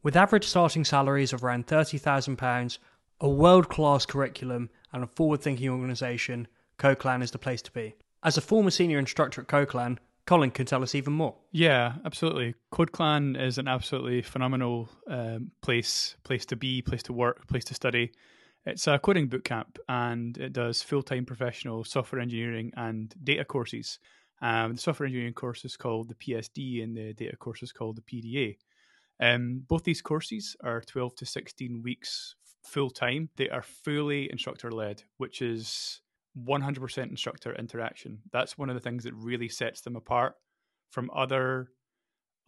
With 0.03 0.17
average 0.17 0.47
starting 0.47 0.87
salaries 0.87 1.35
of 1.35 1.45
around 1.45 1.67
£30,000, 1.67 2.79
a 3.21 3.29
world 3.29 3.69
class 3.69 4.07
curriculum, 4.07 4.71
and 4.95 5.05
a 5.05 5.07
forward 5.07 5.43
thinking 5.43 5.69
organisation, 5.69 6.49
CodeClan 6.79 7.23
is 7.23 7.33
the 7.33 7.39
place 7.39 7.61
to 7.61 7.71
be. 7.73 7.95
As 8.23 8.37
a 8.37 8.43
former 8.43 8.71
senior 8.71 8.99
instructor 8.99 9.41
at 9.41 9.47
CodeClan, 9.47 9.99
Colin 10.27 10.51
can 10.51 10.67
tell 10.67 10.83
us 10.83 10.95
even 10.95 11.15
more. 11.15 11.37
Yeah, 11.53 11.95
absolutely. 12.05 12.55
CodeClan 12.73 13.41
is 13.41 13.57
an 13.57 13.67
absolutely 13.67 14.21
phenomenal 14.23 14.91
um, 15.09 15.51
place, 15.63 16.17
place 16.23 16.45
to 16.47 16.57
be, 16.57 16.83
place 16.83 17.03
to 17.05 17.13
work, 17.15 17.47
place 17.49 17.65
to 17.65 17.75
study. 17.75 18.13
It's 18.67 18.87
a 18.87 18.99
coding 18.99 19.29
bootcamp 19.29 19.79
and 19.89 20.37
it 20.37 20.53
does 20.53 20.83
full 20.83 21.03
time 21.03 21.25
professional 21.25 21.83
software 21.83 22.21
engineering 22.21 22.73
and 22.77 23.15
data 23.25 23.45
courses. 23.45 23.99
Um, 24.43 24.75
the 24.75 24.81
software 24.81 25.07
engineering 25.07 25.35
course 25.35 25.65
is 25.65 25.77
called 25.77 26.09
the 26.09 26.15
PSD 26.15 26.83
and 26.85 26.95
the 26.95 27.15
data 27.15 27.37
course 27.37 27.63
is 27.63 27.73
called 27.73 27.97
the 27.97 28.03
PDA. 28.03 28.59
Um, 29.19 29.65
both 29.67 29.85
these 29.85 30.03
courses 30.03 30.57
are 30.63 30.83
12 30.83 31.17
to 31.17 31.27
16 31.27 31.83
weeks 31.83 32.37
full 32.63 32.91
time. 32.91 33.31
They 33.37 33.49
are 33.49 33.63
fully 33.63 34.31
instructor 34.31 34.71
led, 34.71 35.05
which 35.17 35.41
is 35.41 36.03
100% 36.39 36.99
instructor 37.11 37.55
interaction. 37.55 38.21
That's 38.33 38.57
one 38.57 38.71
of 38.71 38.75
the 38.75 38.81
things 38.81 39.05
that 39.05 39.15
really 39.15 39.49
sets 39.49 39.81
them 39.81 39.97
apart 39.97 40.35
from 40.91 41.11
other 41.15 41.69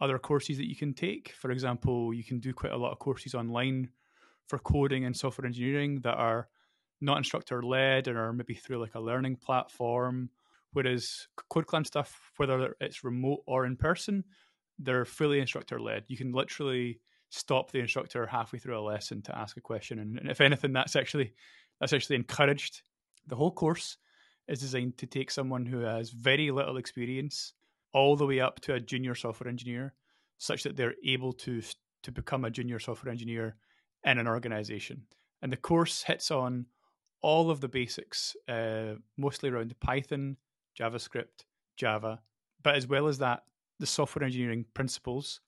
other 0.01 0.19
courses 0.19 0.57
that 0.57 0.67
you 0.67 0.75
can 0.75 0.93
take. 0.93 1.31
For 1.31 1.51
example, 1.51 2.13
you 2.13 2.23
can 2.23 2.39
do 2.39 2.53
quite 2.53 2.73
a 2.73 2.77
lot 2.77 2.91
of 2.91 2.99
courses 2.99 3.33
online 3.33 3.89
for 4.47 4.59
coding 4.59 5.05
and 5.05 5.15
software 5.15 5.45
engineering 5.45 6.01
that 6.01 6.15
are 6.15 6.49
not 6.99 7.17
instructor 7.17 7.61
led 7.61 8.07
and 8.07 8.17
are 8.17 8.33
maybe 8.33 8.53
through 8.53 8.79
like 8.79 8.95
a 8.95 8.99
learning 8.99 9.37
platform. 9.37 10.29
Whereas 10.73 11.27
CodeClan 11.51 11.85
stuff, 11.85 12.31
whether 12.37 12.75
it's 12.81 13.03
remote 13.03 13.43
or 13.45 13.65
in 13.65 13.77
person, 13.77 14.23
they're 14.79 15.05
fully 15.05 15.39
instructor 15.39 15.79
led. 15.79 16.03
You 16.07 16.17
can 16.17 16.31
literally 16.31 16.99
stop 17.29 17.71
the 17.71 17.79
instructor 17.79 18.25
halfway 18.25 18.59
through 18.59 18.77
a 18.77 18.81
lesson 18.81 19.21
to 19.23 19.37
ask 19.37 19.55
a 19.57 19.61
question, 19.61 19.99
and, 19.99 20.17
and 20.19 20.29
if 20.29 20.41
anything, 20.41 20.73
that's 20.73 20.95
actually 20.95 21.33
that's 21.79 21.93
actually 21.93 22.15
encouraged. 22.15 22.81
The 23.27 23.35
whole 23.35 23.51
course 23.51 23.97
is 24.47 24.59
designed 24.59 24.97
to 24.97 25.05
take 25.05 25.31
someone 25.31 25.65
who 25.65 25.79
has 25.79 26.09
very 26.09 26.51
little 26.51 26.77
experience 26.77 27.53
all 27.93 28.15
the 28.15 28.25
way 28.25 28.39
up 28.39 28.59
to 28.61 28.73
a 28.73 28.79
junior 28.79 29.15
software 29.15 29.49
engineer, 29.49 29.93
such 30.37 30.63
that 30.63 30.75
they're 30.75 30.95
able 31.05 31.33
to 31.33 31.61
to 32.03 32.11
become 32.11 32.43
a 32.43 32.51
junior 32.51 32.79
software 32.79 33.11
engineer 33.11 33.55
in 34.03 34.17
an 34.17 34.27
organization. 34.27 35.03
And 35.41 35.51
the 35.51 35.57
course 35.57 36.03
hits 36.03 36.31
on 36.31 36.65
all 37.21 37.49
of 37.49 37.61
the 37.61 37.69
basics, 37.69 38.35
uh, 38.49 38.95
mostly 39.17 39.49
around 39.49 39.73
Python, 39.79 40.35
JavaScript, 40.77 41.45
Java, 41.77 42.19
but 42.61 42.75
as 42.75 42.87
well 42.87 43.07
as 43.07 43.19
that, 43.19 43.43
the 43.79 43.85
software 43.85 44.25
engineering 44.25 44.65
principles 44.73 45.39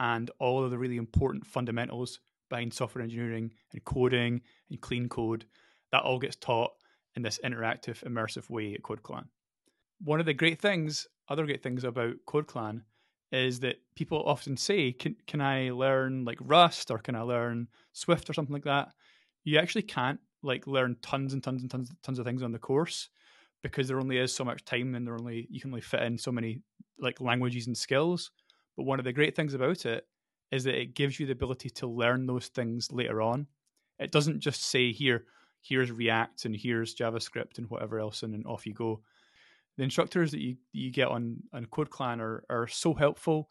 and 0.00 0.30
all 0.38 0.64
of 0.64 0.70
the 0.70 0.78
really 0.78 0.96
important 0.96 1.46
fundamentals 1.46 2.20
behind 2.48 2.72
software 2.72 3.02
engineering 3.02 3.52
and 3.72 3.84
coding 3.84 4.40
and 4.70 4.80
clean 4.80 5.08
code. 5.08 5.44
That 5.92 6.02
all 6.02 6.18
gets 6.18 6.36
taught 6.36 6.72
in 7.18 7.22
this 7.22 7.40
interactive, 7.44 8.04
immersive 8.04 8.48
way 8.48 8.74
at 8.74 8.82
CodeClan. 8.82 9.24
One 10.00 10.20
of 10.20 10.26
the 10.26 10.34
great 10.34 10.60
things, 10.60 11.08
other 11.28 11.44
great 11.44 11.64
things 11.64 11.82
about 11.82 12.14
CodeClan 12.28 12.82
is 13.32 13.58
that 13.60 13.80
people 13.96 14.22
often 14.24 14.56
say, 14.56 14.92
can, 14.92 15.16
can 15.26 15.40
I 15.40 15.70
learn 15.70 16.24
like 16.24 16.38
Rust 16.40 16.92
or 16.92 16.98
can 16.98 17.16
I 17.16 17.22
learn 17.22 17.66
Swift 17.92 18.30
or 18.30 18.34
something 18.34 18.52
like 18.52 18.64
that? 18.64 18.90
You 19.42 19.58
actually 19.58 19.82
can't 19.82 20.20
like 20.44 20.68
learn 20.68 20.96
tons 21.02 21.32
and 21.32 21.42
tons 21.42 21.62
and 21.62 21.70
tons 21.70 21.90
tons 22.04 22.20
of 22.20 22.24
things 22.24 22.44
on 22.44 22.52
the 22.52 22.58
course 22.60 23.08
because 23.64 23.88
there 23.88 23.98
only 23.98 24.18
is 24.18 24.32
so 24.32 24.44
much 24.44 24.64
time 24.64 24.94
and 24.94 25.04
there 25.04 25.18
only 25.18 25.48
you 25.50 25.60
can 25.60 25.70
only 25.70 25.80
fit 25.80 26.04
in 26.04 26.16
so 26.16 26.30
many 26.30 26.62
like 27.00 27.20
languages 27.20 27.66
and 27.66 27.76
skills. 27.76 28.30
But 28.76 28.86
one 28.86 29.00
of 29.00 29.04
the 29.04 29.12
great 29.12 29.34
things 29.34 29.54
about 29.54 29.84
it 29.86 30.06
is 30.52 30.62
that 30.64 30.80
it 30.80 30.94
gives 30.94 31.18
you 31.18 31.26
the 31.26 31.32
ability 31.32 31.70
to 31.70 31.88
learn 31.88 32.26
those 32.26 32.46
things 32.46 32.92
later 32.92 33.20
on. 33.20 33.48
It 33.98 34.12
doesn't 34.12 34.38
just 34.38 34.62
say 34.62 34.92
here, 34.92 35.24
here's 35.68 35.90
React 35.90 36.46
and 36.46 36.56
here's 36.56 36.94
JavaScript 36.94 37.58
and 37.58 37.68
whatever 37.68 37.98
else, 37.98 38.22
and 38.22 38.32
then 38.32 38.44
off 38.46 38.66
you 38.66 38.74
go 38.74 39.00
the 39.78 39.84
instructors 39.84 40.32
that 40.32 40.40
you 40.40 40.56
you 40.72 40.90
get 40.90 41.08
on 41.08 41.38
on 41.52 41.64
CodeClan 41.66 42.20
are 42.20 42.44
are 42.50 42.66
so 42.66 42.92
helpful, 42.92 43.48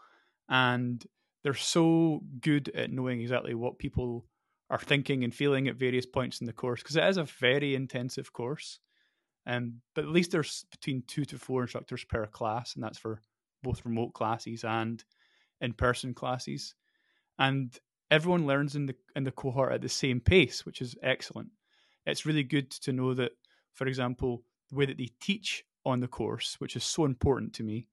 and 0.49 1.03
they're 1.43 1.53
so 1.53 2.21
good 2.41 2.69
at 2.75 2.91
knowing 2.91 3.21
exactly 3.21 3.55
what 3.55 3.79
people 3.79 4.25
are 4.69 4.77
thinking 4.77 5.23
and 5.23 5.33
feeling 5.33 5.69
at 5.69 5.77
various 5.77 6.05
points 6.05 6.41
in 6.41 6.45
the 6.45 6.53
course 6.53 6.83
because 6.83 6.97
it 6.97 7.03
is 7.05 7.15
a 7.15 7.23
very 7.23 7.73
intensive 7.73 8.33
course. 8.33 8.79
Um, 9.45 9.75
but 9.95 10.03
at 10.03 10.11
least 10.11 10.31
there's 10.31 10.65
between 10.69 11.03
two 11.07 11.23
to 11.23 11.39
four 11.39 11.61
instructors 11.61 12.03
per 12.03 12.25
class, 12.25 12.75
and 12.75 12.83
that's 12.83 12.97
for 12.97 13.21
both 13.63 13.85
remote 13.85 14.13
classes 14.13 14.65
and 14.65 15.01
in-person 15.61 16.13
classes. 16.13 16.75
And 17.39 17.73
everyone 18.11 18.45
learns 18.45 18.75
in 18.75 18.87
the 18.87 18.95
in 19.15 19.23
the 19.23 19.31
cohort 19.31 19.71
at 19.71 19.81
the 19.81 19.89
same 19.89 20.19
pace, 20.19 20.65
which 20.65 20.81
is 20.81 20.97
excellent. 21.01 21.51
It's 22.07 22.25
really 22.25 22.43
good 22.43 22.71
to 22.71 22.93
know 22.93 23.13
that, 23.13 23.33
for 23.73 23.85
example, 23.85 24.43
the 24.69 24.77
way 24.77 24.85
that 24.85 24.97
they 24.97 25.09
teach 25.19 25.65
on 25.85 25.99
the 25.99 26.07
course, 26.07 26.55
which 26.59 26.75
is 26.75 26.83
so 26.83 27.05
important 27.05 27.53
to 27.53 27.63
me. 27.63 27.87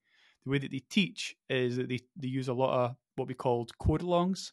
The 0.44 0.50
way 0.50 0.58
that 0.58 0.70
they 0.70 0.82
teach 0.88 1.36
is 1.50 1.76
that 1.76 1.88
they, 1.88 1.98
they 2.16 2.28
use 2.28 2.48
a 2.48 2.54
lot 2.54 2.84
of 2.84 2.96
what 3.16 3.28
we 3.28 3.34
called 3.34 3.76
code 3.78 4.02
alongs. 4.02 4.52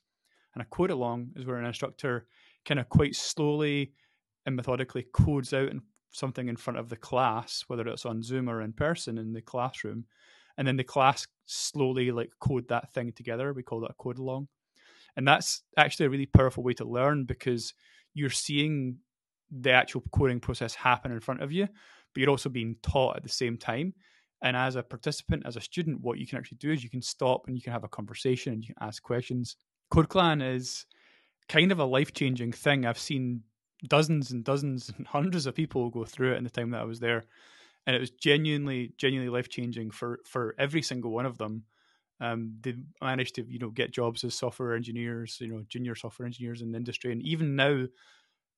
And 0.54 0.62
a 0.62 0.65
code 0.65 0.89
along 0.89 1.32
is 1.36 1.45
where 1.45 1.58
an 1.58 1.65
instructor 1.65 2.28
kind 2.65 2.80
of 2.80 2.89
quite 2.89 3.15
slowly 3.15 3.93
and 4.45 4.56
methodically 4.56 5.06
codes 5.13 5.54
out 5.54 5.71
something 6.10 6.47
in 6.47 6.58
front 6.58 6.80
of 6.80 6.89
the 6.89 6.97
class, 6.97 7.63
whether 7.67 7.88
it's 7.88 8.06
on 8.06 8.24
Zoom 8.24 8.50
or 8.50 8.62
in 8.62 8.74
person 8.74 9.17
in 9.17 9.34
the 9.34 9.41
classroom. 9.41 10.06
And 10.58 10.67
then 10.67 10.76
the 10.76 10.84
class 10.84 11.28
slowly 11.45 12.12
like 12.12 12.32
code 12.39 12.67
that 12.69 12.93
thing 12.93 13.13
together. 13.13 13.54
We 13.54 13.63
call 13.63 13.82
that 13.82 13.91
a 13.91 13.95
code 13.95 14.17
along. 14.17 14.47
And 15.15 15.28
that's 15.28 15.62
actually 15.78 16.08
a 16.08 16.10
really 16.10 16.26
powerful 16.26 16.63
way 16.63 16.74
to 16.74 16.86
learn 16.86 17.26
because 17.26 17.74
you're 18.13 18.30
seeing 18.30 18.97
the 19.52 19.72
actual 19.72 20.04
coding 20.12 20.40
process 20.40 20.74
happen 20.74 21.12
in 21.12 21.20
front 21.20 21.42
of 21.42 21.52
you, 21.52 21.68
but 22.14 22.22
you're 22.22 22.30
also 22.30 22.50
being 22.50 22.76
taught 22.82 23.18
at 23.18 23.24
the 23.24 23.30
same 23.30 23.58
time. 23.58 23.94
And 24.42 24.58
as 24.58 24.76
a 24.76 24.84
participant, 24.84 25.44
as 25.46 25.56
a 25.56 25.62
student, 25.62 26.02
what 26.02 26.18
you 26.18 26.26
can 26.26 26.38
actually 26.38 26.58
do 26.58 26.72
is 26.72 26.84
you 26.84 26.90
can 26.90 27.02
stop 27.02 27.44
and 27.48 27.56
you 27.56 27.62
can 27.62 27.74
have 27.74 27.84
a 27.84 27.90
conversation 27.90 28.54
and 28.54 28.64
you 28.64 28.74
can 28.74 28.88
ask 28.88 29.04
questions. 29.04 29.56
CodeClan 29.94 30.56
is 30.56 30.86
kind 31.48 31.72
of 31.72 31.80
a 31.80 31.86
life 31.86 32.14
changing 32.14 32.52
thing. 32.52 32.86
I've 32.86 32.98
seen 32.98 33.44
dozens 33.88 34.32
and 34.32 34.44
dozens 34.44 34.92
and 34.98 35.06
hundreds 35.08 35.46
of 35.46 35.56
people 35.56 35.90
go 35.90 36.06
through 36.06 36.34
it 36.34 36.38
in 36.38 36.44
the 36.44 36.50
time 36.50 36.72
that 36.72 36.82
I 36.82 36.86
was 36.86 37.00
there. 37.00 37.26
And 37.86 37.96
it 37.96 38.00
was 38.00 38.12
genuinely, 38.12 38.94
genuinely 38.98 39.32
life 39.32 39.50
changing 39.50 39.92
for, 39.92 40.20
for 40.26 40.56
every 40.58 40.82
single 40.82 41.12
one 41.12 41.26
of 41.26 41.38
them. 41.38 41.64
Um, 42.20 42.58
they 42.62 42.76
managed 43.02 43.36
to, 43.36 43.45
you 43.52 43.58
know, 43.58 43.72
get 43.72 43.91
jobs 43.91 44.24
as 44.24 44.36
software 44.36 44.76
engineers, 44.76 45.38
you 45.41 45.47
know, 45.47 45.64
junior 45.68 45.95
software 45.95 46.28
engineers 46.28 46.62
in 46.62 46.72
the 46.72 46.78
industry. 46.78 47.12
And 47.12 47.22
even 47.24 47.56
now, 47.56 47.86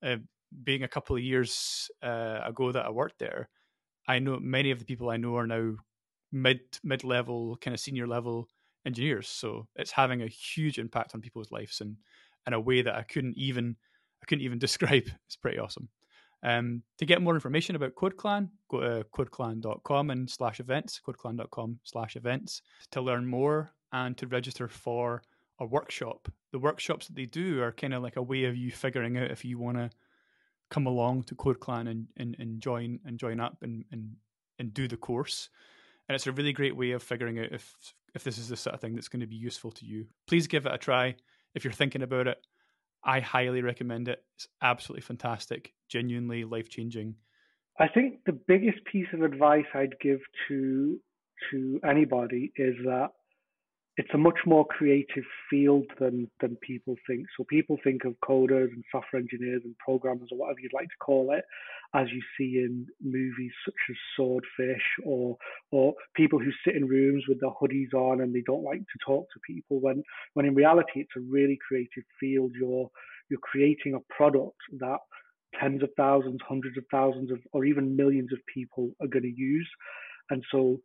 uh, 0.04 0.18
being 0.64 0.84
a 0.84 0.88
couple 0.88 1.16
of 1.16 1.22
years 1.22 1.89
uh, 2.01 2.39
ago 2.43 2.72
that 2.72 2.86
I 2.86 2.89
worked 2.89 3.20
there, 3.20 3.49
I 4.08 4.20
know 4.20 4.39
many 4.39 4.72
of 4.72 4.80
the 4.80 4.86
people 4.86 5.10
I 5.10 5.18
know 5.18 5.36
are 5.38 5.47
now 5.47 5.76
mid 6.32 6.60
mid 6.84 7.04
level, 7.04 7.58
kind 7.62 7.74
of 7.74 7.80
senior 7.80 8.08
level 8.08 8.49
engineers. 8.86 9.28
So 9.28 9.68
it's 9.76 9.91
having 9.91 10.22
a 10.22 10.28
huge 10.28 10.80
impact 10.80 11.16
on 11.16 11.22
people's 11.22 11.51
lives 11.51 11.82
and 11.82 11.97
in 12.45 12.54
a 12.54 12.60
way 12.60 12.82
that 12.82 12.95
I 12.95 13.04
couldn't 13.04 13.38
even 13.38 13.76
I 14.22 14.26
couldn't 14.26 14.43
even 14.43 14.60
describe. 14.68 15.08
It's 15.26 15.36
pretty 15.36 15.60
awesome. 15.60 15.89
Um, 16.43 16.84
to 16.97 17.06
get 17.06 17.22
more 17.22 17.36
information 17.36 17.78
about 17.78 17.95
CodeClan, 17.95 18.49
go 18.70 18.82
to 18.82 19.06
codeclan.com 19.16 20.10
and 20.10 20.30
slash 20.30 20.60
events, 20.60 20.99
codeclan.com 21.06 21.80
slash 21.84 22.18
events 22.18 22.62
to 22.91 23.01
learn 23.01 23.26
more 23.26 23.72
and 23.93 24.18
to 24.18 24.28
register 24.28 24.68
for 24.68 25.24
a 25.60 25.66
workshop. 25.66 26.28
The 26.51 26.60
workshops 26.60 27.08
that 27.08 27.16
they 27.16 27.28
do 27.28 27.62
are 27.62 27.72
kind 27.72 27.93
of 27.93 28.04
like 28.04 28.18
a 28.18 28.22
way 28.22 28.43
of 28.43 28.58
you 28.58 28.72
figuring 28.72 29.18
out 29.18 29.32
if 29.32 29.45
you 29.45 29.58
want 29.58 29.78
to 29.78 29.89
come 30.74 30.88
along 30.88 31.22
to 31.24 31.36
CodeClan 31.36 31.88
and, 31.88 32.08
and, 32.18 32.36
and 32.40 32.60
join 32.60 33.00
and 33.06 33.20
join 33.20 33.40
up 33.40 33.58
and, 33.62 33.86
and 33.92 34.16
and 34.58 34.74
do 34.74 34.88
the 34.88 34.98
course. 34.98 35.50
And 36.08 36.16
it's 36.16 36.28
a 36.28 36.32
really 36.32 36.52
great 36.52 36.76
way 36.76 36.92
of 36.92 37.04
figuring 37.04 37.40
out 37.40 37.52
if 37.52 37.76
if 38.16 38.24
this 38.24 38.38
is 38.38 38.50
the 38.50 38.58
sort 38.58 38.74
of 38.74 38.82
thing 38.82 38.96
that's 38.96 39.08
going 39.08 39.22
to 39.22 39.28
be 39.28 39.36
useful 39.36 39.72
to 39.72 39.86
you. 39.86 40.08
Please 40.28 40.48
give 40.48 40.66
it 40.66 40.74
a 40.74 40.78
try 40.78 41.16
if 41.54 41.64
you're 41.64 41.74
thinking 41.74 42.02
about 42.02 42.28
it. 42.28 42.38
I 43.04 43.20
highly 43.20 43.62
recommend 43.62 44.08
it. 44.08 44.24
It's 44.36 44.48
absolutely 44.62 45.02
fantastic, 45.02 45.74
genuinely 45.90 46.44
life 46.44 46.70
changing. 46.70 47.16
I 47.80 47.88
think 47.88 48.20
the 48.26 48.40
biggest 48.48 48.84
piece 48.92 49.08
of 49.14 49.22
advice 49.22 49.66
I'd 49.74 50.00
give 50.02 50.20
to 50.48 51.00
to 51.52 51.80
anybody 51.88 52.52
is 52.56 52.76
that 52.86 53.10
it's 53.96 54.14
a 54.14 54.18
much 54.18 54.39
more 54.46 54.66
creative 54.66 55.24
field 55.50 55.86
than 56.00 56.30
than 56.41 56.56
people 56.58 56.96
think. 57.08 57.28
So 57.38 57.44
people 57.44 57.78
think 57.84 58.06
of 58.06 58.16
coders 58.28 58.72
and 58.72 58.84
software 58.91 59.22
engineers 59.22 59.62
and 59.66 59.78
programmers 59.78 60.30
or 60.32 60.39
whatever 60.39 60.60
you'd 60.62 60.74
like 60.74 60.88
to 60.88 61.06
call 61.06 61.32
it, 61.32 61.44
as 61.94 62.08
you 62.12 62.22
see 62.38 62.58
in 62.58 62.88
movies 63.04 63.52
such 63.66 63.76
as 63.89 63.96
Swordfish 64.16 64.84
or 65.06 65.38
or 65.72 65.94
people 66.16 66.39
who 66.39 66.52
sit 66.66 66.76
in 66.76 66.88
rooms 66.88 67.24
with 67.28 67.39
their 67.39 67.52
hoodies 67.52 67.94
on 67.94 68.22
and 68.22 68.34
they 68.34 68.44
don't 68.46 68.64
like 68.64 68.80
to 68.80 69.06
talk 69.06 69.28
to 69.32 69.39
people. 69.46 69.80
When 69.80 70.04
when 70.34 70.48
in 70.48 70.56
reality 70.56 71.02
it's 71.02 71.16
a 71.16 71.22
really 71.22 71.60
creative 71.68 72.04
field. 72.20 72.52
You're 72.60 72.89
you're 73.30 73.39
creating 73.39 73.94
a 73.94 74.14
product 74.14 74.58
that 74.80 75.00
tens 75.60 75.84
of 75.84 75.89
thousands, 75.96 76.39
hundreds 76.48 76.78
of 76.78 76.84
thousands 76.89 77.32
of 77.32 77.39
or 77.52 77.64
even 77.64 77.96
millions 77.96 78.34
of 78.34 78.39
people 78.52 78.89
are 79.02 79.08
going 79.08 79.24
to 79.24 79.34
use. 79.36 79.70
And 80.32 80.44
so 80.52 80.80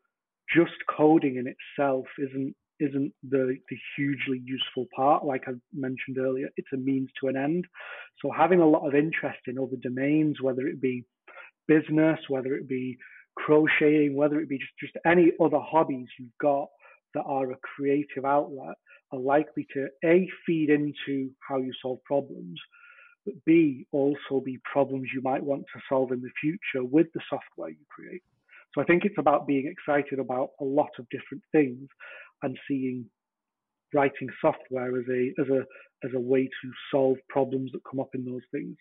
just 0.55 0.73
coding 0.95 1.37
in 1.37 1.47
itself 1.47 2.07
isn't 2.19 2.55
isn't 2.81 3.13
the, 3.29 3.57
the 3.69 3.79
hugely 3.97 4.43
useful 4.45 4.87
part. 4.95 5.25
Like 5.25 5.45
I 5.47 5.53
mentioned 5.73 6.19
earlier, 6.19 6.49
it's 6.57 6.73
a 6.73 6.77
means 6.77 7.11
to 7.21 7.29
an 7.29 7.37
end. 7.37 7.67
So 8.23 8.31
having 8.31 8.61
a 8.61 8.69
lot 8.69 8.87
of 8.87 8.95
interest 8.95 9.41
in 9.47 9.59
other 9.59 9.77
domains, 9.81 10.41
whether 10.41 10.67
it 10.67 10.81
be 10.81 11.05
business, 11.67 12.19
whether 12.29 12.55
it 12.55 12.69
be 12.69 12.99
crocheting, 13.37 14.17
whether 14.17 14.41
it 14.41 14.49
be 14.49 14.59
just, 14.59 14.73
just 14.81 14.97
any 15.07 15.33
other 15.41 15.61
hobbies 15.61 16.09
you've 16.19 16.39
got 16.41 16.69
that 17.15 17.23
are 17.23 17.51
a 17.53 17.57
creative 17.77 18.25
outlet, 18.25 18.77
are 19.13 19.19
likely 19.19 19.67
to 19.73 19.89
A, 20.05 20.29
feed 20.45 20.71
into 20.71 21.31
how 21.47 21.59
you 21.59 21.73
solve 21.81 22.03
problems, 22.05 22.59
but 23.25 23.35
B, 23.45 23.87
also 23.93 24.43
be 24.45 24.59
problems 24.71 25.09
you 25.15 25.23
might 25.23 25.43
want 25.43 25.65
to 25.75 25.81
solve 25.89 26.13
in 26.13 26.21
the 26.21 26.31
future 26.41 26.85
with 26.85 27.07
the 27.15 27.21
software 27.29 27.71
you 27.71 27.85
create. 27.89 28.23
So 28.75 28.83
I 28.83 28.85
think 28.85 29.05
it's 29.05 29.19
about 29.19 29.47
being 29.47 29.67
excited 29.67 30.19
about 30.19 30.51
a 30.61 30.65
lot 30.65 30.91
of 30.99 31.09
different 31.11 31.43
things 31.53 31.89
and 32.43 32.57
seeing 32.69 33.07
writing 33.95 34.29
software 34.41 34.99
as 34.99 35.07
a 35.09 35.33
as 35.41 35.49
a 35.49 35.61
as 36.07 36.15
a 36.15 36.21
way 36.21 36.45
to 36.45 36.71
solve 36.93 37.17
problems 37.29 37.73
that 37.73 37.81
come 37.91 38.01
up 38.01 38.11
in 38.15 38.25
those 38.25 38.43
things. 38.53 38.77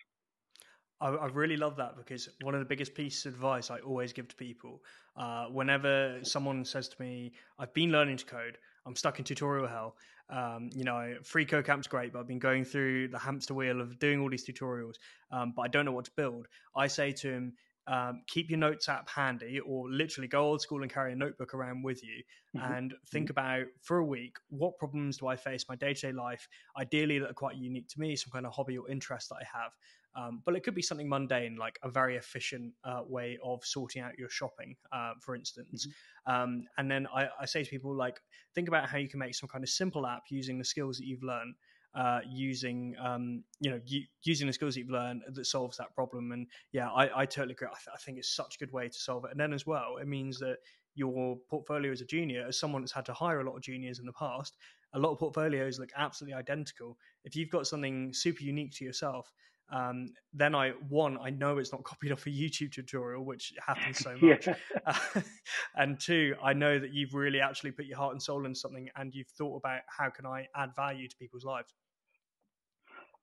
I, 1.00 1.10
I 1.10 1.28
really 1.28 1.58
love 1.58 1.76
that 1.78 1.96
because 1.96 2.28
one 2.42 2.54
of 2.54 2.60
the 2.60 2.66
biggest 2.66 2.96
pieces 2.96 3.26
of 3.26 3.34
advice 3.34 3.70
I 3.70 3.80
always 3.80 4.14
give 4.14 4.28
to 4.30 4.36
people, 4.36 4.82
uh, 5.16 5.46
whenever 5.46 6.20
someone 6.24 6.66
says 6.66 6.90
to 6.90 7.02
me, 7.02 7.34
"I've 7.60 7.74
been 7.74 7.92
learning 7.92 8.18
to 8.18 8.26
code, 8.26 8.58
I'm 8.86 8.96
stuck 8.96 9.20
in 9.20 9.26
tutorial 9.26 9.68
hell," 9.68 9.96
um, 10.30 10.70
you 10.74 10.84
know, 10.84 11.16
free 11.24 11.46
code 11.46 11.66
camp's 11.66 11.88
great, 11.88 12.14
but 12.14 12.20
I've 12.20 12.28
been 12.28 12.40
going 12.40 12.66
through 12.66 13.10
the 13.10 13.20
hamster 13.20 13.54
wheel 13.54 13.80
of 13.80 14.00
doing 14.00 14.20
all 14.20 14.30
these 14.30 14.46
tutorials, 14.46 14.96
um, 15.32 15.54
but 15.56 15.62
I 15.64 15.68
don't 15.68 15.86
know 15.86 15.92
what 15.92 16.06
to 16.06 16.12
build. 16.18 16.48
I 16.76 16.88
say 16.88 17.12
to 17.14 17.32
him, 17.32 17.54
um, 17.88 18.22
keep 18.28 18.50
your 18.50 18.60
notes 18.60 18.90
app 18.90 19.10
handy 19.10 19.60
or 19.60 19.90
literally 19.90 20.28
go 20.28 20.42
old 20.42 20.62
school 20.62 20.82
and 20.82 20.92
carry 20.92 21.14
a 21.14 21.16
notebook 21.16 21.54
around 21.54 21.84
with 21.84 22.04
you 22.04 22.22
mm-hmm. 22.56 22.74
and 22.74 22.94
think 23.12 23.26
mm-hmm. 23.26 23.32
about 23.32 23.66
for 23.82 23.98
a 23.98 24.06
week 24.06 24.36
what 24.50 24.78
problems 24.78 25.18
do 25.18 25.28
I 25.28 25.38
face 25.38 25.66
my 25.70 25.76
day 25.76 25.94
to 25.94 26.08
day 26.08 26.12
life, 26.12 26.48
ideally 26.78 27.20
that 27.20 27.30
are 27.30 27.34
quite 27.34 27.56
unique 27.56 27.88
to 27.90 28.00
me, 28.00 28.16
some 28.16 28.32
kind 28.32 28.46
of 28.46 28.54
hobby 28.54 28.78
or 28.78 28.90
interest 28.90 29.30
that 29.30 29.36
I 29.36 29.58
have. 29.58 29.72
Um, 30.16 30.42
but 30.46 30.56
it 30.56 30.64
could 30.64 30.74
be 30.74 30.82
something 30.82 31.08
mundane, 31.08 31.58
like 31.58 31.78
a 31.84 31.90
very 31.90 32.16
efficient 32.16 32.74
uh, 32.84 33.02
way 33.08 33.38
of 33.44 33.64
sorting 33.64 34.02
out 34.02 34.18
your 34.18 34.30
shopping, 34.30 34.76
uh, 34.92 35.12
for 35.22 35.36
instance. 35.36 35.88
Mm-hmm. 36.28 36.34
Um, 36.34 36.64
and 36.78 36.90
then 36.90 37.08
I, 37.14 37.28
I, 37.40 37.46
say 37.46 37.64
to 37.64 37.70
people, 37.70 37.96
like, 37.96 38.20
think 38.56 38.68
about 38.68 38.90
how 38.90 38.98
you 38.98 39.08
can 39.08 39.20
make 39.20 39.36
some 39.36 39.48
kind 39.48 39.64
of 39.64 39.70
simple 39.70 40.08
app 40.08 40.24
using 40.32 40.58
the 40.58 40.66
skills 40.66 40.98
that 40.98 41.06
you've 41.06 41.22
learned 41.22 41.54
uh, 41.98 42.20
using 42.30 42.96
um, 43.04 43.44
you 43.60 43.72
know 43.72 43.80
using 44.24 44.46
the 44.46 44.54
skills 44.54 44.78
you've 44.78 44.90
learned 44.90 45.24
that 45.34 45.46
solves 45.46 45.78
that 45.78 45.94
problem. 45.96 46.32
And 46.32 46.46
yeah, 46.72 46.90
I, 46.92 47.22
I 47.22 47.26
totally 47.26 47.54
agree. 47.54 47.68
I, 47.68 47.74
th- 47.74 47.94
I, 47.94 47.98
think 47.98 48.20
it's 48.20 48.36
such 48.36 48.56
a 48.56 48.60
good 48.60 48.72
way 48.72 48.88
to 48.88 48.98
solve 48.98 49.26
it. 49.26 49.32
And 49.32 49.40
then 49.40 49.52
as 49.52 49.66
well, 49.66 49.98
it 50.00 50.08
means 50.08 50.38
that 50.40 50.58
your 50.94 51.38
portfolio 51.50 51.92
as 51.92 52.02
a 52.02 52.06
junior, 52.06 52.46
as 52.48 52.60
someone 52.60 52.84
that's 52.84 52.92
had 52.92 53.06
to 53.06 53.14
hire 53.14 53.42
a 53.42 53.44
lot 53.44 53.56
of 53.56 53.64
juniors 53.64 53.98
in 53.98 54.06
the 54.06 54.14
past, 54.14 54.58
a 54.94 55.00
lot 55.00 55.12
of 55.12 55.18
portfolios 55.18 55.80
look 55.80 55.90
absolutely 55.98 56.36
identical. 56.36 56.98
If 57.24 57.36
you've 57.36 57.50
got 57.50 57.66
something 57.66 58.14
super 58.14 58.44
unique 58.44 58.74
to 58.76 58.86
yourself, 58.86 59.34
um, 59.70 60.14
then 60.34 60.56
I 60.56 60.70
one 60.88 61.18
I 61.18 61.32
know 61.32 61.58
it's 61.58 61.72
not 61.72 61.84
copied 61.84 62.12
off 62.12 62.28
a 62.28 62.30
YouTube 62.30 62.72
tutorial, 62.74 63.26
which 63.26 63.54
happens 63.66 63.98
so 63.98 64.16
much, 64.22 64.48
yeah. 64.48 64.56
uh, 64.86 65.22
and 65.76 66.00
two 66.00 66.36
I 66.44 66.54
know 66.54 66.78
that 66.78 66.94
you've 66.94 67.16
really 67.16 67.42
actually 67.42 67.72
put 67.72 67.86
your 67.86 67.98
heart 67.98 68.14
and 68.14 68.22
soul 68.22 68.46
into 68.46 68.60
something, 68.60 68.88
and 68.96 69.14
you've 69.16 69.30
thought 69.30 69.58
about 69.58 69.82
how 69.88 70.12
can 70.12 70.28
I 70.28 70.48
add 70.56 70.76
value 70.76 71.08
to 71.08 71.16
people's 71.18 71.44
lives. 71.44 71.74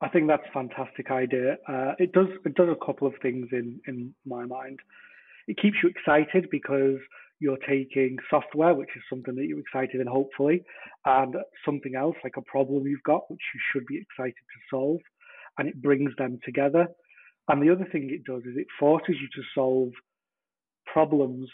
I 0.00 0.08
think 0.08 0.28
that's 0.28 0.46
a 0.48 0.52
fantastic 0.52 1.10
idea. 1.10 1.56
Uh, 1.68 1.92
it 1.98 2.12
does 2.12 2.28
it 2.44 2.54
does 2.54 2.68
a 2.68 2.84
couple 2.84 3.06
of 3.06 3.14
things 3.22 3.48
in 3.52 3.80
in 3.86 4.14
my 4.26 4.44
mind. 4.44 4.80
It 5.46 5.58
keeps 5.58 5.76
you 5.82 5.88
excited 5.88 6.48
because 6.50 6.98
you're 7.40 7.58
taking 7.68 8.16
software, 8.30 8.74
which 8.74 8.90
is 8.96 9.02
something 9.10 9.34
that 9.34 9.46
you're 9.46 9.60
excited 9.60 10.00
in, 10.00 10.06
hopefully, 10.06 10.62
and 11.04 11.36
something 11.64 11.94
else 11.94 12.16
like 12.24 12.36
a 12.36 12.42
problem 12.42 12.86
you've 12.86 13.02
got, 13.02 13.30
which 13.30 13.42
you 13.54 13.60
should 13.72 13.86
be 13.86 13.98
excited 13.98 14.34
to 14.34 14.60
solve, 14.70 15.00
and 15.58 15.68
it 15.68 15.82
brings 15.82 16.10
them 16.16 16.38
together. 16.44 16.86
And 17.48 17.62
the 17.62 17.72
other 17.72 17.86
thing 17.90 18.10
it 18.10 18.24
does 18.24 18.42
is 18.44 18.56
it 18.56 18.66
forces 18.80 19.16
you 19.20 19.28
to 19.34 19.42
solve 19.54 19.92
problems 20.86 21.48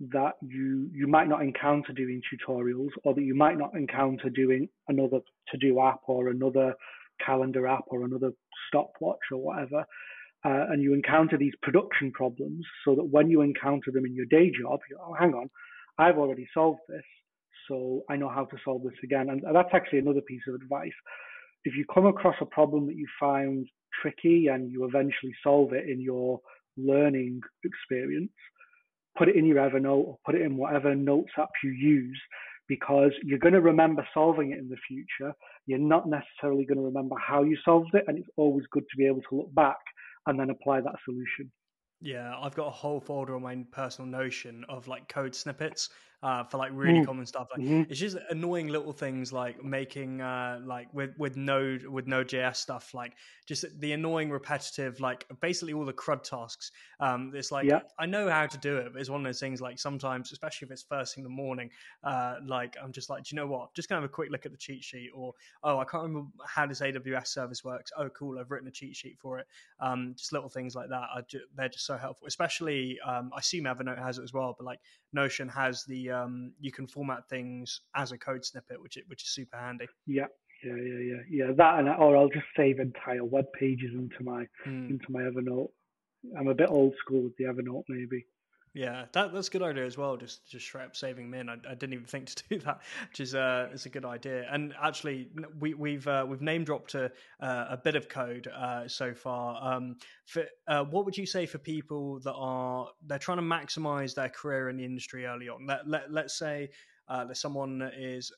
that 0.00 0.32
you 0.42 0.88
you 0.92 1.06
might 1.06 1.28
not 1.28 1.42
encounter 1.42 1.92
doing 1.92 2.20
tutorials, 2.28 2.90
or 3.04 3.14
that 3.14 3.22
you 3.22 3.34
might 3.34 3.58
not 3.58 3.74
encounter 3.74 4.30
doing 4.30 4.68
another 4.88 5.20
to 5.48 5.58
do 5.58 5.80
app 5.80 6.00
or 6.06 6.28
another 6.28 6.74
calendar 7.24 7.66
app 7.66 7.84
or 7.88 8.04
another 8.04 8.32
stopwatch 8.68 9.18
or 9.32 9.38
whatever, 9.38 9.84
uh, 10.44 10.66
and 10.70 10.82
you 10.82 10.94
encounter 10.94 11.36
these 11.36 11.52
production 11.62 12.10
problems, 12.12 12.64
so 12.84 12.94
that 12.94 13.04
when 13.04 13.28
you 13.28 13.42
encounter 13.42 13.90
them 13.92 14.06
in 14.06 14.14
your 14.14 14.26
day 14.26 14.50
job, 14.50 14.80
you're, 14.88 15.00
oh, 15.00 15.14
hang 15.14 15.34
on, 15.34 15.50
I've 15.98 16.18
already 16.18 16.48
solved 16.54 16.80
this, 16.88 17.04
so 17.68 18.02
I 18.08 18.16
know 18.16 18.28
how 18.28 18.46
to 18.46 18.56
solve 18.64 18.82
this 18.82 18.98
again. 19.04 19.28
And 19.30 19.42
that's 19.54 19.74
actually 19.74 19.98
another 19.98 20.22
piece 20.22 20.42
of 20.48 20.54
advice. 20.54 20.92
If 21.64 21.76
you 21.76 21.84
come 21.92 22.06
across 22.06 22.36
a 22.40 22.46
problem 22.46 22.86
that 22.86 22.96
you 22.96 23.06
find 23.18 23.68
tricky 24.00 24.46
and 24.46 24.70
you 24.70 24.84
eventually 24.84 25.34
solve 25.42 25.72
it 25.74 25.88
in 25.88 26.00
your 26.00 26.40
learning 26.78 27.40
experience, 27.64 28.32
put 29.18 29.28
it 29.28 29.36
in 29.36 29.44
your 29.44 29.58
Evernote 29.58 30.06
or 30.06 30.18
put 30.24 30.36
it 30.36 30.42
in 30.42 30.56
whatever 30.56 30.94
notes 30.94 31.32
app 31.36 31.50
you 31.62 31.70
use 31.70 32.20
because 32.70 33.10
you're 33.24 33.40
going 33.40 33.52
to 33.52 33.60
remember 33.60 34.06
solving 34.14 34.52
it 34.52 34.58
in 34.60 34.68
the 34.68 34.76
future. 34.86 35.34
You're 35.66 35.80
not 35.80 36.08
necessarily 36.08 36.64
going 36.64 36.78
to 36.78 36.84
remember 36.84 37.16
how 37.18 37.42
you 37.42 37.56
solved 37.64 37.90
it, 37.94 38.04
and 38.06 38.16
it's 38.16 38.28
always 38.36 38.64
good 38.70 38.84
to 38.88 38.96
be 38.96 39.06
able 39.06 39.22
to 39.28 39.38
look 39.38 39.52
back 39.56 39.80
and 40.28 40.38
then 40.38 40.50
apply 40.50 40.80
that 40.80 40.94
solution. 41.04 41.50
Yeah, 42.00 42.32
I've 42.40 42.54
got 42.54 42.68
a 42.68 42.70
whole 42.70 43.00
folder 43.00 43.34
on 43.34 43.42
my 43.42 43.56
personal 43.72 44.08
Notion 44.08 44.64
of 44.68 44.86
like 44.86 45.08
code 45.08 45.34
snippets 45.34 45.88
uh, 46.22 46.44
for 46.44 46.58
like 46.58 46.70
really 46.74 47.00
mm. 47.00 47.06
common 47.06 47.24
stuff. 47.24 47.48
Like 47.50 47.64
mm-hmm. 47.64 47.90
it's 47.90 47.98
just 47.98 48.16
annoying 48.28 48.68
little 48.68 48.92
things 48.92 49.32
like 49.32 49.64
making 49.64 50.20
uh, 50.20 50.60
like 50.64 50.92
with 50.92 51.10
with 51.18 51.36
Node 51.36 51.86
with 51.86 52.06
Node.js 52.06 52.56
stuff, 52.56 52.92
like 52.92 53.14
just 53.46 53.64
the 53.80 53.92
annoying 53.92 54.30
repetitive, 54.30 55.00
like 55.00 55.26
basically 55.40 55.72
all 55.72 55.84
the 55.84 55.92
CRUD 55.92 56.22
tasks. 56.22 56.72
Um, 57.00 57.32
it's 57.34 57.50
like 57.50 57.66
yeah. 57.66 57.80
I 57.98 58.06
know 58.06 58.28
how 58.28 58.46
to 58.46 58.58
do 58.58 58.76
it, 58.76 58.92
but 58.92 59.00
it's 59.00 59.08
one 59.08 59.20
of 59.20 59.24
those 59.24 59.40
things 59.40 59.60
like 59.60 59.78
sometimes, 59.78 60.32
especially 60.32 60.66
if 60.66 60.72
it's 60.72 60.82
first 60.82 61.14
thing 61.14 61.24
in 61.24 61.30
the 61.30 61.34
morning, 61.34 61.70
uh, 62.04 62.36
like 62.46 62.76
I'm 62.82 62.92
just 62.92 63.08
like, 63.08 63.24
do 63.24 63.34
you 63.34 63.40
know 63.40 63.46
what? 63.46 63.74
Just 63.74 63.88
gonna 63.88 64.00
have 64.00 64.10
a 64.10 64.12
quick 64.12 64.30
look 64.30 64.44
at 64.44 64.52
the 64.52 64.58
cheat 64.58 64.84
sheet, 64.84 65.10
or 65.14 65.32
oh, 65.64 65.78
I 65.78 65.84
can't 65.84 66.02
remember 66.02 66.28
how 66.46 66.66
this 66.66 66.80
AWS 66.80 67.28
service 67.28 67.64
works. 67.64 67.92
Oh, 67.96 68.10
cool, 68.10 68.38
I've 68.38 68.50
written 68.50 68.68
a 68.68 68.72
cheat 68.72 68.94
sheet 68.94 69.18
for 69.18 69.38
it. 69.38 69.46
Um, 69.80 70.14
just 70.16 70.32
little 70.32 70.50
things 70.50 70.74
like 70.74 70.90
that. 70.90 71.08
Ju- 71.28 71.40
they're 71.56 71.68
just 71.68 71.86
so 71.86 71.96
helpful. 71.96 72.26
Especially, 72.26 72.98
um, 73.06 73.30
I 73.34 73.38
assume 73.38 73.64
Evernote 73.64 74.02
has 74.02 74.18
it 74.18 74.22
as 74.22 74.34
well, 74.34 74.54
but 74.56 74.66
like 74.66 74.80
Notion 75.12 75.48
has 75.48 75.84
the 75.84 76.09
um, 76.10 76.52
you 76.60 76.72
can 76.72 76.86
format 76.86 77.28
things 77.28 77.80
as 77.94 78.12
a 78.12 78.18
code 78.18 78.44
snippet, 78.44 78.80
which 78.80 78.98
which 79.06 79.22
is 79.22 79.30
super 79.30 79.56
handy. 79.56 79.86
Yeah, 80.06 80.26
yeah, 80.64 80.74
yeah, 80.76 80.98
yeah, 80.98 81.22
yeah. 81.46 81.52
That 81.56 81.78
and 81.78 81.88
or 81.88 82.16
I'll 82.16 82.28
just 82.28 82.46
save 82.56 82.80
entire 82.80 83.24
web 83.24 83.46
pages 83.58 83.92
into 83.94 84.22
my 84.22 84.46
mm. 84.66 84.90
into 84.90 85.06
my 85.08 85.22
Evernote. 85.22 85.70
I'm 86.38 86.48
a 86.48 86.54
bit 86.54 86.68
old 86.70 86.94
school 86.98 87.22
with 87.22 87.36
the 87.36 87.44
Evernote, 87.44 87.84
maybe. 87.88 88.24
Yeah, 88.72 89.06
that 89.14 89.32
that's 89.34 89.48
a 89.48 89.50
good 89.50 89.62
idea 89.62 89.84
as 89.84 89.98
well. 89.98 90.16
Just 90.16 90.48
just 90.48 90.64
straight 90.64 90.84
up 90.84 90.94
saving 90.94 91.28
men. 91.28 91.48
I, 91.48 91.54
I 91.68 91.74
didn't 91.74 91.92
even 91.94 92.04
think 92.04 92.26
to 92.26 92.42
do 92.50 92.58
that, 92.60 92.80
which 93.08 93.18
is 93.18 93.34
uh, 93.34 93.68
it's 93.72 93.86
a 93.86 93.88
good 93.88 94.04
idea. 94.04 94.46
And 94.48 94.74
actually, 94.80 95.28
we 95.58 95.74
we've 95.74 96.06
uh, 96.06 96.24
we've 96.28 96.40
name 96.40 96.62
dropped 96.62 96.94
a 96.94 97.06
uh, 97.40 97.66
a 97.70 97.76
bit 97.76 97.96
of 97.96 98.08
code 98.08 98.46
uh, 98.46 98.86
so 98.86 99.12
far. 99.12 99.58
Um, 99.60 99.96
for 100.26 100.44
uh, 100.68 100.84
what 100.84 101.04
would 101.04 101.18
you 101.18 101.26
say 101.26 101.46
for 101.46 101.58
people 101.58 102.20
that 102.20 102.34
are 102.34 102.86
they're 103.04 103.18
trying 103.18 103.38
to 103.38 103.42
maximize 103.42 104.14
their 104.14 104.28
career 104.28 104.68
in 104.68 104.76
the 104.76 104.84
industry 104.84 105.26
early 105.26 105.48
on? 105.48 105.66
Let 105.66 105.88
let 105.88 106.12
let's 106.12 106.38
say 106.38 106.70
uh, 107.10 107.24
that 107.24 107.36
someone 107.36 107.90
is, 107.96 108.32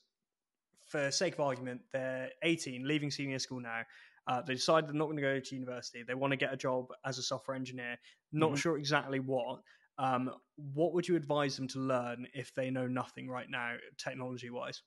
for 0.87 1.11
sake 1.11 1.35
of 1.35 1.41
argument, 1.41 1.81
they're 1.91 2.29
18, 2.41 2.87
leaving 2.87 3.11
senior 3.11 3.37
school 3.37 3.61
now. 3.61 3.81
Uh, 4.25 4.41
they 4.41 4.55
decide 4.55 4.87
they're 4.87 4.93
not 4.93 5.05
going 5.05 5.17
to 5.17 5.21
go 5.21 5.39
to 5.39 5.55
university. 5.55 6.01
They 6.01 6.15
want 6.15 6.31
to 6.31 6.37
get 6.37 6.51
a 6.51 6.57
job 6.57 6.87
as 7.05 7.17
a 7.19 7.23
software 7.23 7.55
engineer. 7.55 7.97
Not 8.31 8.47
mm-hmm. 8.47 8.55
sure 8.55 8.77
exactly 8.77 9.19
what. 9.19 9.59
Um, 9.97 10.31
what 10.73 10.93
would 10.93 11.07
you 11.07 11.15
advise 11.15 11.55
them 11.55 11.67
to 11.69 11.79
learn 11.79 12.27
if 12.33 12.53
they 12.55 12.69
know 12.69 12.87
nothing 12.87 13.29
right 13.29 13.49
now, 13.49 13.75
technology 13.97 14.49
wise? 14.49 14.81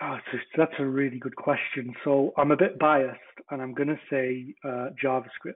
Oh, 0.00 0.18
that's 0.56 0.72
a 0.78 0.84
really 0.84 1.18
good 1.18 1.36
question. 1.36 1.94
So 2.04 2.32
I'm 2.36 2.50
a 2.50 2.56
bit 2.56 2.78
biased, 2.78 3.20
and 3.50 3.62
I'm 3.62 3.74
going 3.74 3.88
to 3.88 4.00
say 4.10 4.54
uh, 4.64 4.88
JavaScript. 5.02 5.54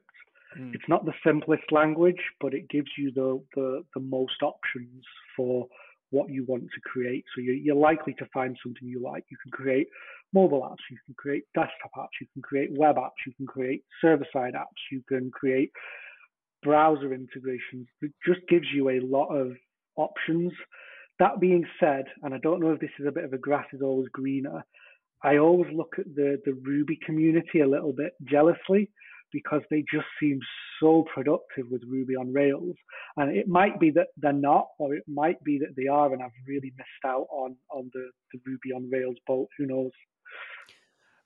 Mm. 0.58 0.74
It's 0.74 0.88
not 0.88 1.04
the 1.04 1.14
simplest 1.24 1.64
language, 1.72 2.20
but 2.40 2.54
it 2.54 2.68
gives 2.68 2.90
you 2.96 3.10
the, 3.12 3.42
the, 3.56 3.84
the 3.94 4.00
most 4.00 4.42
options 4.42 5.04
for 5.36 5.66
what 6.10 6.30
you 6.30 6.44
want 6.46 6.62
to 6.62 6.80
create. 6.82 7.24
So 7.34 7.40
you're, 7.40 7.54
you're 7.54 7.74
likely 7.74 8.14
to 8.14 8.26
find 8.32 8.56
something 8.62 8.86
you 8.86 9.02
like. 9.02 9.24
You 9.30 9.36
can 9.42 9.50
create 9.50 9.88
mobile 10.32 10.62
apps, 10.62 10.84
you 10.90 10.98
can 11.04 11.14
create 11.16 11.44
desktop 11.54 11.90
apps, 11.98 12.20
you 12.20 12.26
can 12.32 12.42
create 12.42 12.70
web 12.72 12.96
apps, 12.96 13.18
you 13.26 13.32
can 13.36 13.46
create 13.46 13.82
server 14.00 14.26
side 14.32 14.54
apps, 14.54 14.80
you 14.92 15.02
can 15.08 15.30
create 15.30 15.72
browser 16.66 17.14
integrations. 17.14 17.86
It 18.02 18.12
just 18.26 18.40
gives 18.48 18.66
you 18.74 18.88
a 18.90 19.00
lot 19.00 19.28
of 19.28 19.52
options. 19.96 20.52
That 21.20 21.38
being 21.40 21.64
said, 21.78 22.04
and 22.22 22.34
I 22.34 22.38
don't 22.38 22.60
know 22.60 22.72
if 22.72 22.80
this 22.80 22.90
is 22.98 23.06
a 23.06 23.12
bit 23.12 23.24
of 23.24 23.32
a 23.32 23.38
grass 23.38 23.66
is 23.72 23.82
always 23.82 24.08
greener, 24.12 24.64
I 25.22 25.38
always 25.38 25.72
look 25.72 25.94
at 25.98 26.06
the, 26.14 26.42
the 26.44 26.52
Ruby 26.52 26.98
community 27.06 27.60
a 27.60 27.68
little 27.68 27.92
bit 27.92 28.12
jealously 28.28 28.90
because 29.32 29.62
they 29.70 29.84
just 29.92 30.06
seem 30.20 30.40
so 30.80 31.04
productive 31.14 31.66
with 31.70 31.82
Ruby 31.88 32.16
on 32.16 32.32
Rails. 32.32 32.76
And 33.16 33.36
it 33.36 33.48
might 33.48 33.78
be 33.78 33.90
that 33.92 34.08
they're 34.16 34.32
not, 34.32 34.66
or 34.78 34.94
it 34.94 35.04
might 35.06 35.42
be 35.44 35.58
that 35.58 35.74
they 35.76 35.86
are, 35.86 36.12
and 36.12 36.22
I've 36.22 36.30
really 36.46 36.72
missed 36.76 37.04
out 37.04 37.26
on, 37.30 37.56
on 37.70 37.90
the, 37.94 38.10
the 38.32 38.40
Ruby 38.44 38.72
on 38.74 38.90
Rails 38.90 39.16
boat. 39.26 39.48
Who 39.58 39.66
knows? 39.66 39.92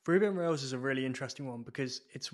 Ruby 0.07 0.27
on 0.27 0.37
Rails 0.37 0.63
is 0.63 0.73
a 0.73 0.79
really 0.79 1.05
interesting 1.07 1.47
one 1.49 1.63
because 1.63 2.03
it's 2.13 2.31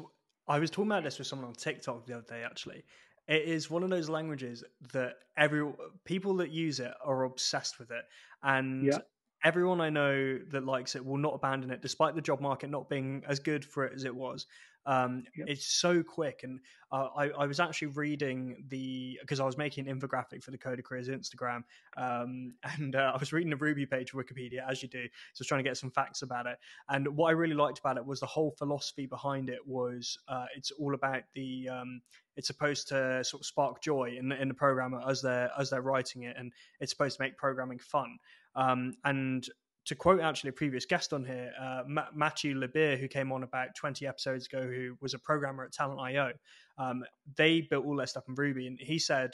I 0.49 0.59
was 0.59 0.71
talking 0.71 0.91
about 0.91 1.05
this 1.05 1.19
with 1.19 1.27
someone 1.27 1.49
on 1.49 1.55
TikTok 1.55 2.07
the 2.07 2.15
other 2.15 2.27
day. 2.29 2.43
Actually, 2.45 2.85
it 3.29 3.43
is 3.43 3.71
one 3.71 3.83
of 3.83 3.91
those 3.91 4.09
languages 4.09 4.63
that 4.93 5.15
every 5.37 5.69
people 6.05 6.37
that 6.37 6.51
use 6.51 6.81
it 6.81 6.93
are 7.05 7.25
obsessed 7.25 7.79
with 7.79 7.91
it, 7.91 8.05
and 8.43 8.87
yeah. 8.87 8.99
everyone 9.43 9.81
I 9.81 9.91
know 9.91 10.39
that 10.51 10.65
likes 10.65 10.95
it 10.95 11.05
will 11.05 11.17
not 11.17 11.35
abandon 11.35 11.71
it, 11.71 11.83
despite 11.83 12.15
the 12.15 12.23
job 12.23 12.41
market 12.41 12.71
not 12.71 12.89
being 12.89 13.25
as 13.27 13.41
good 13.41 13.65
for 13.65 13.85
it 13.85 13.93
as 13.95 14.05
it 14.05 14.15
was. 14.15 14.47
Um, 14.87 15.25
yep. 15.37 15.49
It's 15.49 15.67
so 15.67 16.03
quick, 16.03 16.41
and 16.45 16.61
uh, 16.93 17.09
I, 17.17 17.29
I, 17.31 17.47
was 17.47 17.59
actually 17.59 17.89
reading 17.89 18.65
the 18.69 19.19
because 19.21 19.41
I 19.41 19.45
was 19.45 19.59
making 19.59 19.89
an 19.89 19.99
infographic 19.99 20.45
for 20.45 20.53
the 20.53 20.59
Coder 20.59 20.85
Careers 20.85 21.09
Instagram, 21.09 21.65
um, 21.97 22.55
and 22.79 22.95
uh, 22.95 23.13
I 23.15 23.19
was 23.19 23.33
reading 23.33 23.51
the 23.51 23.57
Ruby 23.57 23.85
page 23.85 24.13
of 24.15 24.21
Wikipedia 24.21 24.69
as 24.69 24.83
you 24.83 24.89
do, 24.89 25.03
so 25.03 25.09
I 25.09 25.41
was 25.41 25.49
trying 25.49 25.65
to 25.65 25.69
get 25.69 25.77
some 25.77 25.91
facts 25.91 26.23
about 26.23 26.47
it. 26.47 26.57
And 26.89 27.09
what 27.17 27.29
I 27.29 27.33
really 27.33 27.55
liked 27.55 27.81
about 27.81 27.97
it 27.97 28.07
was 28.07 28.21
the 28.21 28.27
whole 28.27 28.53
philosophy 28.53 29.07
behind 29.07 29.51
it 29.51 29.67
was 29.67 30.17
uh, 30.29 30.47
it's 30.57 30.71
all 30.71 30.95
about 30.95 31.23
the 31.35 31.69
um, 31.69 32.01
it's 32.37 32.47
supposed 32.47 32.87
to 32.89 33.25
sort 33.25 33.41
of 33.41 33.47
spark 33.47 33.83
joy 33.83 34.15
in 34.17 34.29
the, 34.29 34.41
in 34.41 34.47
the 34.47 34.55
programmer 34.55 35.01
as 35.09 35.21
they're 35.21 35.51
as 35.59 35.71
they're 35.71 35.83
writing 35.83 36.23
it, 36.23 36.37
and 36.39 36.53
it's 36.79 36.93
supposed 36.93 37.17
to 37.17 37.23
make 37.25 37.37
programming 37.37 37.81
fun. 37.81 38.19
Um, 38.55 38.95
and 39.05 39.47
to 39.87 39.95
quote 39.95 40.21
actually 40.21 40.51
a 40.51 40.53
previous 40.53 40.85
guest 40.85 41.13
on 41.13 41.25
here, 41.25 41.53
uh, 41.61 41.83
Matthew 42.15 42.55
Lebir, 42.55 42.99
who 42.99 43.09
came 43.09 43.33
on 43.33 43.43
about 43.43 43.75
20 43.77 44.07
episodes 44.07 44.47
ago, 44.47 44.63
who 44.63 44.97
was 45.01 45.15
a 45.15 45.19
programmer 45.19 45.65
at 45.65 45.73
Talent.io, 45.73 46.33
um, 46.79 47.05
they 47.37 47.63
built 47.63 47.87
all 47.87 47.97
their 47.97 48.07
stuff 48.07 48.25
in 48.29 48.35
Ruby. 48.35 48.67
And 48.67 48.79
he 48.81 48.99
said 48.99 49.31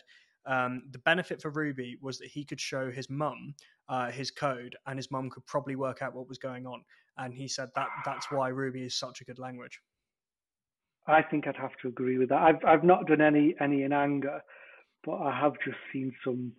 um, 0.46 0.82
the 0.90 0.98
benefit 0.98 1.40
for 1.40 1.50
Ruby 1.50 1.96
was 2.00 2.18
that 2.18 2.28
he 2.28 2.44
could 2.44 2.60
show 2.60 2.90
his 2.90 3.08
mum 3.08 3.54
uh, 3.88 4.10
his 4.10 4.30
code 4.30 4.76
and 4.86 4.98
his 4.98 5.10
mum 5.10 5.28
could 5.30 5.44
probably 5.46 5.76
work 5.76 6.02
out 6.02 6.14
what 6.14 6.28
was 6.28 6.38
going 6.38 6.66
on. 6.66 6.82
And 7.18 7.34
he 7.34 7.46
said 7.46 7.68
that 7.74 7.88
that's 8.04 8.30
why 8.30 8.48
Ruby 8.48 8.82
is 8.82 8.94
such 8.94 9.20
a 9.20 9.24
good 9.24 9.38
language. 9.38 9.80
I 11.06 11.22
think 11.22 11.46
I'd 11.46 11.56
have 11.56 11.76
to 11.82 11.88
agree 11.88 12.16
with 12.16 12.28
that. 12.30 12.40
I've 12.40 12.64
I've 12.64 12.84
not 12.84 13.06
done 13.06 13.20
any 13.20 13.54
any 13.60 13.82
in 13.82 13.92
anger, 13.92 14.40
but 15.04 15.16
I 15.16 15.38
have 15.38 15.54
just 15.64 15.76
seen 15.92 16.14
some. 16.24 16.52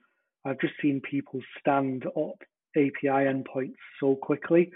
I've 0.46 0.60
just 0.60 0.74
seen 0.82 1.02
people 1.10 1.40
stand 1.60 2.06
up 2.06 2.44
API 2.76 3.26
endpoints 3.26 3.76
so 4.00 4.16
quickly. 4.16 4.72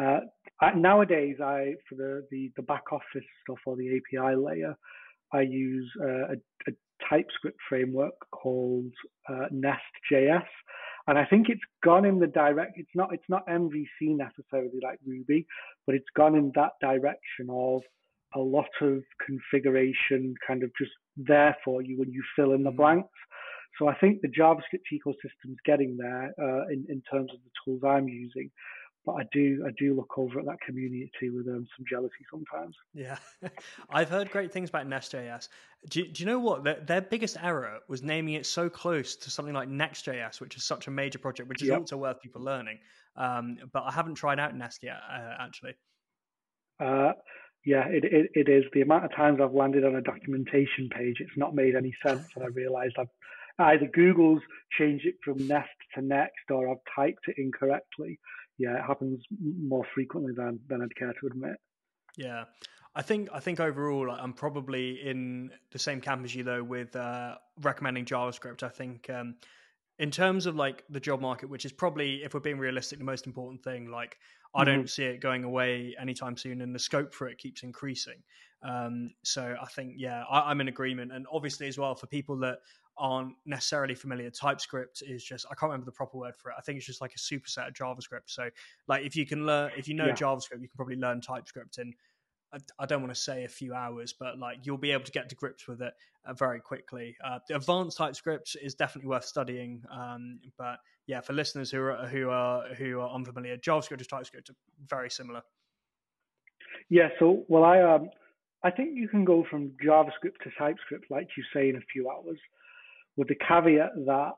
Uh, 0.00 0.20
nowadays, 0.76 1.36
I 1.42 1.74
for 1.88 1.96
the, 1.96 2.26
the, 2.30 2.50
the 2.56 2.62
back 2.62 2.92
office 2.92 3.26
stuff 3.42 3.58
or 3.66 3.76
the 3.76 3.96
API 3.96 4.36
layer, 4.36 4.74
I 5.32 5.42
use 5.42 5.90
uh, 6.00 6.06
a, 6.06 6.36
a, 6.68 6.72
TypeScript 7.10 7.58
framework 7.68 8.14
called 8.30 8.92
uh, 9.28 9.46
Nest.js, 9.50 10.44
and 11.08 11.18
I 11.18 11.24
think 11.24 11.48
it's 11.48 11.60
gone 11.82 12.04
in 12.04 12.20
the 12.20 12.28
direct. 12.28 12.74
It's 12.76 12.94
not 12.94 13.12
it's 13.12 13.28
not 13.28 13.46
MVC 13.48 13.86
necessarily 14.00 14.78
like 14.82 15.00
Ruby, 15.04 15.44
but 15.84 15.96
it's 15.96 16.06
gone 16.16 16.36
in 16.36 16.52
that 16.54 16.72
direction 16.80 17.48
of 17.50 17.82
a 18.34 18.38
lot 18.38 18.68
of 18.80 19.02
configuration 19.26 20.34
kind 20.46 20.62
of 20.62 20.70
just 20.78 20.92
there 21.16 21.56
for 21.64 21.82
you 21.82 21.98
when 21.98 22.10
you 22.10 22.22
fill 22.36 22.52
in 22.52 22.62
the 22.62 22.70
mm-hmm. 22.70 22.76
blanks. 22.76 23.08
So 23.82 23.88
I 23.88 23.96
think 23.96 24.20
the 24.20 24.28
JavaScript 24.28 24.84
ecosystem 24.92 25.50
is 25.50 25.56
getting 25.64 25.96
there 25.96 26.32
uh, 26.40 26.68
in 26.68 26.86
in 26.88 27.02
terms 27.10 27.32
of 27.32 27.40
the 27.42 27.50
tools 27.64 27.82
I'm 27.84 28.08
using. 28.08 28.48
But 29.04 29.14
I 29.14 29.22
do 29.32 29.64
I 29.66 29.72
do 29.76 29.96
look 29.96 30.16
over 30.16 30.38
at 30.38 30.46
that 30.46 30.60
community 30.64 31.30
with 31.30 31.48
um, 31.48 31.66
some 31.76 31.84
jealousy 31.90 32.24
sometimes. 32.30 32.76
Yeah, 32.94 33.16
I've 33.90 34.08
heard 34.08 34.30
great 34.30 34.52
things 34.52 34.68
about 34.68 34.86
Nest.js. 34.86 35.48
Do, 35.90 36.06
do 36.06 36.22
you 36.22 36.26
know 36.26 36.38
what 36.38 36.62
their, 36.62 36.78
their, 36.86 37.00
biggest 37.00 37.36
error 37.42 37.80
was 37.88 38.04
naming 38.04 38.34
it 38.34 38.46
so 38.46 38.70
close 38.70 39.16
to 39.16 39.30
something 39.32 39.54
like 39.54 39.68
Next.js, 39.68 40.40
which 40.40 40.56
is 40.56 40.62
such 40.62 40.86
a 40.86 40.92
major 40.92 41.18
project, 41.18 41.48
which 41.48 41.62
is 41.62 41.68
yep. 41.68 41.80
also 41.80 41.96
worth 41.96 42.20
people 42.20 42.40
learning. 42.40 42.78
Um, 43.16 43.56
but 43.72 43.82
I 43.82 43.90
haven't 43.90 44.14
tried 44.14 44.38
out 44.38 44.54
Nest 44.54 44.84
yet, 44.84 45.00
uh, 45.12 45.34
actually. 45.40 45.74
Uh, 46.78 47.14
yeah, 47.66 47.88
it, 47.88 48.04
it, 48.04 48.30
it 48.34 48.48
is. 48.48 48.62
The 48.72 48.82
amount 48.82 49.06
of 49.06 49.14
times 49.16 49.40
I've 49.42 49.54
landed 49.54 49.84
on 49.84 49.96
a 49.96 50.00
documentation 50.00 50.88
page, 50.96 51.16
it's 51.18 51.36
not 51.36 51.56
made 51.56 51.74
any 51.74 51.92
sense, 52.06 52.28
and 52.36 52.44
I 52.44 52.48
realised 52.48 52.94
I've 52.96 53.08
either 53.58 53.86
Google's 53.92 54.42
changed 54.78 55.06
it 55.06 55.16
from 55.24 55.46
Nest 55.46 55.68
to 55.94 56.02
Next 56.02 56.50
or 56.50 56.70
I've 56.70 56.94
typed 56.94 57.28
it 57.28 57.36
incorrectly. 57.38 58.18
Yeah, 58.58 58.76
it 58.78 58.84
happens 58.86 59.22
more 59.40 59.84
frequently 59.94 60.32
than 60.36 60.60
than 60.68 60.82
I'd 60.82 60.96
care 60.96 61.12
to 61.20 61.26
admit. 61.26 61.56
Yeah. 62.16 62.44
I 62.94 63.02
think 63.02 63.30
I 63.32 63.40
think 63.40 63.58
overall 63.58 64.10
I'm 64.10 64.34
probably 64.34 65.00
in 65.02 65.50
the 65.70 65.78
same 65.78 66.00
camp 66.00 66.24
as 66.24 66.34
you 66.34 66.44
though 66.44 66.62
with 66.62 66.94
uh, 66.94 67.36
recommending 67.62 68.04
JavaScript. 68.04 68.62
I 68.62 68.68
think 68.68 69.08
um, 69.08 69.36
in 69.98 70.10
terms 70.10 70.46
of 70.46 70.56
like 70.56 70.84
the 70.90 71.00
job 71.00 71.20
market, 71.20 71.48
which 71.48 71.64
is 71.64 71.72
probably 71.72 72.22
if 72.22 72.34
we're 72.34 72.40
being 72.40 72.58
realistic, 72.58 72.98
the 72.98 73.04
most 73.04 73.26
important 73.26 73.62
thing. 73.62 73.90
Like 73.90 74.18
I 74.54 74.64
don't 74.64 74.80
mm-hmm. 74.80 74.86
see 74.86 75.04
it 75.04 75.20
going 75.20 75.44
away 75.44 75.94
anytime 75.98 76.36
soon, 76.36 76.60
and 76.60 76.74
the 76.74 76.78
scope 76.78 77.14
for 77.14 77.28
it 77.28 77.38
keeps 77.38 77.62
increasing. 77.62 78.22
Um, 78.62 79.10
so 79.24 79.56
I 79.60 79.66
think 79.66 79.94
yeah, 79.96 80.24
I, 80.30 80.50
I'm 80.50 80.60
in 80.60 80.68
agreement, 80.68 81.12
and 81.12 81.26
obviously 81.32 81.68
as 81.68 81.78
well 81.78 81.94
for 81.94 82.06
people 82.06 82.36
that 82.40 82.58
aren't 83.02 83.34
necessarily 83.44 83.96
familiar, 83.96 84.30
TypeScript 84.30 85.02
is 85.02 85.24
just 85.24 85.44
I 85.50 85.54
can't 85.54 85.70
remember 85.70 85.84
the 85.84 85.92
proper 85.92 86.16
word 86.16 86.36
for 86.36 86.50
it. 86.50 86.54
I 86.56 86.62
think 86.62 86.78
it's 86.78 86.86
just 86.86 87.00
like 87.00 87.14
a 87.14 87.18
superset 87.18 87.68
of 87.68 87.74
JavaScript. 87.74 88.26
So 88.26 88.48
like 88.86 89.04
if 89.04 89.16
you 89.16 89.26
can 89.26 89.44
learn 89.44 89.72
if 89.76 89.88
you 89.88 89.94
know 89.94 90.06
yeah. 90.06 90.14
JavaScript, 90.14 90.60
you 90.60 90.68
can 90.68 90.76
probably 90.76 90.96
learn 90.96 91.20
TypeScript 91.20 91.78
in 91.78 91.92
I, 92.54 92.58
I, 92.78 92.86
don't 92.86 93.00
want 93.00 93.12
to 93.12 93.20
say 93.20 93.44
a 93.44 93.48
few 93.48 93.74
hours, 93.74 94.12
but 94.12 94.38
like 94.38 94.58
you'll 94.62 94.78
be 94.78 94.92
able 94.92 95.04
to 95.04 95.10
get 95.10 95.28
to 95.30 95.34
grips 95.34 95.66
with 95.66 95.82
it 95.82 95.94
uh, 96.26 96.34
very 96.34 96.60
quickly. 96.60 97.16
Uh, 97.24 97.40
the 97.48 97.56
advanced 97.56 97.96
TypeScript 97.96 98.56
is 98.62 98.74
definitely 98.74 99.08
worth 99.08 99.24
studying, 99.24 99.82
um, 99.90 100.38
but 100.56 100.78
yeah, 101.06 101.20
for 101.20 101.32
listeners 101.32 101.70
who 101.72 101.82
are 101.82 102.06
who 102.06 102.30
are 102.30 102.68
who 102.74 103.00
are 103.00 103.10
unfamiliar, 103.10 103.56
JavaScript 103.56 103.98
and 103.98 104.08
TypeScript 104.08 104.50
are 104.50 104.56
very 104.86 105.10
similar. 105.10 105.42
Yeah, 106.88 107.08
so 107.18 107.44
well, 107.48 107.64
I 107.64 107.80
um, 107.80 108.10
I 108.62 108.70
think 108.70 108.90
you 108.94 109.08
can 109.08 109.24
go 109.24 109.44
from 109.50 109.72
JavaScript 109.84 110.38
to 110.44 110.50
TypeScript, 110.56 111.10
like 111.10 111.28
you 111.36 111.42
say, 111.52 111.68
in 111.68 111.76
a 111.76 111.86
few 111.92 112.08
hours 112.08 112.38
with 113.16 113.28
the 113.28 113.36
caveat 113.46 113.90
that 114.06 114.32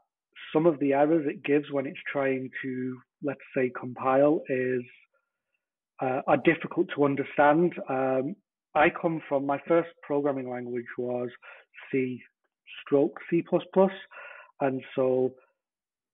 some 0.53 0.67
of 0.67 0.79
the 0.79 0.93
errors 0.93 1.27
it 1.29 1.45
gives 1.45 1.71
when 1.71 1.87
it's 1.87 1.99
trying 2.11 2.51
to, 2.63 2.99
let's 3.23 3.41
say, 3.57 3.71
compile 3.79 4.43
is 4.49 4.83
uh, 6.03 6.21
are 6.27 6.39
difficult 6.39 6.89
to 6.95 7.05
understand. 7.05 7.73
Um, 7.89 8.35
I 8.75 8.89
come 8.91 9.23
from 9.29 9.47
my 9.47 9.59
first 9.69 9.91
programming 10.03 10.51
language 10.51 10.87
was 10.99 11.29
C 11.91 12.21
stroke 12.85 13.19
C++, 13.31 13.45
and 14.61 14.83
so 14.97 15.35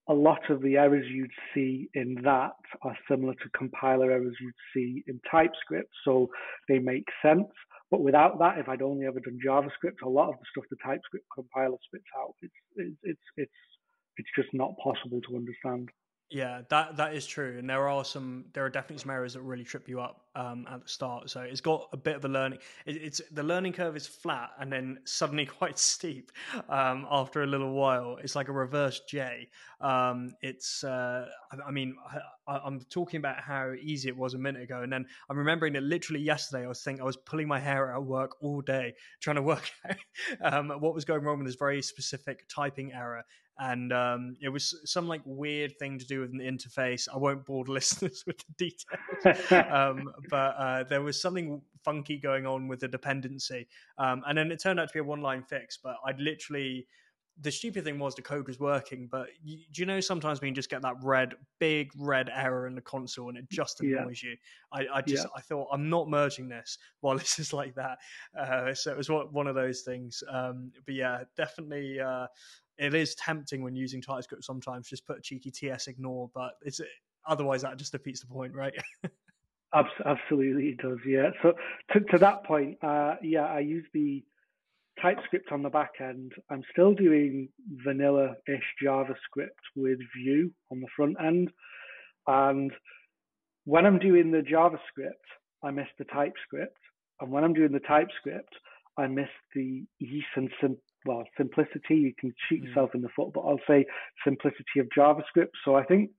a 0.08 0.14
lot 0.14 0.50
of 0.50 0.61
the 0.61 0.76
errors 0.76 1.06
you'd 1.08 1.30
see 1.54 1.88
in 1.94 2.16
that 2.24 2.52
are 2.82 2.96
similar 3.08 3.32
to 3.34 3.48
compiler 3.56 4.11
errors 4.11 4.36
you'd 4.40 4.52
see 4.74 5.04
in 5.06 5.20
TypeScript. 5.30 5.90
So 6.04 6.28
they 6.68 6.78
make 6.78 7.06
sense, 7.22 7.48
But 7.91 8.03
without 8.03 8.38
that, 8.38 8.59
if 8.59 8.68
I'd 8.68 8.82
only 8.82 9.07
ever 9.07 9.20
done 9.20 9.38
JavaScript, 9.45 10.03
a 10.05 10.09
lot 10.09 10.28
of 10.28 10.36
the 10.38 10.47
stuff 10.51 10.64
the 10.70 10.76
TypeScript 10.84 11.26
compiler 11.34 11.76
spits 11.84 12.05
out, 12.16 12.34
it's 12.43 12.55
it's 12.76 12.97
it's 13.03 13.20
it's, 13.36 13.53
it's 14.18 14.28
just 14.36 14.49
not 14.53 14.76
possible 14.82 15.20
to 15.28 15.36
understand. 15.36 15.88
Yeah, 16.31 16.61
that 16.68 16.97
that 16.97 17.14
is 17.14 17.26
true, 17.26 17.57
and 17.59 17.68
there 17.68 17.89
are 17.89 18.05
some 18.05 18.45
there 18.53 18.64
are 18.64 18.70
definitely 18.70 18.99
some 18.99 19.11
areas 19.11 19.35
that 19.35 19.41
really 19.41 19.64
trip 19.64 19.89
you 19.89 20.01
up 20.01 20.26
um, 20.37 20.64
at 20.70 20.83
the 20.83 20.89
start. 20.89 21.28
So 21.28 21.41
it's 21.41 21.61
got 21.61 21.89
a 21.93 21.97
bit 21.97 22.14
of 22.14 22.24
a 22.24 22.28
learning. 22.28 22.61
It, 22.87 22.97
it's 22.97 23.20
the 23.33 23.43
learning 23.43 23.72
curve 23.72 23.97
is 23.97 24.07
flat 24.07 24.51
and 24.61 24.72
then 24.72 25.01
suddenly 25.05 25.45
quite 25.59 25.76
steep 25.76 26.31
um, 26.68 27.05
after 27.11 27.43
a 27.43 27.47
little 27.47 27.72
while. 27.72 28.16
It's 28.22 28.37
like 28.37 28.47
a 28.47 28.53
reverse 28.53 29.01
J. 29.09 29.49
Um, 29.81 30.33
it's 30.41 30.85
uh, 30.85 31.26
I, 31.51 31.68
I, 31.68 31.70
mean 31.72 31.97
I, 32.47 32.61
am 32.64 32.81
talking 32.91 33.18
about 33.18 33.41
how 33.41 33.72
easy 33.81 34.09
it 34.09 34.16
was 34.16 34.35
a 34.35 34.39
minute 34.39 34.62
ago, 34.62 34.83
and 34.83 34.93
then 34.93 35.07
I'm 35.28 35.37
remembering 35.37 35.72
that 35.72 35.83
literally 35.83 36.20
yesterday 36.20 36.64
I 36.64 36.68
was 36.68 36.81
thinking 36.81 37.03
I 37.03 37.07
was 37.07 37.16
pulling 37.16 37.49
my 37.49 37.59
hair 37.59 37.93
out 37.93 38.03
of 38.03 38.07
work 38.07 38.37
all 38.41 38.61
day 38.61 38.95
trying 39.20 39.37
to 39.37 39.43
work 39.43 39.68
out 40.43 40.55
um, 40.55 40.68
what 40.81 40.95
was 40.95 41.05
going 41.05 41.22
wrong 41.22 41.39
with 41.39 41.49
this 41.49 41.57
very 41.57 41.83
specific 41.83 42.45
typing 42.49 42.93
error, 42.93 43.24
and 43.61 43.92
um, 43.92 44.36
it 44.40 44.48
was 44.48 44.74
some 44.84 45.06
like 45.06 45.20
weird 45.26 45.78
thing 45.78 45.98
to 45.98 46.06
do 46.06 46.20
with 46.20 46.30
an 46.30 46.40
interface. 46.40 47.08
I 47.12 47.18
won't 47.18 47.44
bore 47.44 47.64
listeners 47.68 48.24
with 48.26 48.38
the 48.38 48.54
details, 48.56 49.52
um, 49.70 50.11
but 50.30 50.54
uh, 50.56 50.84
there 50.84 51.02
was 51.02 51.20
something 51.20 51.61
funky 51.84 52.16
going 52.16 52.46
on 52.46 52.68
with 52.68 52.80
the 52.80 52.88
dependency, 52.88 53.68
um, 53.98 54.22
and 54.26 54.36
then 54.36 54.50
it 54.50 54.62
turned 54.62 54.80
out 54.80 54.88
to 54.88 54.92
be 54.94 55.00
a 55.00 55.04
one-line 55.04 55.42
fix. 55.42 55.76
But 55.76 55.96
I'd 56.06 56.20
literally 56.20 56.86
the 57.42 57.50
stupid 57.50 57.84
thing 57.84 57.98
was 57.98 58.14
the 58.14 58.22
code 58.22 58.46
was 58.46 58.61
working, 58.61 59.08
but 59.11 59.28
you, 59.42 59.58
do 59.72 59.80
you 59.80 59.86
know 59.86 60.00
sometimes 60.00 60.40
when 60.40 60.48
you 60.48 60.54
just 60.54 60.68
get 60.68 60.82
that 60.82 60.96
red, 61.02 61.34
big 61.58 61.90
red 61.96 62.30
error 62.34 62.66
in 62.66 62.74
the 62.74 62.80
console 62.82 63.28
and 63.28 63.38
it 63.38 63.48
just 63.50 63.80
annoys 63.80 64.22
yeah. 64.22 64.30
you? 64.30 64.36
I, 64.72 64.98
I 64.98 65.02
just 65.02 65.24
yeah. 65.24 65.30
I 65.36 65.40
thought 65.40 65.68
I'm 65.72 65.88
not 65.88 66.08
merging 66.08 66.48
this 66.48 66.78
while 67.00 67.16
this 67.18 67.38
is 67.38 67.52
like 67.52 67.74
that. 67.76 67.98
Uh, 68.38 68.74
so 68.74 68.90
it 68.90 68.96
was 68.96 69.08
one 69.08 69.46
of 69.46 69.54
those 69.54 69.82
things. 69.82 70.22
Um, 70.30 70.70
but 70.84 70.94
yeah, 70.94 71.22
definitely. 71.36 72.00
Uh, 72.00 72.26
it 72.81 72.95
is 72.95 73.14
tempting 73.16 73.62
when 73.62 73.76
using 73.76 74.01
TypeScript 74.01 74.43
sometimes 74.43 74.89
just 74.89 75.07
put 75.07 75.18
a 75.18 75.20
cheeky 75.20 75.51
TS 75.51 75.87
ignore, 75.87 76.31
but 76.35 76.53
it's 76.62 76.81
otherwise 77.28 77.62
that 77.62 77.76
just 77.76 77.93
defeats 77.93 78.20
the 78.20 78.26
point, 78.26 78.55
right? 78.55 78.72
Absolutely, 79.74 80.70
it 80.70 80.78
does. 80.78 80.99
Yeah. 81.07 81.31
So 81.43 81.53
to, 81.93 82.01
to 82.01 82.18
that 82.18 82.45
point, 82.45 82.78
uh, 82.83 83.16
yeah, 83.22 83.45
I 83.45 83.61
use 83.61 83.85
the 83.93 84.24
TypeScript 85.01 85.53
on 85.53 85.62
the 85.62 85.68
back 85.68 85.93
end. 86.01 86.33
I'm 86.51 86.62
still 86.72 86.95
doing 86.95 87.51
vanilla-ish 87.85 88.64
JavaScript 88.83 89.61
with 89.76 89.99
Vue 90.16 90.51
on 90.72 90.81
the 90.81 90.89
front 90.97 91.16
end, 91.24 91.51
and 92.26 92.72
when 93.64 93.85
I'm 93.85 93.99
doing 93.99 94.33
the 94.33 94.39
JavaScript, 94.39 95.12
I 95.62 95.70
miss 95.70 95.87
the 95.99 96.05
TypeScript, 96.07 96.78
and 97.20 97.31
when 97.31 97.45
I'm 97.45 97.53
doing 97.53 97.72
the 97.72 97.81
TypeScript, 97.81 98.55
I 98.97 99.07
miss 99.07 99.28
the 99.55 99.85
ease 100.01 100.24
and 100.35 100.51
well 101.07 101.24
simplicity. 101.36 101.96
You 101.96 102.12
can 102.18 102.34
shoot 102.48 102.62
mm. 102.62 102.66
yourself 102.66 102.94
in 102.94 103.03
the 103.03 103.09
foot, 103.14 103.32
but 103.34 103.40
I'll 103.40 103.61
say 103.66 103.86
simplicity 104.24 104.80
of 104.80 104.88
JavaScript. 104.96 105.51
So 105.64 105.74
I 105.74 105.84
think 105.84 106.11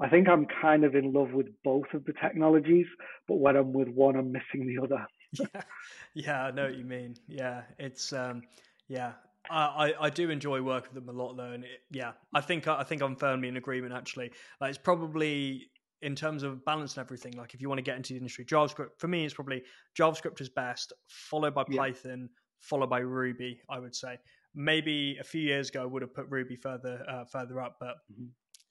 I 0.00 0.08
think 0.08 0.28
I'm 0.28 0.46
kind 0.60 0.84
of 0.84 0.94
in 0.94 1.12
love 1.12 1.32
with 1.32 1.46
both 1.62 1.92
of 1.94 2.04
the 2.04 2.12
technologies, 2.14 2.86
but 3.28 3.36
when 3.36 3.56
I'm 3.56 3.72
with 3.72 3.88
one, 3.88 4.16
I'm 4.16 4.32
missing 4.32 4.66
the 4.66 4.82
other. 4.82 5.06
yeah, 5.32 5.62
yeah, 6.14 6.44
I 6.46 6.50
know 6.50 6.64
what 6.64 6.76
you 6.76 6.84
mean. 6.84 7.16
Yeah, 7.28 7.62
it's 7.78 8.12
um, 8.12 8.42
yeah. 8.88 9.12
I, 9.50 9.92
I 10.00 10.08
do 10.08 10.30
enjoy 10.30 10.62
working 10.62 10.94
with 10.94 11.04
them 11.04 11.14
a 11.14 11.18
lot 11.18 11.36
though, 11.36 11.52
and 11.52 11.64
it, 11.64 11.82
yeah, 11.90 12.12
I 12.32 12.40
think 12.40 12.66
I 12.66 12.82
think 12.82 13.02
I'm 13.02 13.14
firmly 13.14 13.48
in 13.48 13.56
agreement. 13.56 13.92
Actually, 13.92 14.32
like 14.60 14.70
it's 14.70 14.78
probably 14.78 15.68
in 16.00 16.14
terms 16.14 16.42
of 16.42 16.64
balance 16.64 16.96
and 16.96 17.04
everything. 17.04 17.32
Like 17.32 17.54
if 17.54 17.60
you 17.60 17.68
want 17.68 17.78
to 17.78 17.82
get 17.82 17.96
into 17.96 18.14
the 18.14 18.18
industry, 18.18 18.44
JavaScript 18.44 18.98
for 18.98 19.08
me 19.08 19.24
is 19.24 19.34
probably 19.34 19.62
JavaScript 19.98 20.40
is 20.40 20.48
best, 20.48 20.92
followed 21.08 21.54
by 21.54 21.64
yeah. 21.68 21.78
Python, 21.78 22.30
followed 22.60 22.90
by 22.90 23.00
Ruby. 23.00 23.60
I 23.68 23.78
would 23.78 23.94
say 23.94 24.18
maybe 24.54 25.18
a 25.20 25.24
few 25.24 25.42
years 25.42 25.68
ago 25.68 25.82
I 25.82 25.86
would 25.86 26.02
have 26.02 26.14
put 26.14 26.26
Ruby 26.28 26.56
further 26.56 27.04
uh, 27.08 27.24
further 27.24 27.60
up, 27.60 27.76
but 27.80 27.96
mm-hmm 28.12 28.26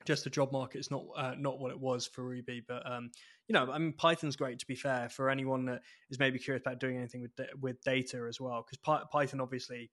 just 0.06 0.24
the 0.24 0.30
job 0.30 0.52
market 0.52 0.80
is 0.80 0.92
not 0.92 1.04
uh, 1.16 1.34
not 1.38 1.60
what 1.60 1.72
it 1.72 1.80
was 1.80 2.06
for 2.08 2.24
Ruby. 2.24 2.64
But 2.68 2.90
um, 2.90 3.12
you 3.48 3.54
know, 3.54 3.72
I 3.72 3.78
mean, 3.78 3.94
Python's 3.94 4.36
great 4.36 4.60
to 4.60 4.68
be 4.68 4.76
fair 4.76 5.10
for 5.10 5.30
anyone 5.30 5.66
that 5.66 5.82
is 6.10 6.20
maybe 6.20 6.40
curious 6.40 6.62
about 6.66 6.80
doing 6.80 6.98
anything 6.98 7.22
with 7.22 7.32
with 7.62 7.82
data 7.84 8.26
as 8.28 8.40
well, 8.40 8.66
because 8.66 8.78
Py- 8.80 9.08
Python 9.12 9.42
obviously 9.42 9.92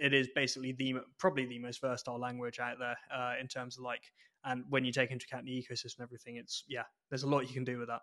it 0.00 0.12
is 0.12 0.28
basically 0.34 0.72
the 0.72 0.96
probably 1.18 1.46
the 1.46 1.58
most 1.58 1.80
versatile 1.80 2.20
language 2.20 2.58
out 2.58 2.78
there 2.78 2.96
uh, 3.14 3.34
in 3.40 3.48
terms 3.48 3.78
of 3.78 3.84
like, 3.84 4.02
and 4.44 4.64
when 4.68 4.84
you 4.84 4.92
take 4.92 5.10
into 5.10 5.26
account 5.30 5.46
the 5.46 5.52
ecosystem 5.52 5.98
and 5.98 6.04
everything, 6.04 6.36
it's 6.36 6.64
yeah, 6.68 6.84
there's 7.08 7.22
a 7.22 7.28
lot 7.28 7.46
you 7.46 7.54
can 7.54 7.64
do 7.64 7.78
with 7.78 7.88
that. 7.88 8.00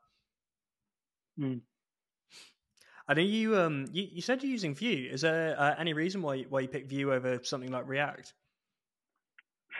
Mm. 1.39 1.61
I 3.09 3.15
know 3.15 3.23
you 3.23 3.57
um 3.57 3.87
you, 3.91 4.07
you 4.11 4.21
said 4.21 4.43
you're 4.43 4.51
using 4.51 4.75
Vue. 4.75 5.09
Is 5.11 5.21
there 5.21 5.59
uh, 5.59 5.73
any 5.79 5.93
reason 5.93 6.21
why 6.21 6.43
why 6.43 6.59
you 6.59 6.67
picked 6.67 6.89
Vue 6.89 7.11
over 7.11 7.39
something 7.43 7.71
like 7.71 7.87
React? 7.87 8.33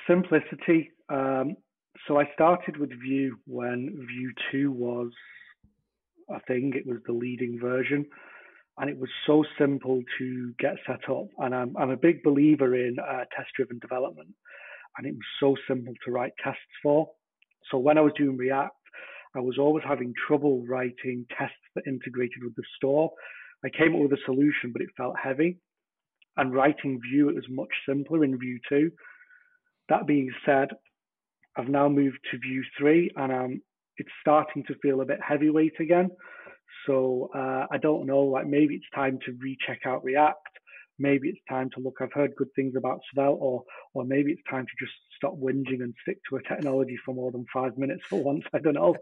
Simplicity. 0.08 0.92
Um, 1.10 1.56
so 2.08 2.20
I 2.20 2.24
started 2.34 2.78
with 2.78 2.90
Vue 3.00 3.38
when 3.46 4.08
Vue 4.08 4.34
2 4.52 4.72
was 4.72 5.12
a 6.30 6.40
thing. 6.48 6.74
It 6.76 6.88
was 6.88 6.98
the 7.06 7.14
leading 7.14 7.60
version. 7.60 8.06
And 8.80 8.90
it 8.90 8.98
was 8.98 9.10
so 9.28 9.44
simple 9.60 10.02
to 10.18 10.54
get 10.58 10.76
set 10.88 11.10
up. 11.12 11.28
And 11.38 11.54
I'm, 11.54 11.76
I'm 11.78 11.90
a 11.92 11.98
big 11.98 12.24
believer 12.24 12.76
in 12.76 12.98
uh, 12.98 13.26
test 13.36 13.50
driven 13.56 13.78
development. 13.80 14.30
And 14.98 15.06
it 15.06 15.14
was 15.14 15.26
so 15.40 15.56
simple 15.68 15.94
to 16.06 16.12
write 16.12 16.32
tests 16.44 16.62
for. 16.82 17.10
So 17.70 17.78
when 17.78 17.98
I 17.98 18.02
was 18.02 18.14
doing 18.18 18.38
React, 18.38 18.74
I 19.36 19.40
was 19.40 19.58
always 19.60 19.84
having 19.88 20.14
trouble 20.28 20.66
writing 20.68 21.26
tests 21.38 21.56
that 21.76 21.88
integrated 21.88 22.44
with 22.44 22.56
the 22.56 22.64
store. 22.78 23.12
I 23.64 23.70
came 23.70 23.96
up 23.96 24.02
with 24.02 24.14
a 24.14 24.24
solution, 24.26 24.72
but 24.72 24.82
it 24.82 24.90
felt 24.98 25.16
heavy. 25.22 25.58
And 26.38 26.54
writing 26.54 27.00
Vue, 27.12 27.30
it 27.30 27.36
was 27.36 27.46
much 27.50 27.70
simpler 27.88 28.24
in 28.24 28.40
Vue 28.40 28.60
2. 28.70 28.92
That 29.90 30.08
being 30.08 30.32
said, 30.46 30.70
I've 31.58 31.68
now 31.68 31.90
moved 31.90 32.20
to 32.32 32.38
Vue 32.40 32.64
3 32.78 33.12
and 33.18 33.32
um, 33.32 33.62
it's 33.98 34.10
starting 34.22 34.64
to 34.68 34.76
feel 34.82 35.02
a 35.02 35.06
bit 35.06 35.20
heavyweight 35.22 35.80
again. 35.80 36.10
So 36.86 37.30
uh, 37.36 37.66
I 37.70 37.78
don't 37.82 38.06
know, 38.06 38.22
like 38.22 38.48
maybe 38.48 38.76
it's 38.76 38.90
time 38.96 39.20
to 39.26 39.38
recheck 39.40 39.82
out 39.86 40.04
React. 40.04 40.49
Maybe 41.00 41.30
it's 41.30 41.40
time 41.50 41.70
to 41.76 41.80
look. 41.80 41.98
I've 42.02 42.14
heard 42.14 42.36
good 42.36 42.50
things 42.56 42.76
about 42.78 43.00
Svelte, 43.14 43.40
or 43.42 43.64
or 43.94 44.04
maybe 44.04 44.32
it's 44.32 44.42
time 44.50 44.66
to 44.66 44.86
just 44.86 44.94
stop 45.16 45.40
whinging 45.40 45.82
and 45.82 45.94
stick 46.02 46.20
to 46.30 46.38
a 46.38 46.44
technology 46.44 46.98
for 47.06 47.14
more 47.14 47.32
than 47.32 47.46
five 47.54 47.78
minutes 47.78 48.04
for 48.10 48.22
once. 48.22 48.44
I 48.54 48.60
don't 48.60 48.74
know. 48.74 48.96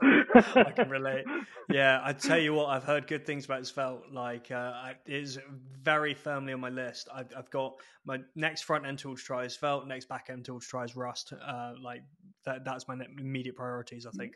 I 0.56 0.72
can 0.76 0.90
relate. 0.90 1.26
Yeah, 1.70 2.00
I 2.04 2.14
tell 2.14 2.40
you 2.40 2.54
what, 2.54 2.68
I've 2.68 2.84
heard 2.84 3.08
good 3.08 3.26
things 3.26 3.46
about 3.46 3.66
Svelte. 3.66 4.12
Like, 4.12 4.52
uh, 4.52 4.94
it 5.06 5.14
is 5.14 5.40
very 5.82 6.14
firmly 6.14 6.54
on 6.54 6.60
my 6.60 6.70
list. 6.70 7.10
I've, 7.14 7.32
I've, 7.38 7.50
got 7.50 7.76
my 8.06 8.20
next 8.36 8.64
front 8.64 8.86
end 8.86 9.00
tool 9.00 9.16
to 9.16 9.22
try 9.22 9.46
is 9.46 9.56
Svelte, 9.56 9.88
next 9.88 10.08
back 10.08 10.28
end 10.30 10.46
tool 10.46 10.60
to 10.60 10.66
try 10.66 10.86
is 10.86 10.96
Rust. 10.96 11.34
Uh, 11.34 11.74
like 11.82 12.04
that, 12.46 12.64
that's 12.64 12.88
my 12.88 12.96
immediate 13.20 13.56
priorities. 13.56 14.06
I 14.06 14.12
think. 14.12 14.34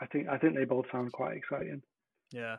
I 0.00 0.06
think 0.06 0.28
I 0.28 0.38
think 0.38 0.54
they 0.56 0.64
both 0.64 0.86
sound 0.90 1.12
quite 1.12 1.36
exciting. 1.36 1.82
Yeah. 2.32 2.56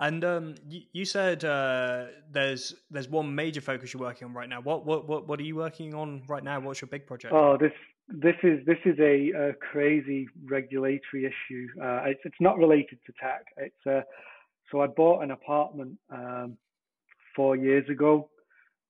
And 0.00 0.24
um, 0.24 0.54
you, 0.68 0.82
you, 0.92 1.04
said 1.04 1.44
uh, 1.44 2.06
there's 2.30 2.74
there's 2.90 3.08
one 3.08 3.34
major 3.34 3.60
focus 3.60 3.92
you're 3.92 4.00
working 4.00 4.28
on 4.28 4.34
right 4.34 4.48
now. 4.48 4.60
What 4.60 4.86
what 4.86 5.08
what 5.08 5.26
what 5.26 5.40
are 5.40 5.42
you 5.42 5.56
working 5.56 5.92
on 5.92 6.22
right 6.28 6.44
now? 6.44 6.60
What's 6.60 6.80
your 6.80 6.88
big 6.88 7.04
project? 7.06 7.34
Oh, 7.34 7.56
this 7.56 7.72
this 8.08 8.36
is 8.44 8.64
this 8.64 8.78
is 8.84 8.96
a, 9.00 9.30
a 9.30 9.52
crazy 9.54 10.28
regulatory 10.44 11.24
issue. 11.24 11.66
Uh, 11.82 12.02
it's 12.06 12.20
it's 12.24 12.40
not 12.40 12.58
related 12.58 13.00
to 13.06 13.12
tech. 13.20 13.46
It's 13.56 13.86
uh, 13.86 14.02
so 14.70 14.82
I 14.82 14.86
bought 14.86 15.24
an 15.24 15.32
apartment 15.32 15.98
um, 16.10 16.56
four 17.34 17.56
years 17.56 17.88
ago, 17.88 18.30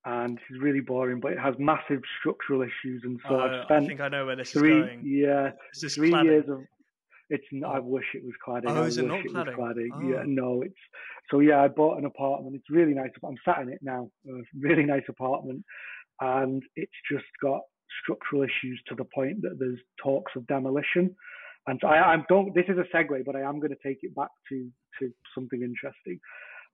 and 0.05 0.39
it's 0.51 0.61
really 0.61 0.81
boring, 0.81 1.21
but 1.21 1.33
it 1.33 1.39
has 1.39 1.55
massive 1.59 2.03
structural 2.21 2.61
issues, 2.61 3.03
and 3.05 3.19
so 3.27 3.41
I've 3.41 3.65
spent. 3.65 3.85
I 3.85 3.87
think 3.87 4.01
I 4.01 4.09
know 4.09 4.27
where 4.27 4.37
this 4.37 4.51
three, 4.51 4.79
is 4.79 4.87
going. 4.87 5.07
Yeah, 5.07 5.51
three 5.75 6.11
cladding? 6.11 6.25
years 6.25 6.45
of 6.49 6.61
it's. 7.31 7.45
Oh. 7.53 7.67
I 7.67 7.79
wish 7.79 8.05
it 8.15 8.23
was 8.25 8.35
cladding. 8.47 8.71
Oh, 8.71 8.83
I 8.83 8.87
is 8.87 8.99
it 8.99 9.07
not 9.07 9.25
cladding? 9.25 9.57
cladding. 9.57 9.89
Oh. 9.95 10.09
Yeah, 10.09 10.23
no, 10.27 10.63
it's. 10.63 10.75
So 11.31 11.41
yeah, 11.41 11.63
I 11.63 11.69
bought 11.69 11.99
an 11.99 12.05
apartment. 12.05 12.57
It's 12.57 12.71
really 12.71 12.95
nice. 12.95 13.11
I'm 13.25 13.37
sat 13.45 13.61
in 13.61 13.69
it 13.69 13.81
now. 13.83 14.11
A 14.29 14.41
really 14.59 14.85
nice 14.85 15.05
apartment, 15.09 15.65
and 16.21 16.63
it's 16.77 16.93
just 17.11 17.27
got 17.43 17.61
structural 18.03 18.43
issues 18.43 18.81
to 18.89 18.95
the 18.95 19.07
point 19.15 19.43
that 19.43 19.57
there's 19.59 19.79
talks 20.03 20.33
of 20.37 20.47
demolition. 20.47 21.15
And 21.67 21.79
so 21.83 21.89
I, 21.89 22.15
I 22.15 22.17
don't. 22.29 22.55
This 22.55 22.65
is 22.69 22.79
a 22.79 22.97
segue, 22.97 23.25
but 23.25 23.37
I 23.37 23.43
am 23.43 23.61
going 23.61 23.71
to 23.73 23.89
take 23.89 23.99
it 24.03 24.15
back 24.15 24.31
to 24.51 24.71
to 25.01 25.11
something 25.35 25.63
interesting. 25.63 26.19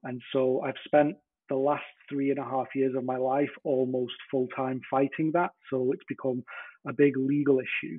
And 0.05 0.21
so 0.33 0.61
I've 0.61 0.75
spent 0.85 1.17
the 1.49 1.57
last 1.57 1.85
three 2.09 2.31
and 2.31 2.39
a 2.39 2.45
half 2.45 2.67
years 2.75 2.95
of 2.97 3.05
my 3.05 3.17
life 3.17 3.51
almost 3.65 4.15
full 4.31 4.49
time 4.57 4.81
fighting 4.91 5.31
that. 5.35 5.51
So 5.71 5.93
it's 5.93 6.05
become 6.09 6.43
a 6.87 6.93
big 6.93 7.17
legal 7.17 7.59
issue. 7.59 7.97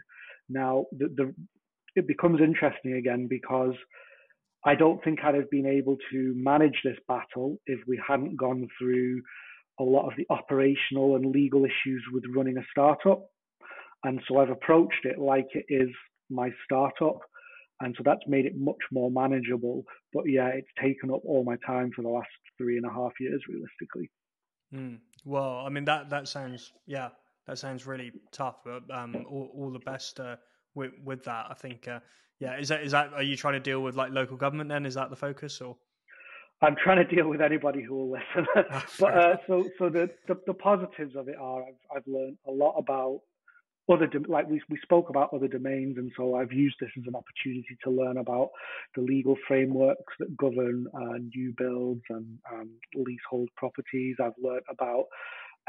Now, 0.49 0.85
the, 0.91 1.07
the, 1.15 1.35
it 1.95 2.07
becomes 2.07 2.41
interesting 2.41 2.93
again 2.93 3.27
because 3.27 3.73
I 4.65 4.75
don't 4.75 5.03
think 5.03 5.19
I'd 5.23 5.35
have 5.35 5.49
been 5.49 5.67
able 5.67 5.97
to 6.11 6.33
manage 6.35 6.81
this 6.83 6.97
battle 7.07 7.57
if 7.67 7.79
we 7.87 8.01
hadn't 8.05 8.35
gone 8.35 8.67
through 8.79 9.21
a 9.79 9.83
lot 9.83 10.07
of 10.07 10.13
the 10.17 10.25
operational 10.29 11.15
and 11.15 11.31
legal 11.31 11.65
issues 11.65 12.03
with 12.11 12.23
running 12.35 12.57
a 12.57 12.63
startup. 12.71 13.27
And 14.03 14.21
so 14.27 14.39
I've 14.39 14.49
approached 14.49 15.05
it 15.05 15.19
like 15.19 15.47
it 15.53 15.65
is 15.69 15.89
my 16.29 16.49
startup. 16.63 17.19
and 17.81 17.93
so 17.97 18.03
that's 18.05 18.25
made 18.27 18.45
it 18.45 18.55
much 18.55 18.81
more 18.91 19.11
manageable. 19.11 19.83
But 20.13 20.23
yeah, 20.27 20.47
it's 20.47 20.67
taken 20.81 21.11
up 21.11 21.21
all 21.25 21.43
my 21.43 21.57
time 21.65 21.91
for 21.95 22.01
the 22.01 22.09
last 22.09 22.29
three 22.57 22.77
and 22.77 22.85
a 22.85 22.89
half 22.89 23.11
years, 23.19 23.41
realistically. 23.47 24.09
Mm. 24.73 24.99
Well, 25.25 25.63
I 25.65 25.69
mean 25.69 25.85
that 25.85 26.09
that 26.09 26.27
sounds 26.27 26.71
yeah, 26.87 27.09
that 27.47 27.57
sounds 27.57 27.85
really 27.85 28.11
tough. 28.31 28.57
But 28.63 28.83
um, 28.91 29.25
all, 29.29 29.51
all 29.55 29.71
the 29.71 29.79
best 29.79 30.19
uh, 30.19 30.37
with 30.75 30.91
with 31.03 31.23
that. 31.23 31.47
I 31.49 31.53
think 31.53 31.87
uh, 31.87 31.99
yeah, 32.39 32.57
is 32.57 32.69
that 32.69 32.83
is 32.83 32.91
that 32.91 33.13
are 33.13 33.23
you 33.23 33.35
trying 33.35 33.53
to 33.53 33.59
deal 33.59 33.81
with 33.81 33.95
like 33.95 34.11
local 34.11 34.37
government 34.37 34.69
then? 34.69 34.85
Is 34.85 34.95
that 34.95 35.09
the 35.09 35.15
focus 35.15 35.61
or? 35.61 35.77
I'm 36.61 36.75
trying 36.81 37.05
to 37.05 37.15
deal 37.15 37.27
with 37.27 37.41
anybody 37.41 37.83
who 37.83 37.95
will 37.95 38.11
listen. 38.11 38.47
Ah, 38.71 38.85
but 38.99 39.17
uh, 39.17 39.35
so 39.47 39.69
so 39.77 39.89
the, 39.89 40.09
the, 40.27 40.39
the 40.47 40.53
positives 40.53 41.15
of 41.15 41.27
it 41.27 41.35
are 41.39 41.63
I've 41.63 41.97
I've 41.97 42.07
learned 42.07 42.37
a 42.47 42.51
lot 42.51 42.75
about 42.77 43.21
other 43.91 44.09
like 44.27 44.49
we 44.49 44.61
we 44.69 44.79
spoke 44.81 45.09
about 45.09 45.33
other 45.33 45.47
domains, 45.47 45.97
and 45.97 46.11
so 46.17 46.35
I've 46.35 46.51
used 46.51 46.77
this 46.79 46.89
as 46.97 47.03
an 47.07 47.15
opportunity 47.15 47.77
to 47.83 47.89
learn 47.91 48.17
about 48.17 48.49
the 48.95 49.01
legal 49.01 49.35
frameworks 49.47 50.13
that 50.19 50.35
govern 50.35 50.87
uh, 50.93 51.17
new 51.35 51.53
builds 51.57 52.03
and 52.09 52.39
um, 52.51 52.69
leasehold 52.95 53.49
properties. 53.55 54.15
I've 54.21 54.33
learned 54.41 54.65
about 54.69 55.05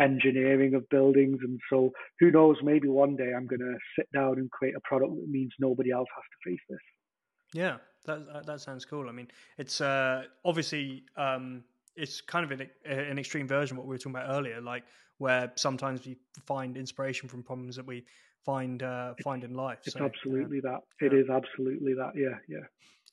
engineering 0.01 0.75
of 0.75 0.89
buildings, 0.89 1.39
and 1.43 1.61
so 1.71 1.93
who 2.21 2.31
knows? 2.31 2.57
Maybe 2.63 2.89
one 2.89 3.17
day 3.17 3.33
I'm 3.37 3.47
going 3.47 3.61
to 3.61 3.77
sit 3.99 4.11
down 4.13 4.39
and 4.39 4.51
create 4.51 4.75
a 4.77 4.81
product 4.81 5.15
that 5.15 5.29
means 5.29 5.53
nobody 5.59 5.91
else 5.91 6.09
has 6.15 6.25
to 6.25 6.51
face 6.51 6.61
this. 6.69 6.79
Yeah, 7.55 7.77
that 8.07 8.47
that 8.47 8.61
sounds 8.61 8.85
cool. 8.85 9.09
I 9.09 9.13
mean, 9.13 9.29
it's 9.59 9.81
uh, 9.81 10.25
obviously 10.45 11.05
um, 11.17 11.65
it's 11.95 12.21
kind 12.21 12.51
of 12.51 12.61
an, 12.61 12.69
an 12.85 13.19
extreme 13.19 13.49
version 13.49 13.77
of 13.77 13.79
what 13.79 13.89
we 13.89 13.95
were 13.95 13.99
talking 13.99 14.13
about 14.13 14.31
earlier, 14.31 14.61
like 14.61 14.85
where 15.19 15.53
sometimes 15.57 16.07
we 16.07 16.17
find 16.45 16.77
inspiration 16.77 17.29
from 17.29 17.43
problems 17.43 17.77
that 17.77 17.87
we 17.87 18.05
find 18.45 18.83
uh, 18.83 19.15
find 19.23 19.45
in 19.45 19.55
life. 19.55 19.79
It's 19.85 19.95
so, 19.95 20.05
absolutely 20.05 20.61
that. 20.61 20.81
It 21.01 21.13
yeah. 21.13 21.21
is 21.21 21.31
absolutely 21.31 21.95
that. 21.95 22.13
Yeah, 22.15 22.39
yeah. 22.49 22.65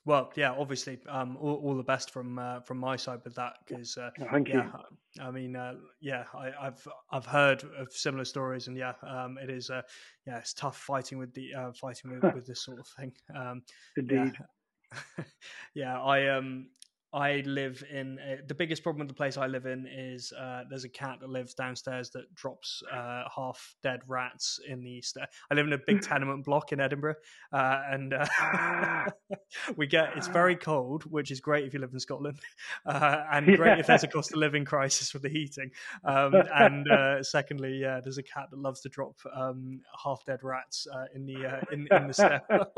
Well, 0.05 0.31
yeah, 0.35 0.51
obviously, 0.51 0.99
um, 1.07 1.37
all, 1.39 1.61
all, 1.63 1.75
the 1.75 1.83
best 1.83 2.11
from 2.11 2.37
uh, 2.37 2.59
from 2.61 2.77
my 2.77 2.97
side 2.97 3.19
with 3.23 3.35
that 3.35 3.53
because 3.65 3.97
uh, 3.97 4.09
thank 4.31 4.49
yeah, 4.49 4.69
you. 5.17 5.23
I 5.23 5.31
mean, 5.31 5.55
uh, 5.55 5.75
yeah, 6.01 6.25
I, 6.33 6.51
have 6.61 6.85
I've 7.09 7.25
heard 7.25 7.63
of 7.77 7.91
similar 7.91 8.25
stories, 8.25 8.67
and 8.67 8.75
yeah, 8.75 8.93
um, 9.07 9.37
it 9.41 9.49
is 9.49 9.69
uh, 9.69 9.81
yeah, 10.27 10.39
it's 10.39 10.53
tough 10.53 10.77
fighting 10.77 11.19
with 11.19 11.33
the 11.33 11.53
uh, 11.53 11.71
fighting 11.71 12.11
with, 12.11 12.33
with 12.33 12.45
this 12.45 12.65
sort 12.65 12.79
of 12.79 12.87
thing. 12.87 13.13
Um, 13.33 13.61
Indeed. 13.95 14.33
Yeah. 14.37 15.23
yeah, 15.73 16.01
I 16.01 16.27
um 16.27 16.67
I 17.13 17.43
live 17.45 17.83
in 17.91 18.17
a, 18.19 18.39
the 18.47 18.55
biggest 18.55 18.81
problem 18.81 19.01
with 19.01 19.07
the 19.07 19.13
place 19.13 19.37
I 19.37 19.45
live 19.45 19.67
in 19.67 19.85
is 19.85 20.33
uh, 20.33 20.63
there's 20.67 20.83
a 20.83 20.89
cat 20.89 21.19
that 21.21 21.29
lives 21.29 21.53
downstairs 21.53 22.09
that 22.11 22.33
drops 22.33 22.81
uh, 22.91 23.23
half 23.33 23.75
dead 23.83 24.01
rats 24.07 24.59
in 24.67 24.83
the 24.83 25.01
stair. 25.01 25.27
I 25.51 25.53
live 25.53 25.67
in 25.67 25.73
a 25.73 25.77
big 25.77 26.01
tenement 26.07 26.43
block 26.43 26.71
in 26.71 26.79
Edinburgh, 26.79 27.15
uh, 27.51 27.81
and 27.91 28.13
uh, 28.13 28.25
ah. 28.39 29.05
we 29.77 29.85
get 29.85 30.09
it's 30.15 30.27
very 30.27 30.55
cold, 30.55 31.03
which 31.03 31.29
is 31.29 31.39
great 31.39 31.65
if 31.65 31.73
you 31.73 31.79
live 31.79 31.93
in 31.93 31.99
Scotland, 31.99 32.39
uh, 32.87 33.23
and 33.31 33.45
great 33.45 33.59
yeah. 33.59 33.79
if 33.79 33.87
there's 33.87 34.03
a 34.03 34.07
cost 34.07 34.31
of 34.31 34.37
living 34.37 34.65
crisis 34.65 35.13
with 35.13 35.21
the 35.21 35.29
heating. 35.29 35.69
Um, 36.03 36.33
and 36.55 36.89
uh, 36.89 37.21
secondly, 37.21 37.77
yeah, 37.79 37.99
there's 38.03 38.17
a 38.17 38.23
cat 38.23 38.47
that 38.49 38.59
loves 38.59 38.81
to 38.81 38.89
drop 38.89 39.15
um, 39.35 39.81
half 40.03 40.25
dead 40.25 40.39
rats 40.41 40.87
in 41.13 41.25
the 41.27 41.61
in, 41.71 41.87
in 41.91 42.07
the 42.07 42.13
stairwell 42.13 42.73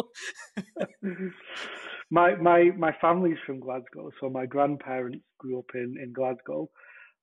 my 2.11 2.35
my 2.35 2.71
my 2.77 2.95
family's 3.01 3.37
from 3.45 3.59
Glasgow, 3.59 4.11
so 4.19 4.29
my 4.29 4.45
grandparents 4.45 5.23
grew 5.39 5.59
up 5.59 5.71
in 5.73 5.97
in 6.01 6.13
Glasgow, 6.13 6.69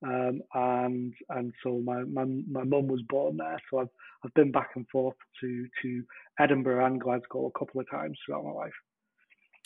um, 0.04 0.42
and 0.54 1.14
and 1.30 1.52
so 1.62 1.80
my 1.84 2.02
my 2.04 2.24
my 2.50 2.64
mum 2.64 2.88
was 2.88 3.02
born 3.08 3.36
there. 3.36 3.60
So 3.70 3.80
I've 3.80 3.90
I've 4.24 4.34
been 4.34 4.52
back 4.52 4.70
and 4.74 4.86
forth 4.88 5.16
to 5.40 5.66
to 5.82 6.02
Edinburgh 6.38 6.84
and 6.84 7.00
Glasgow 7.00 7.46
a 7.46 7.58
couple 7.58 7.80
of 7.80 7.90
times 7.90 8.18
throughout 8.26 8.44
my 8.44 8.52
life. 8.52 8.72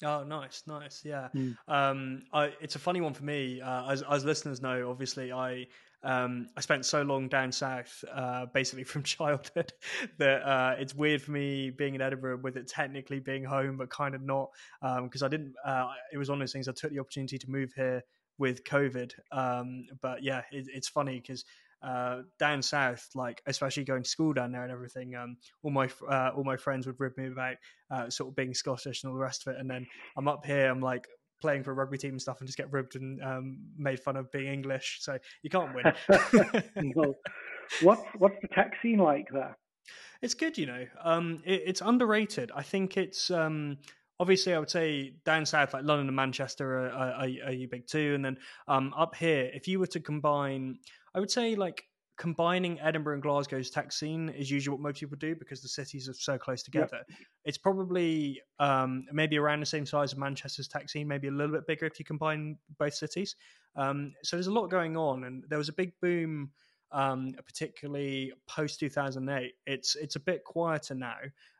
Oh, 0.04 0.24
nice, 0.24 0.62
nice, 0.66 1.02
yeah. 1.06 1.28
Mm. 1.34 1.56
Um, 1.68 2.22
I, 2.30 2.52
it's 2.60 2.76
a 2.76 2.78
funny 2.78 3.00
one 3.00 3.14
for 3.14 3.24
me. 3.24 3.62
Uh, 3.62 3.90
as 3.90 4.02
as 4.02 4.24
listeners 4.24 4.60
know, 4.60 4.90
obviously, 4.90 5.32
I 5.32 5.66
um, 6.06 6.46
I 6.56 6.60
spent 6.60 6.86
so 6.86 7.02
long 7.02 7.28
down 7.28 7.50
south, 7.50 8.04
uh, 8.14 8.46
basically 8.46 8.84
from 8.92 9.02
childhood, 9.02 9.72
that 10.18 10.42
uh, 10.46 10.76
it's 10.78 10.94
weird 10.94 11.20
for 11.20 11.32
me 11.32 11.70
being 11.70 11.96
in 11.96 12.00
Edinburgh 12.00 12.38
with 12.42 12.56
it 12.56 12.68
technically 12.68 13.18
being 13.18 13.44
home, 13.44 13.76
but 13.76 13.90
kind 13.90 14.14
of 14.14 14.22
not, 14.22 14.50
because 14.80 15.22
um, 15.22 15.26
I 15.26 15.28
didn't. 15.28 15.54
Uh, 15.64 15.88
it 16.12 16.18
was 16.18 16.28
one 16.28 16.38
of 16.38 16.40
those 16.40 16.52
things. 16.52 16.68
I 16.68 16.72
took 16.72 16.92
the 16.92 17.00
opportunity 17.00 17.38
to 17.38 17.50
move 17.50 17.72
here 17.74 18.04
with 18.38 18.62
COVID, 18.64 19.12
um, 19.32 19.86
but 20.00 20.22
yeah, 20.22 20.42
it, 20.52 20.68
it's 20.72 20.88
funny 20.88 21.20
because 21.20 21.44
uh, 21.82 22.22
down 22.38 22.62
south, 22.62 23.08
like 23.16 23.42
especially 23.46 23.84
going 23.84 24.04
to 24.04 24.08
school 24.08 24.32
down 24.32 24.52
there 24.52 24.62
and 24.62 24.72
everything, 24.72 25.16
um, 25.16 25.36
all 25.64 25.72
my 25.72 25.88
uh, 26.08 26.30
all 26.36 26.44
my 26.44 26.56
friends 26.56 26.86
would 26.86 27.00
rib 27.00 27.12
me 27.16 27.26
about 27.26 27.56
uh, 27.90 28.08
sort 28.10 28.30
of 28.30 28.36
being 28.36 28.54
Scottish 28.54 29.02
and 29.02 29.10
all 29.10 29.16
the 29.16 29.22
rest 29.22 29.46
of 29.46 29.54
it. 29.54 29.60
And 29.60 29.68
then 29.68 29.86
I'm 30.16 30.28
up 30.28 30.46
here, 30.46 30.70
I'm 30.70 30.80
like 30.80 31.08
playing 31.40 31.64
for 31.64 31.72
a 31.72 31.74
rugby 31.74 31.98
team 31.98 32.12
and 32.12 32.22
stuff, 32.22 32.40
and 32.40 32.48
just 32.48 32.58
get 32.58 32.72
ribbed 32.72 32.96
and 32.96 33.22
um, 33.22 33.58
made 33.76 34.00
fun 34.00 34.16
of 34.16 34.30
being 34.32 34.52
English. 34.52 34.98
So 35.00 35.18
you 35.42 35.50
can't 35.50 35.74
win. 35.74 35.92
no. 36.94 37.14
What's 37.82 38.02
what's 38.18 38.36
the 38.42 38.48
tech 38.48 38.74
scene 38.82 38.98
like 38.98 39.26
there? 39.32 39.56
It's 40.22 40.34
good, 40.34 40.56
you 40.56 40.66
know. 40.66 40.86
Um, 41.02 41.42
it, 41.44 41.62
it's 41.66 41.80
underrated. 41.80 42.50
I 42.54 42.62
think 42.62 42.96
it's 42.96 43.30
um, 43.30 43.78
obviously 44.18 44.54
I 44.54 44.58
would 44.58 44.70
say 44.70 45.14
down 45.24 45.46
south 45.46 45.74
like 45.74 45.84
London 45.84 46.06
and 46.06 46.16
Manchester 46.16 46.86
are, 46.86 46.90
are, 46.90 47.12
are, 47.12 47.48
are 47.48 47.68
big 47.70 47.86
too, 47.86 48.14
and 48.14 48.24
then 48.24 48.38
um, 48.68 48.94
up 48.96 49.14
here, 49.14 49.50
if 49.52 49.68
you 49.68 49.78
were 49.78 49.86
to 49.88 50.00
combine 50.00 50.78
I 51.16 51.20
would 51.20 51.30
say 51.30 51.54
like 51.54 51.84
combining 52.16 52.80
Edinburgh 52.80 53.14
and 53.14 53.22
Glasgow's 53.22 53.70
tech 53.70 53.92
scene 53.92 54.30
is 54.30 54.50
usually 54.50 54.72
what 54.72 54.80
most 54.80 55.00
people 55.00 55.16
do 55.18 55.34
because 55.34 55.60
the 55.60 55.68
cities 55.68 56.08
are 56.08 56.14
so 56.14 56.38
close 56.38 56.62
together. 56.62 57.00
Yep. 57.08 57.18
It's 57.44 57.58
probably 57.58 58.40
um, 58.58 59.04
maybe 59.12 59.38
around 59.38 59.60
the 59.60 59.66
same 59.66 59.84
size 59.84 60.12
as 60.12 60.18
Manchester's 60.18 60.68
tech 60.68 60.88
scene, 60.88 61.06
maybe 61.06 61.28
a 61.28 61.32
little 61.32 61.54
bit 61.54 61.66
bigger 61.66 61.86
if 61.86 61.98
you 61.98 62.04
combine 62.04 62.56
both 62.78 62.94
cities. 62.94 63.36
Um, 63.76 64.12
so 64.22 64.36
there's 64.36 64.46
a 64.46 64.52
lot 64.52 64.68
going 64.68 64.96
on, 64.96 65.24
and 65.24 65.44
there 65.48 65.58
was 65.58 65.68
a 65.68 65.74
big 65.74 65.92
boom, 66.00 66.50
um, 66.92 67.34
particularly 67.44 68.32
post 68.48 68.80
2008. 68.80 69.52
It's 69.66 69.96
it's 69.96 70.16
a 70.16 70.20
bit 70.20 70.44
quieter 70.44 70.94
now. 70.94 71.18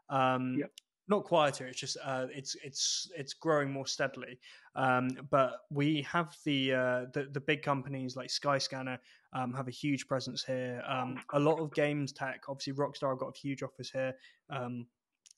Um, 0.09 0.57
yep 0.59 0.70
not 1.09 1.24
quieter. 1.24 1.66
It's 1.66 1.80
just 1.80 1.96
uh, 2.04 2.26
it's 2.32 2.57
it's 2.62 3.11
it's 3.16 3.32
growing 3.32 3.72
more 3.72 3.86
steadily. 3.86 4.38
Um, 4.76 5.16
but 5.30 5.62
we 5.70 6.02
have 6.02 6.36
the, 6.44 6.74
uh, 6.74 7.04
the, 7.14 7.28
the 7.32 7.40
big 7.40 7.62
companies 7.62 8.14
like 8.14 8.28
Skyscanner 8.28 8.98
um, 9.32 9.54
have 9.54 9.68
a 9.68 9.72
huge 9.72 10.07
presence 10.07 10.44
here. 10.44 10.82
Um, 10.86 11.18
a 11.32 11.40
lot 11.40 11.59
of 11.59 11.72
games 11.72 12.12
tech, 12.12 12.42
obviously 12.46 12.74
Rockstar 12.74 13.09
have 13.09 13.18
got 13.18 13.34
a 13.34 13.38
huge 13.38 13.62
office 13.62 13.90
here. 13.90 14.14
Um, 14.50 14.86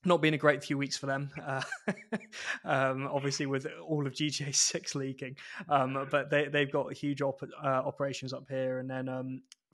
not 0.05 0.21
been 0.23 0.35
a 0.35 0.39
great 0.39 0.63
few 0.63 0.79
weeks 0.79 0.97
for 0.97 1.07
them, 1.07 1.31
uh, 1.45 1.63
um, 2.65 3.09
obviously 3.13 3.47
with 3.47 3.67
all 3.87 4.07
of 4.07 4.13
GTA 4.13 4.55
Six 4.55 4.95
leaking. 4.95 5.37
Um, 5.69 6.07
but 6.11 6.31
they 6.31 6.47
they've 6.47 6.71
got 6.71 6.93
huge 6.93 7.21
op- 7.21 7.43
uh, 7.43 7.67
operations 7.67 8.33
up 8.33 8.47
here, 8.49 8.79
and 8.79 8.89
then 8.89 9.09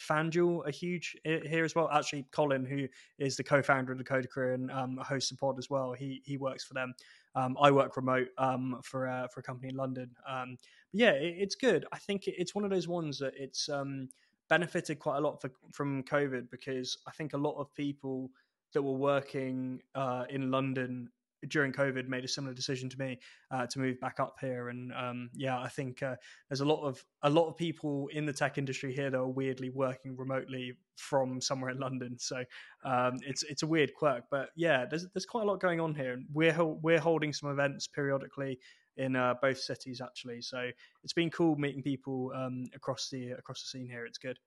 FanDuel 0.06 0.66
are 0.66 0.70
huge 0.70 1.16
here 1.24 1.64
as 1.64 1.74
well. 1.74 1.88
Actually, 1.90 2.26
Colin, 2.30 2.64
who 2.64 2.86
is 3.18 3.36
the 3.36 3.44
co-founder 3.44 3.92
of 3.92 3.98
the 3.98 4.04
Coder 4.04 4.28
Career 4.28 4.52
and 4.54 4.70
um, 4.70 4.98
hosts 4.98 5.30
the 5.30 5.36
pod 5.36 5.58
as 5.58 5.70
well, 5.70 5.92
he 5.92 6.22
he 6.24 6.36
works 6.36 6.64
for 6.64 6.74
them. 6.74 6.94
Um, 7.34 7.56
I 7.60 7.70
work 7.70 7.96
remote 7.96 8.28
um, 8.38 8.80
for 8.82 9.28
for 9.32 9.40
a 9.40 9.42
company 9.42 9.68
in 9.68 9.76
London. 9.76 10.10
Um, 10.28 10.58
but 10.92 11.00
yeah, 11.00 11.12
it, 11.12 11.36
it's 11.38 11.54
good. 11.54 11.84
I 11.92 11.98
think 11.98 12.26
it's 12.26 12.54
one 12.54 12.64
of 12.64 12.70
those 12.70 12.88
ones 12.88 13.18
that 13.18 13.34
it's 13.36 13.68
um, 13.68 14.08
benefited 14.48 14.98
quite 14.98 15.18
a 15.18 15.20
lot 15.20 15.40
for, 15.40 15.50
from 15.72 16.02
COVID 16.04 16.50
because 16.50 16.98
I 17.06 17.10
think 17.12 17.32
a 17.32 17.38
lot 17.38 17.56
of 17.58 17.74
people 17.74 18.30
that 18.72 18.82
were 18.82 18.92
working 18.92 19.80
uh, 19.94 20.24
in 20.28 20.50
London 20.50 21.08
during 21.48 21.72
COVID 21.72 22.08
made 22.08 22.24
a 22.24 22.28
similar 22.28 22.54
decision 22.54 22.88
to 22.90 22.98
me 22.98 23.18
uh, 23.50 23.66
to 23.66 23.78
move 23.78 24.00
back 24.00 24.20
up 24.20 24.36
here. 24.40 24.68
And 24.68 24.92
um, 24.92 25.30
yeah, 25.34 25.58
I 25.58 25.68
think 25.68 26.02
uh, 26.02 26.16
there's 26.48 26.60
a 26.60 26.64
lot 26.64 26.84
of 26.84 27.04
a 27.22 27.30
lot 27.30 27.48
of 27.48 27.56
people 27.56 28.08
in 28.12 28.26
the 28.26 28.32
tech 28.32 28.58
industry 28.58 28.94
here 28.94 29.10
that 29.10 29.18
are 29.18 29.28
weirdly 29.28 29.70
working 29.70 30.16
remotely 30.16 30.74
from 30.96 31.40
somewhere 31.40 31.70
in 31.70 31.78
London. 31.78 32.18
So 32.18 32.44
um, 32.84 33.18
it's 33.26 33.42
it's 33.44 33.62
a 33.62 33.66
weird 33.66 33.94
quirk, 33.94 34.24
but 34.30 34.50
yeah, 34.56 34.86
there's 34.88 35.06
there's 35.14 35.26
quite 35.26 35.42
a 35.42 35.46
lot 35.46 35.60
going 35.60 35.80
on 35.80 35.94
here, 35.94 36.12
and 36.12 36.26
we're 36.32 36.54
we're 36.64 37.00
holding 37.00 37.32
some 37.32 37.50
events 37.50 37.86
periodically 37.86 38.58
in 38.96 39.16
uh, 39.16 39.34
both 39.40 39.58
cities 39.58 40.00
actually. 40.00 40.40
So 40.40 40.70
it's 41.02 41.12
been 41.12 41.30
cool 41.30 41.56
meeting 41.56 41.82
people 41.82 42.32
um, 42.34 42.64
across 42.74 43.08
the 43.10 43.32
across 43.32 43.62
the 43.62 43.78
scene 43.78 43.88
here. 43.88 44.06
It's 44.06 44.18
good. 44.18 44.38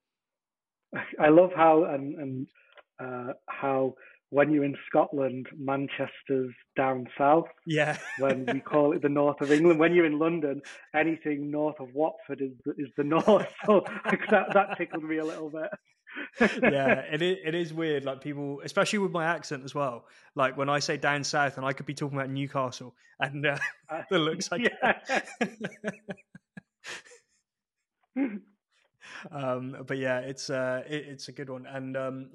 I 1.19 1.29
love 1.29 1.51
how 1.55 1.85
and 1.85 2.15
and 2.15 2.47
uh, 2.99 3.33
how 3.47 3.95
when 4.29 4.51
you're 4.51 4.65
in 4.65 4.75
Scotland, 4.87 5.47
Manchester's 5.57 6.53
down 6.75 7.07
south. 7.17 7.47
Yeah. 7.65 7.97
when 8.19 8.45
we 8.51 8.59
call 8.65 8.93
it 8.93 9.01
the 9.01 9.09
north 9.09 9.41
of 9.41 9.51
England. 9.51 9.79
When 9.79 9.93
you're 9.93 10.05
in 10.05 10.19
London, 10.19 10.61
anything 10.95 11.49
north 11.49 11.79
of 11.79 11.93
Watford 11.93 12.41
is 12.41 12.51
is 12.77 12.89
the 12.97 13.03
north. 13.03 13.47
So 13.65 13.83
that 14.29 14.47
that 14.53 14.77
tickled 14.77 15.03
me 15.03 15.17
a 15.17 15.25
little 15.25 15.49
bit. 15.49 15.69
yeah, 16.63 17.01
it 17.11 17.21
is, 17.21 17.37
it 17.45 17.55
is 17.55 17.73
weird. 17.73 18.05
Like 18.05 18.21
people, 18.21 18.61
especially 18.63 18.99
with 18.99 19.11
my 19.11 19.25
accent 19.25 19.63
as 19.63 19.75
well. 19.75 20.05
Like 20.35 20.57
when 20.57 20.69
I 20.69 20.79
say 20.79 20.97
down 20.97 21.23
south, 21.23 21.57
and 21.57 21.65
I 21.65 21.73
could 21.73 21.85
be 21.85 21.93
talking 21.93 22.17
about 22.17 22.29
Newcastle, 22.29 22.95
and 23.19 23.45
uh, 23.45 23.57
it 24.11 24.17
looks 24.17 24.51
like. 24.51 24.71
Um, 29.31 29.77
but 29.85 29.97
yeah, 29.97 30.19
it's 30.19 30.49
uh, 30.49 30.83
it, 30.87 31.05
it's 31.07 31.27
a 31.27 31.31
good 31.31 31.49
one. 31.49 31.65
And 31.65 31.97
um, 31.97 32.29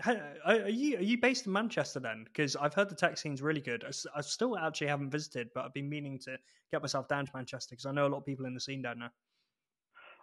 are 0.45 0.69
you 0.69 0.99
are 0.99 1.03
you 1.03 1.19
based 1.19 1.47
in 1.47 1.53
Manchester 1.53 2.01
then? 2.01 2.25
Because 2.25 2.57
I've 2.57 2.75
heard 2.75 2.89
the 2.89 2.95
tech 2.95 3.19
scene's 3.19 3.43
really 3.43 3.61
good. 3.61 3.85
I, 3.85 4.19
I, 4.19 4.21
still 4.21 4.57
actually 4.59 4.89
haven't 4.89 5.11
visited, 5.11 5.51
but 5.55 5.65
I've 5.65 5.75
been 5.75 5.89
meaning 5.89 6.19
to 6.21 6.39
get 6.71 6.83
myself 6.83 7.09
down 7.09 7.27
to 7.27 7.33
Manchester 7.35 7.75
because 7.75 7.87
I 7.87 7.93
know 7.93 8.07
a 8.07 8.09
lot 8.09 8.19
of 8.19 8.27
people 8.27 8.47
in 8.47 8.55
the 8.55 8.61
scene 8.61 8.83
down 8.83 9.01
there. 9.01 9.13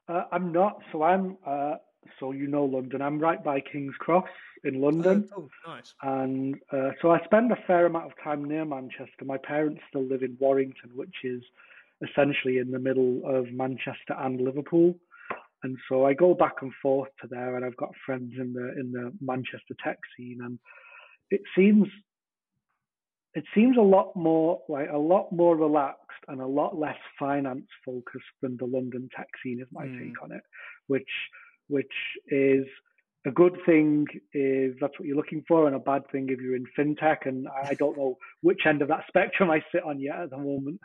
Uh, 0.08 0.26
I'm 0.32 0.52
not. 0.52 0.82
So 0.92 1.04
I'm. 1.04 1.38
Uh, 1.46 1.76
so 2.20 2.32
you 2.32 2.48
know 2.48 2.66
London. 2.66 3.02
I'm 3.02 3.20
right 3.20 3.44
by 3.44 3.60
King's 3.60 3.96
Cross 4.00 4.30
in 4.64 4.82
London. 4.82 5.28
Oh, 5.36 5.50
oh 5.66 5.72
nice. 5.72 5.94
And 6.02 6.56
uh, 6.72 6.92
so 7.02 7.12
I 7.12 7.24
spend 7.26 7.52
a 7.52 7.58
fair 7.68 7.86
amount 7.86 8.06
of 8.06 8.12
time 8.24 8.46
near 8.46 8.66
Manchester. 8.66 9.26
My 9.26 9.38
parents 9.38 9.82
still 9.90 10.04
live 10.04 10.24
in 10.24 10.38
Warrington, 10.40 10.92
which 10.96 11.16
is 11.24 11.44
essentially 12.02 12.58
in 12.60 12.72
the 12.72 12.80
middle 12.80 13.22
of 13.26 13.52
Manchester 13.52 14.16
and 14.18 14.40
Liverpool. 14.40 14.96
And 15.64 15.78
so 15.90 16.06
I 16.06 16.14
go 16.14 16.34
back 16.34 16.56
and 16.62 16.72
forth 16.82 17.10
to 17.22 17.28
there, 17.28 17.56
and 17.56 17.66
I've 17.66 17.78
got 17.78 17.92
friends 18.06 18.34
in 18.38 18.54
the 18.54 18.80
in 18.80 18.92
the 18.92 19.12
Manchester 19.20 19.76
tech 19.84 20.00
scene, 20.16 20.40
and 20.42 20.60
it 21.30 21.42
seems 21.56 21.88
it 23.34 23.44
seems 23.54 23.78
a 23.78 23.82
lot 23.82 24.16
more 24.16 24.62
like 24.70 24.90
a 24.92 24.98
lot 24.98 25.32
more 25.32 25.56
relaxed 25.56 26.00
and 26.28 26.42
a 26.42 26.48
lot 26.48 26.78
less 26.78 26.98
finance 27.18 27.68
focused 27.86 28.26
than 28.42 28.58
the 28.58 28.66
London 28.66 29.10
tech 29.16 29.28
scene 29.44 29.60
is 29.62 29.68
my 29.72 29.86
mm. 29.86 30.00
take 30.00 30.24
on 30.24 30.32
it, 30.32 30.44
which 30.88 31.10
which 31.68 31.88
is 32.28 32.66
a 33.28 33.32
good 33.32 33.58
thing 33.66 34.06
if 34.32 34.80
that's 34.80 34.98
what 34.98 35.08
you're 35.08 35.18
looking 35.18 35.44
for, 35.48 35.68
and 35.68 35.76
a 35.76 35.80
bad 35.80 36.04
thing 36.12 36.28
if 36.30 36.40
you're 36.40 36.56
in 36.56 36.66
fintech. 36.78 37.26
And 37.26 37.48
I 37.48 37.74
don't 37.74 37.98
know 37.98 38.18
which 38.42 38.62
end 38.66 38.82
of 38.82 38.88
that 38.88 39.04
spectrum 39.08 39.52
I 39.52 39.64
sit 39.72 39.84
on 39.84 40.00
yet 40.00 40.20
at 40.20 40.30
the 40.30 40.38
moment. 40.38 40.80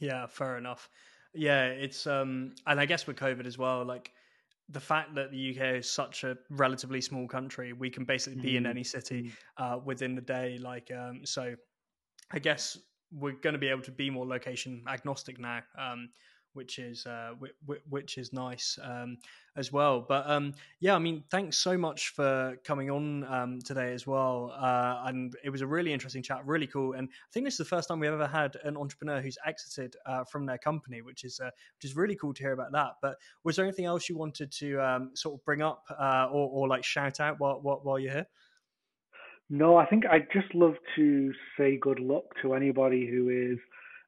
Yeah, 0.00 0.26
fair 0.26 0.56
enough. 0.56 0.88
Yeah, 1.34 1.66
it's 1.66 2.06
um, 2.06 2.54
and 2.66 2.80
I 2.80 2.86
guess 2.86 3.06
with 3.06 3.16
COVID 3.16 3.46
as 3.46 3.58
well, 3.58 3.84
like 3.84 4.12
the 4.68 4.80
fact 4.80 5.14
that 5.14 5.30
the 5.30 5.50
UK 5.50 5.76
is 5.76 5.90
such 5.90 6.24
a 6.24 6.36
relatively 6.50 7.00
small 7.00 7.26
country, 7.26 7.72
we 7.72 7.90
can 7.90 8.04
basically 8.04 8.40
be 8.40 8.52
mm. 8.52 8.58
in 8.58 8.66
any 8.66 8.84
city 8.84 9.22
mm. 9.22 9.32
uh, 9.56 9.78
within 9.78 10.14
the 10.14 10.20
day. 10.20 10.58
Like, 10.60 10.90
um, 10.90 11.20
so 11.24 11.54
I 12.30 12.38
guess 12.38 12.78
we're 13.10 13.32
going 13.32 13.54
to 13.54 13.58
be 13.58 13.68
able 13.68 13.82
to 13.82 13.90
be 13.90 14.10
more 14.10 14.26
location 14.26 14.84
agnostic 14.86 15.38
now. 15.38 15.60
Um, 15.78 16.10
which 16.58 16.80
is 16.80 17.06
uh, 17.06 17.30
which 17.88 18.18
is 18.18 18.32
nice 18.32 18.80
um, 18.82 19.16
as 19.56 19.72
well. 19.72 20.00
But 20.00 20.28
um, 20.28 20.54
yeah, 20.80 20.96
I 20.96 20.98
mean, 20.98 21.22
thanks 21.30 21.56
so 21.56 21.78
much 21.78 22.08
for 22.08 22.56
coming 22.64 22.90
on 22.90 23.22
um, 23.32 23.60
today 23.60 23.94
as 23.94 24.08
well. 24.08 24.52
Uh, 24.58 25.02
and 25.06 25.36
it 25.44 25.50
was 25.50 25.60
a 25.60 25.68
really 25.68 25.92
interesting 25.92 26.20
chat, 26.20 26.44
really 26.44 26.66
cool. 26.66 26.94
And 26.94 27.08
I 27.08 27.30
think 27.32 27.46
this 27.46 27.54
is 27.54 27.58
the 27.58 27.64
first 27.76 27.88
time 27.88 28.00
we've 28.00 28.10
ever 28.10 28.26
had 28.26 28.56
an 28.64 28.76
entrepreneur 28.76 29.20
who's 29.20 29.38
exited 29.46 29.94
uh, 30.04 30.24
from 30.24 30.46
their 30.46 30.58
company, 30.58 31.00
which 31.00 31.22
is 31.22 31.38
uh, 31.38 31.50
which 31.76 31.84
is 31.88 31.94
really 31.94 32.16
cool 32.16 32.34
to 32.34 32.42
hear 32.42 32.52
about 32.52 32.72
that. 32.72 32.94
But 33.00 33.18
was 33.44 33.54
there 33.54 33.64
anything 33.64 33.84
else 33.84 34.08
you 34.08 34.18
wanted 34.18 34.50
to 34.50 34.80
um, 34.80 35.12
sort 35.14 35.38
of 35.38 35.44
bring 35.44 35.62
up 35.62 35.84
uh, 35.96 36.26
or, 36.32 36.50
or, 36.50 36.66
like 36.66 36.82
shout 36.82 37.20
out 37.20 37.38
while, 37.38 37.60
while, 37.62 37.78
while 37.84 38.00
you're 38.00 38.12
here? 38.12 38.26
No, 39.48 39.76
I 39.76 39.86
think 39.86 40.06
I'd 40.06 40.26
just 40.32 40.52
love 40.54 40.74
to 40.96 41.32
say 41.56 41.78
good 41.80 42.00
luck 42.00 42.24
to 42.42 42.54
anybody 42.54 43.06
who 43.06 43.28
is 43.28 43.58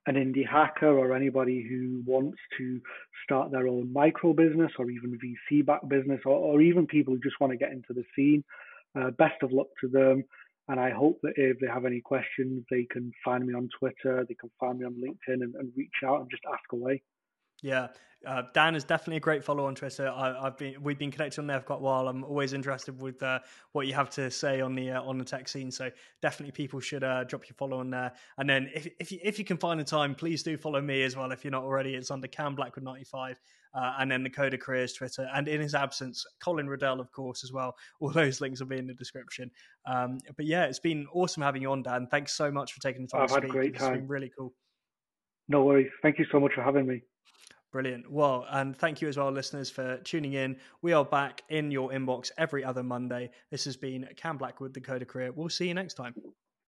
an 0.07 0.15
indie 0.15 0.47
hacker 0.49 0.89
or 0.89 1.15
anybody 1.15 1.67
who 1.69 2.03
wants 2.07 2.39
to 2.59 2.81
start 3.25 3.51
their 3.51 3.69
own 3.69 3.93
micro 3.93 4.33
business 4.33 4.73
or 4.79 4.91
even 4.91 5.19
VC 5.19 5.65
backed 5.65 5.89
business 5.89 6.21
or, 6.25 6.33
or, 6.33 6.61
even 6.63 6.87
people 6.87 7.15
who 7.15 7.21
just 7.21 7.39
want 7.41 7.53
to 7.53 7.57
get 7.57 7.73
into 7.73 7.93
the 7.93 8.05
scene. 8.17 8.43
Uh, 8.99 9.11
best 9.11 9.43
of 9.43 9.53
luck 9.53 9.69
to 9.81 9.89
them. 9.89 10.25
And 10.69 10.81
I 10.81 10.91
hope 10.91 11.19
that 11.23 11.35
if 11.37 11.59
they 11.61 11.67
have 11.67 11.85
any 11.85 12.01
questions, 12.01 12.65
they 12.71 12.87
can 12.91 13.13
find 13.25 13.47
me 13.47 13.55
on 13.55 13.69
Twitter, 13.79 14.25
they 14.29 14.35
can 14.35 14.51
find 14.59 14.79
me 14.79 14.87
on 14.87 14.95
LinkedIn 14.95 15.43
and, 15.43 15.55
and 15.57 15.73
reach 15.77 15.91
out 16.05 16.21
and 16.21 16.31
just 16.31 16.43
ask 16.51 16.73
away. 16.73 17.03
Yeah, 17.63 17.89
uh, 18.27 18.43
Dan 18.53 18.75
is 18.75 18.85
definitely 18.85 19.17
a 19.17 19.21
great 19.21 19.43
follow 19.43 19.67
on 19.67 19.75
Twitter. 19.75 20.09
I, 20.09 20.45
have 20.45 20.59
been 20.59 20.83
we've 20.83 20.99
been 20.99 21.11
connected 21.11 21.41
on 21.41 21.47
there 21.47 21.59
for 21.61 21.67
quite 21.67 21.79
a 21.79 21.83
while. 21.83 22.07
I'm 22.07 22.23
always 22.25 22.53
interested 22.53 23.01
with 23.01 23.23
uh, 23.23 23.39
what 23.73 23.87
you 23.87 23.95
have 23.95 24.11
to 24.11 24.31
say 24.31 24.61
on 24.61 24.75
the 24.75 24.91
uh, 24.91 25.03
on 25.03 25.17
the 25.17 25.25
tech 25.25 25.49
scene. 25.49 25.71
So 25.71 25.91
definitely 26.21 26.53
people 26.53 26.81
should 26.81 27.03
uh, 27.03 27.25
drop 27.25 27.49
your 27.49 27.55
follow 27.55 27.79
on 27.81 27.91
there. 27.91 28.13
And 28.37 28.49
then 28.49 28.71
if 28.75 28.89
if 28.99 29.11
you, 29.11 29.19
if 29.23 29.39
you 29.39 29.45
can 29.45 29.57
find 29.57 29.81
the 29.81 29.85
time, 29.85 30.15
please 30.15 30.43
do 30.43 30.59
follow 30.59 30.83
me 30.83 31.03
as 31.03 31.17
well. 31.17 31.33
If 31.33 31.45
you're 31.45 31.51
not 31.51 31.65
already, 31.65 31.95
it's 31.95 32.11
under 32.11 32.29
Cam 32.29 32.55
Blackwood 32.55 32.85
95. 32.85 33.41
Uh, 33.73 33.95
and 34.01 34.11
then 34.11 34.25
the 34.25 34.31
Coder 34.31 34.61
Careers 34.61 34.93
Twitter, 34.95 35.29
and 35.33 35.47
in 35.47 35.61
his 35.61 35.77
absence, 35.77 36.27
Colin 36.43 36.69
Riddell, 36.69 36.99
of 36.99 37.13
course, 37.13 37.45
as 37.45 37.53
well. 37.53 37.77
All 38.01 38.11
those 38.11 38.41
links 38.41 38.59
will 38.59 38.67
be 38.67 38.79
in 38.79 38.89
the 38.89 38.95
description. 38.95 39.49
Um, 39.87 40.19
but 40.37 40.45
yeah, 40.45 40.65
it's 40.65 40.81
been 40.81 41.07
awesome 41.13 41.45
having 41.45 41.63
you 41.63 41.71
on, 41.71 41.85
Dan. 41.85 42.09
Thanks 42.11 42.33
so 42.33 42.51
much 42.51 42.73
for 42.73 42.81
taking 42.81 43.03
the 43.03 43.09
time. 43.09 43.23
I've 43.23 43.31
had 43.31 43.45
a 43.45 43.47
great 43.47 43.79
time. 43.79 43.93
It's 43.93 44.01
been 44.01 44.09
really 44.09 44.33
cool. 44.37 44.53
No 45.47 45.63
worries. 45.63 45.91
Thank 46.03 46.19
you 46.19 46.27
so 46.33 46.41
much 46.41 46.55
for 46.55 46.65
having 46.65 46.85
me. 46.85 47.03
Brilliant. 47.73 48.11
Well, 48.11 48.47
and 48.51 48.77
thank 48.77 49.01
you 49.01 49.09
as 49.09 49.17
well, 49.17 49.31
listeners, 49.31 49.71
for 49.71 49.99
tuning 49.99 50.33
in. 50.33 50.57
We 50.83 50.93
are 50.93 51.05
back 51.05 51.43
in 51.49 51.71
your 51.71 51.91
inbox 51.91 52.33
every 52.37 52.65
other 52.65 52.83
Monday. 52.83 53.31
This 53.51 53.65
has 53.65 53.77
been 53.77 54.09
Cam 54.17 54.39
Blackwood, 54.39 54.75
the 54.75 54.81
Coder 54.81 55.07
Career. 55.07 55.31
We'll 55.31 55.49
see 55.49 55.69
you 55.69 55.75
next 55.75 55.95
time. 55.95 56.15